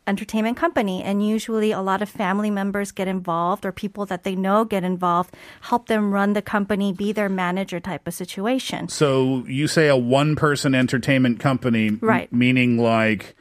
entertainment 0.07 0.57
company 0.57 1.03
and 1.05 1.25
usually 1.25 1.71
a 1.71 1.81
lot 1.81 2.03
of 2.03 2.09
family 2.09 2.51
members 2.51 2.91
get 2.91 3.07
involved 3.07 3.65
or 3.65 3.71
people 3.71 4.07
that 4.07 4.25
they 4.25 4.35
know 4.35 4.65
get 4.65 4.83
involved 4.83 5.37
help 5.61 5.87
them 5.87 6.11
run 6.11 6.33
the 6.33 6.43
company 6.43 6.93
be 6.93 7.13
their 7.13 7.29
manager 7.29 7.79
type 7.79 8.09
of 8.09 8.15
situation 8.15 8.89
So 8.89 9.45
you 9.47 9.69
say 9.69 9.87
a 9.89 9.97
one 9.97 10.35
person 10.35 10.75
entertainment 10.75 11.39
company, 11.39 11.89
m- 11.89 11.99
Right. 12.03 12.33
meaning 12.33 12.79
like 12.79 13.37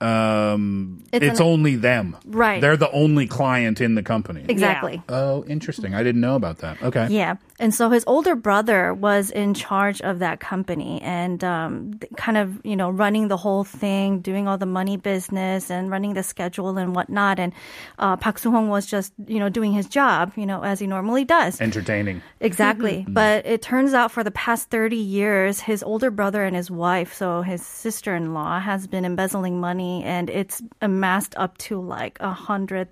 um, 0.00 1.02
it's, 1.12 1.24
It's 1.24 1.40
an- 1.40 1.46
only 1.46 1.76
them. 1.76 2.16
Right. 2.26 2.60
They're 2.60 2.76
the 2.76 2.90
only 2.90 3.26
client 3.26 3.80
in 3.80 3.94
the 3.94 4.02
company. 4.02 4.44
exactly 4.48 5.02
Oh, 5.08 5.44
interesting. 5.46 5.94
I 5.94 6.02
didn't 6.02 6.20
know 6.20 6.34
about 6.36 6.58
that. 6.58 6.82
Okay. 6.82 7.08
Yeah. 7.10 7.36
And 7.60 7.72
so 7.72 7.88
his 7.88 8.02
older 8.08 8.34
brother 8.34 8.92
was 8.92 9.30
in 9.30 9.54
charge 9.54 10.00
of 10.02 10.18
that 10.18 10.40
company 10.40 11.00
and 11.02 11.42
um, 11.44 12.00
kind 12.16 12.36
of, 12.36 12.60
you 12.64 12.74
know, 12.74 12.90
running 12.90 13.28
the 13.28 13.36
whole 13.36 13.62
thing, 13.62 14.18
doing 14.20 14.48
all 14.48 14.58
the 14.58 14.66
money 14.66 14.96
business 14.96 15.70
and 15.70 15.88
running 15.88 16.14
the 16.14 16.24
schedule 16.24 16.76
and 16.78 16.96
whatnot. 16.96 17.38
And 17.38 17.52
uh, 17.98 18.16
Park 18.16 18.38
Soo-hong 18.38 18.68
was 18.70 18.86
just, 18.86 19.12
you 19.28 19.38
know, 19.38 19.48
doing 19.48 19.72
his 19.72 19.86
job, 19.86 20.32
you 20.36 20.46
know, 20.46 20.62
as 20.64 20.80
he 20.80 20.88
normally 20.88 21.24
does. 21.24 21.60
Entertaining. 21.60 22.22
Exactly. 22.40 23.04
But 23.08 23.46
it 23.46 23.62
turns 23.62 23.94
out 23.94 24.10
for 24.10 24.24
the 24.24 24.32
past 24.32 24.68
30 24.70 24.96
years, 24.96 25.60
his 25.60 25.82
older 25.84 26.10
brother 26.10 26.42
and 26.42 26.56
his 26.56 26.70
wife, 26.72 27.14
so 27.14 27.42
his 27.42 27.64
sister 27.64 28.16
in 28.16 28.34
law, 28.34 28.58
has 28.58 28.88
been 28.88 29.04
embezzling 29.04 29.60
money 29.60 29.83
and 30.04 30.30
it's 30.30 30.62
amassed 30.80 31.34
up 31.36 31.58
to 31.58 31.80
like 31.80 32.18
a 32.20 32.32
hundred, 32.32 32.88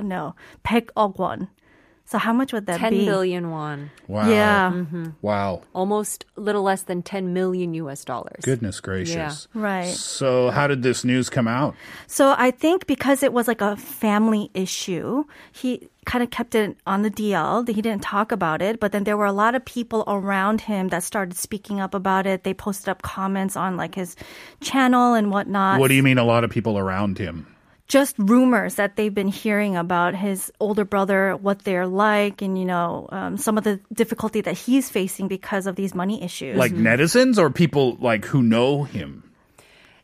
no, 0.00 0.34
100억 0.64 1.18
won. 1.18 1.48
So 2.06 2.18
how 2.18 2.32
much 2.32 2.52
would 2.52 2.66
that 2.66 2.78
10 2.78 2.92
be? 2.92 3.04
billion 3.04 3.50
won. 3.50 3.90
Wow. 4.06 4.30
Yeah. 4.30 4.70
Mm-hmm. 4.72 5.06
Wow. 5.22 5.62
Almost 5.74 6.24
a 6.36 6.40
little 6.40 6.62
less 6.62 6.82
than 6.82 7.02
10 7.02 7.34
million 7.34 7.74
US 7.74 8.04
dollars. 8.04 8.44
Goodness 8.44 8.78
gracious. 8.78 9.48
Right. 9.54 9.90
So 9.90 10.50
how 10.50 10.68
did 10.68 10.84
this 10.84 11.04
news 11.04 11.28
come 11.28 11.48
out? 11.48 11.74
So 12.06 12.34
I 12.38 12.52
think 12.52 12.86
because 12.86 13.24
it 13.24 13.32
was 13.32 13.48
like 13.48 13.60
a 13.60 13.76
family 13.76 14.50
issue, 14.54 15.24
he 15.50 15.90
kind 16.04 16.22
of 16.22 16.30
kept 16.30 16.54
it 16.54 16.76
on 16.86 17.02
the 17.02 17.10
DL. 17.10 17.66
He 17.68 17.82
didn't 17.82 18.02
talk 18.02 18.30
about 18.30 18.62
it, 18.62 18.78
but 18.78 18.92
then 18.92 19.02
there 19.02 19.16
were 19.16 19.26
a 19.26 19.32
lot 19.32 19.56
of 19.56 19.64
people 19.64 20.04
around 20.06 20.60
him 20.60 20.88
that 20.88 21.02
started 21.02 21.36
speaking 21.36 21.80
up 21.80 21.92
about 21.92 22.24
it. 22.24 22.44
They 22.44 22.54
posted 22.54 22.88
up 22.88 23.02
comments 23.02 23.56
on 23.56 23.76
like 23.76 23.96
his 23.96 24.14
channel 24.60 25.14
and 25.14 25.32
whatnot. 25.32 25.80
What 25.80 25.88
do 25.88 25.94
you 25.94 26.04
mean 26.04 26.18
a 26.18 26.24
lot 26.24 26.44
of 26.44 26.50
people 26.50 26.78
around 26.78 27.18
him? 27.18 27.48
Just 27.88 28.16
rumors 28.18 28.74
that 28.76 28.96
they've 28.96 29.14
been 29.14 29.28
hearing 29.28 29.76
about 29.76 30.14
his 30.14 30.52
older 30.58 30.84
brother, 30.84 31.36
what 31.36 31.60
they're 31.60 31.86
like, 31.86 32.42
and 32.42 32.58
you 32.58 32.64
know 32.64 33.08
um, 33.12 33.36
some 33.36 33.56
of 33.58 33.64
the 33.64 33.80
difficulty 33.92 34.40
that 34.40 34.56
he's 34.56 34.90
facing 34.90 35.28
because 35.28 35.66
of 35.66 35.76
these 35.76 35.94
money 35.94 36.22
issues. 36.22 36.56
Like 36.56 36.72
netizens 36.72 37.38
or 37.38 37.50
people 37.50 37.96
like 38.00 38.24
who 38.24 38.42
know 38.42 38.84
him? 38.84 39.25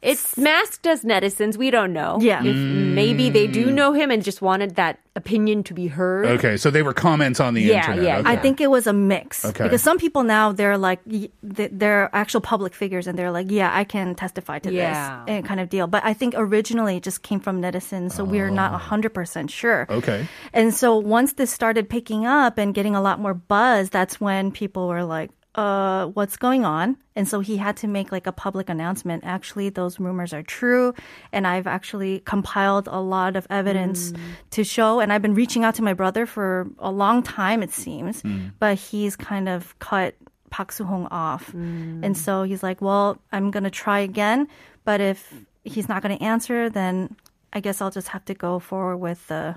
It's 0.03 0.37
masked 0.37 0.87
as 0.87 1.05
netizens. 1.05 1.57
We 1.57 1.71
don't 1.71 1.93
know. 1.93 2.19
Yeah. 2.21 2.43
If 2.43 2.57
maybe 2.57 3.31
they 3.31 3.47
do 3.47 3.67
mm. 3.67 3.75
know 3.75 3.93
him 3.93 4.11
and 4.11 4.23
just 4.23 4.43
wanted 4.43 4.75
that 4.75 4.99
opinion 5.15 5.63
to 5.63 5.75
be 5.75 5.87
heard. 5.87 6.27
Okay, 6.27 6.57
so 6.57 6.71
they 6.71 6.83
were 6.83 6.93
comments 6.93 7.39
on 7.39 7.55
the 7.55 7.63
Yeah, 7.63 7.79
internet. 7.91 8.05
yeah, 8.05 8.19
Okay. 8.19 8.31
I 8.31 8.37
think 8.37 8.61
it 8.61 8.69
was 8.69 8.87
a 8.89 8.93
mix 8.93 9.45
Okay. 9.45 9.63
because 9.65 9.83
some 9.83 9.99
people 9.99 10.25
now 10.25 10.51
they're 10.51 10.79
like 10.79 11.01
they're 11.43 12.11
actual 12.13 12.41
public 12.41 12.75
figures 12.75 13.07
and 13.07 13.17
they're 13.17 13.31
like, 13.31 13.51
yeah, 13.51 13.71
I 13.73 13.85
can 13.85 14.15
testify 14.15 14.59
to 14.61 14.73
Yeah. 14.73 15.23
this 15.27 15.35
and 15.35 15.45
kind 15.45 15.61
of 15.61 15.69
deal. 15.69 15.87
But 15.87 16.05
I 16.05 16.15
think 16.15 16.35
originally 16.37 16.97
it 16.97 17.05
just 17.05 17.23
came 17.23 17.39
from 17.39 17.63
netizens, 17.63 18.13
so 18.13 18.25
we're 18.25 18.51
not 18.51 18.73
ah. 18.73 18.79
hundred 18.79 19.15
percent 19.15 19.51
sure. 19.51 19.87
Okay. 19.89 20.27
And 20.53 20.75
so 20.75 20.97
once 20.97 21.35
this 21.35 21.53
started 21.53 21.89
picking 21.89 22.27
up 22.27 22.59
and 22.59 22.75
getting 22.75 22.97
a 22.97 23.03
lot 23.03 23.21
more 23.21 23.35
buzz, 23.35 23.91
that's 23.91 24.21
when 24.21 24.51
people 24.51 24.89
were 24.89 25.05
like, 25.05 25.31
uh, 25.55 26.07
what's 26.07 26.37
going 26.37 26.65
on? 26.65 26.97
And 27.15 27.29
so 27.29 27.41
he 27.41 27.59
had 27.59 27.77
to 27.79 27.87
make 27.87 28.11
like 28.11 28.27
a 28.27 28.33
public 28.33 28.69
announcement. 28.69 29.25
Actually, 29.25 29.69
those 29.69 30.01
rumors 30.01 30.33
are 30.33 30.43
true. 30.43 30.95
And 31.31 31.47
I've 31.47 31.67
actually 31.67 32.21
compiled 32.21 32.89
a 32.89 33.01
lot 33.01 33.37
of 33.37 33.47
evidence 33.51 34.11
hmm. 34.11 34.17
to 34.51 34.65
show. 34.65 35.01
And 35.01 35.13
I've 35.13 35.23
been 35.23 35.35
reaching 35.35 35.63
out 35.65 35.75
to 35.75 35.83
my 35.83 35.93
brother 35.93 36.25
for 36.25 36.69
a 36.79 36.91
long 36.91 37.23
time, 37.23 37.63
it 37.63 37.71
seems. 37.71 38.23
Hmm. 38.23 38.49
But 38.59 38.79
he's 38.79 39.15
kind 39.15 39.49
of 39.49 39.79
cut 39.79 40.15
Park 40.51 40.73
Soo-hong 40.73 41.07
off. 41.11 41.51
Hmm. 41.51 42.03
And 42.03 42.17
so 42.17 42.45
he's 42.45 42.63
like, 42.63 42.81
well, 42.81 43.19
I'm 43.31 43.51
going 43.51 43.65
to 43.65 43.71
try 43.71 44.01
again. 44.01 44.49
But 44.85 45.01
if 45.01 45.35
he's 45.65 45.89
not 45.89 46.03
going 46.03 46.17
to 46.17 46.25
answer, 46.25 46.71
then 46.71 47.15
I 47.53 47.61
guess 47.61 47.83
I'll 47.83 47.91
just 47.91 48.09
have 48.09 48.25
to 48.27 48.35
go 48.35 48.59
forward 48.59 48.97
with 48.97 49.27
the, 49.29 49.57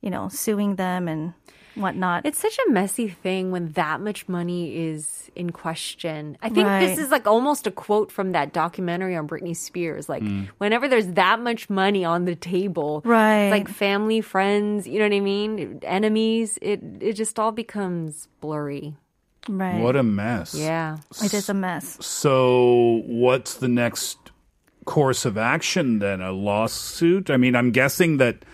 you 0.00 0.08
know, 0.08 0.28
suing 0.28 0.76
them 0.76 1.06
and 1.06 1.34
whatnot. 1.74 2.24
It's 2.26 2.38
such 2.38 2.58
a 2.66 2.70
messy 2.70 3.08
thing 3.08 3.50
when 3.50 3.72
that 3.72 4.00
much 4.00 4.28
money 4.28 4.76
is 4.76 5.30
in 5.34 5.50
question. 5.50 6.36
I 6.42 6.48
think 6.48 6.66
Right. 6.66 6.86
this 6.86 6.98
is 6.98 7.10
like 7.10 7.26
almost 7.26 7.66
a 7.66 7.70
quote 7.70 8.12
from 8.12 8.32
that 8.32 8.52
documentary 8.52 9.16
on 9.16 9.26
Britney 9.26 9.56
Spears. 9.56 10.08
Like, 10.08 10.22
mm. 10.22 10.48
whenever 10.58 10.86
there's 10.88 11.08
that 11.08 11.40
much 11.40 11.68
money 11.68 12.04
on 12.04 12.24
the 12.24 12.34
table, 12.36 13.02
Right. 13.04 13.50
like 13.50 13.68
family, 13.68 14.20
friends, 14.20 14.86
you 14.86 14.98
know 14.98 15.06
what 15.06 15.14
I 15.14 15.20
mean? 15.20 15.80
Enemies, 15.82 16.58
it, 16.62 16.80
it 17.00 17.12
just 17.14 17.38
all 17.38 17.52
becomes 17.52 18.28
blurry. 18.40 18.96
right. 19.48 19.80
What 19.82 19.96
a 19.96 20.02
mess. 20.02 20.54
Yeah. 20.54 20.98
it 21.22 21.34
is 21.34 21.48
a 21.48 21.54
mess. 21.54 21.98
So, 22.00 23.02
what's 23.06 23.54
the 23.54 23.68
next 23.68 24.16
course 24.86 25.24
of 25.24 25.36
action 25.36 25.98
then? 25.98 26.20
A 26.22 26.32
lawsuit? 26.32 27.28
I 27.30 27.36
mean, 27.36 27.54
I'm 27.56 27.70
guessing 27.70 28.16
that 28.18 28.44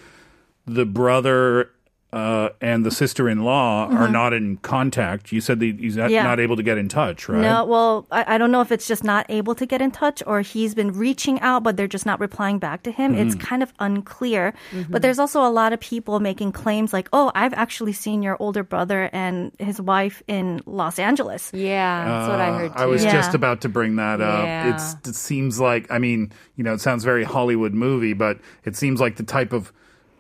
the 0.67 0.85
brother 0.87 1.71
uh, 2.13 2.49
and 2.61 2.85
the 2.85 2.91
sister-in-law 2.91 3.89
are 3.91 4.09
not 4.09 4.33
in 4.33 4.57
contact. 4.59 5.31
You 5.33 5.41
said 5.41 5.61
that 5.61 5.77
he's 5.79 5.97
not, 5.97 6.05
Mm-hmm. 6.07 6.15
Yeah. 6.15 6.23
not 6.25 6.41
able 6.41 6.57
to 6.57 6.63
get 6.63 6.77
in 6.79 6.89
touch, 6.89 7.29
right? 7.29 7.41
No, 7.41 7.65
well, 7.65 8.07
I, 8.11 8.35
I 8.35 8.39
don't 8.39 8.51
know 8.51 8.63
if 8.63 8.73
it's 8.73 8.89
just 8.89 9.05
not 9.05 9.27
able 9.29 9.55
to 9.55 9.65
get 9.67 9.81
in 9.81 9.91
touch 9.93 10.23
or 10.27 10.41
he's 10.41 10.75
been 10.75 10.93
reaching 10.93 11.39
out, 11.41 11.63
but 11.63 11.77
they're 11.77 11.87
just 11.87 12.07
not 12.07 12.19
replying 12.19 12.59
back 12.59 12.83
to 12.85 12.91
him. 12.91 13.15
It's 13.15 13.35
kind 13.37 13.63
of 13.63 13.73
unclear. 13.79 14.55
But 14.89 15.03
there's 15.03 15.19
also 15.19 15.47
a 15.47 15.51
lot 15.51 15.73
of 15.73 15.79
people 15.81 16.19
making 16.21 16.53
claims 16.53 16.93
like, 16.93 17.09
oh, 17.13 17.31
I've 17.35 17.55
actually 17.55 17.93
seen 17.93 18.23
your 18.23 18.37
older 18.41 18.63
brother 18.65 19.09
and 19.13 19.53
his 19.59 19.81
wife 19.81 20.23
in 20.27 20.63
Los 20.67 20.99
Angeles. 20.99 21.51
Yeah, 21.55 22.05
that's 22.05 22.29
what 22.29 22.41
I 22.41 22.59
heard 22.59 22.73
too. 22.73 22.79
Uh, 22.79 22.83
I 22.83 22.87
was 22.87 23.05
Yeah. 23.05 23.13
just 23.13 23.35
about 23.35 23.61
to 23.61 23.69
bring 23.69 23.97
that 23.97 24.21
up. 24.21 24.45
Yeah. 24.45 24.75
It's, 24.75 24.95
it 25.09 25.15
seems 25.15 25.61
like, 25.61 25.91
I 25.91 25.99
mean, 25.99 26.33
you 26.57 26.65
know, 26.65 26.73
it 26.73 26.81
sounds 26.81 27.05
very 27.05 27.25
Hollywood 27.25 27.73
movie, 27.75 28.15
but 28.15 28.39
it 28.65 28.75
seems 28.75 29.01
like 29.01 29.17
the 29.17 29.23
type 29.23 29.53
of, 29.53 29.73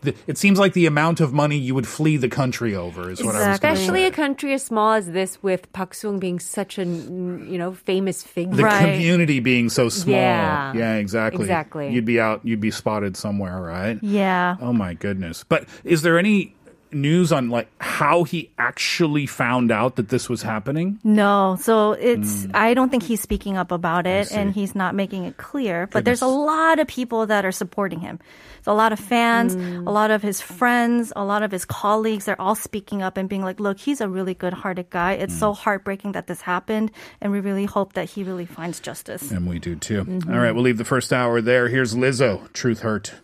the, 0.03 0.14
it 0.26 0.38
seems 0.38 0.59
like 0.59 0.72
the 0.72 0.86
amount 0.86 1.20
of 1.20 1.32
money 1.32 1.57
you 1.59 1.74
would 1.74 1.86
flee 1.86 2.16
the 2.16 2.28
country 2.28 2.74
over 2.74 3.11
is 3.11 3.22
what 3.22 3.34
I 3.36 3.48
was 3.48 3.55
Especially 3.55 4.01
say. 4.01 4.07
a 4.07 4.11
country 4.11 4.55
as 4.55 4.62
small 4.64 4.92
as 4.94 5.09
this, 5.11 5.42
with 5.42 5.72
Park 5.72 5.94
Sung 5.94 6.18
being 6.18 6.38
such 6.40 6.78
a 6.78 6.84
you 6.84 7.59
know 7.59 7.72
famous 7.72 8.22
figure. 8.22 8.55
the 8.57 8.64
Right. 8.64 8.80
community 8.94 9.40
being 9.40 9.68
so 9.68 9.88
small. 9.88 10.14
Yeah. 10.16 10.72
yeah, 10.74 10.94
exactly. 10.96 11.42
Exactly. 11.42 11.92
You'd 11.92 12.05
be 12.05 12.18
out, 12.20 12.40
you'd 12.44 12.61
be 12.61 12.70
spotted 12.70 13.16
somewhere, 13.16 13.61
right? 13.61 13.98
Yeah. 14.03 14.57
Oh 14.61 14.72
my 14.72 14.94
goodness. 14.94 15.44
But 15.48 15.66
is 15.84 16.03
there 16.03 16.18
any 16.18 16.55
news 16.93 17.32
on 17.32 17.51
like 17.51 17.68
how 17.80 18.24
he 18.24 18.51
actually 18.59 19.26
found 19.26 19.70
out 19.70 19.97
that 19.97 20.09
this 20.09 20.28
was 20.28 20.43
happening? 20.43 20.99
No, 21.05 21.57
so 21.61 21.93
it's, 21.93 22.45
hmm. 22.45 22.51
I 22.55 22.74
don't 22.74 22.91
think 22.91 23.03
he's 23.03 23.20
speaking 23.20 23.57
up 23.57 23.72
about 23.72 24.07
it 24.07 24.32
and 24.32 24.53
he's 24.53 24.74
not 24.74 24.95
making 24.95 25.24
it 25.24 25.36
clear. 25.36 25.86
But 25.86 26.05
there's 26.05 26.22
a 26.22 26.26
lot 26.26 26.78
of 26.78 26.86
people 26.86 27.26
that 27.26 27.45
are 27.45 27.53
supporting 27.53 28.01
him. 28.01 28.18
So 28.62 28.72
a 28.72 28.74
lot 28.74 28.93
of 28.93 29.01
fans, 29.01 29.55
hmm. 29.55 29.86
a 29.86 29.91
lot 29.91 30.11
of 30.11 30.22
his 30.22 30.41
friends, 30.41 31.12
a 31.16 31.24
lot 31.24 31.43
of 31.43 31.51
his 31.51 31.64
colleagues, 31.64 32.26
they're 32.26 32.41
all 32.41 32.55
speaking 32.55 33.03
up 33.03 33.16
and 33.16 33.28
being 33.28 33.43
like, 33.43 33.61
look, 33.61 33.78
he's 33.78 34.01
a 34.01 34.09
really 34.09 34.34
good 34.34 34.53
hearted 34.53 34.91
guy. 34.91 35.12
It's 35.12 35.36
so 35.36 35.53
hmm. 35.53 35.61
heartbreaking 35.61 36.12
that 36.12 36.26
this 36.26 36.41
happened. 36.41 36.91
And 37.20 37.32
we 37.32 37.41
really 37.41 37.64
hope 37.64 37.95
that 37.95 38.11
he 38.11 38.24
really 38.24 38.47
finds 38.47 38.80
justice. 38.80 39.30
And 39.30 39.49
we 39.49 39.59
do 39.59 39.76
too. 39.76 40.05
Mm-hmm. 40.05 40.32
All 40.32 40.38
right, 40.38 40.53
we'll 40.53 40.64
leave 40.64 40.78
the 40.78 40.84
first 40.84 41.12
hour 41.12 41.41
there. 41.41 41.68
Here's 41.68 41.95
Lizzo, 41.95 42.53
Truth 42.53 42.80
Hurt. 42.80 43.14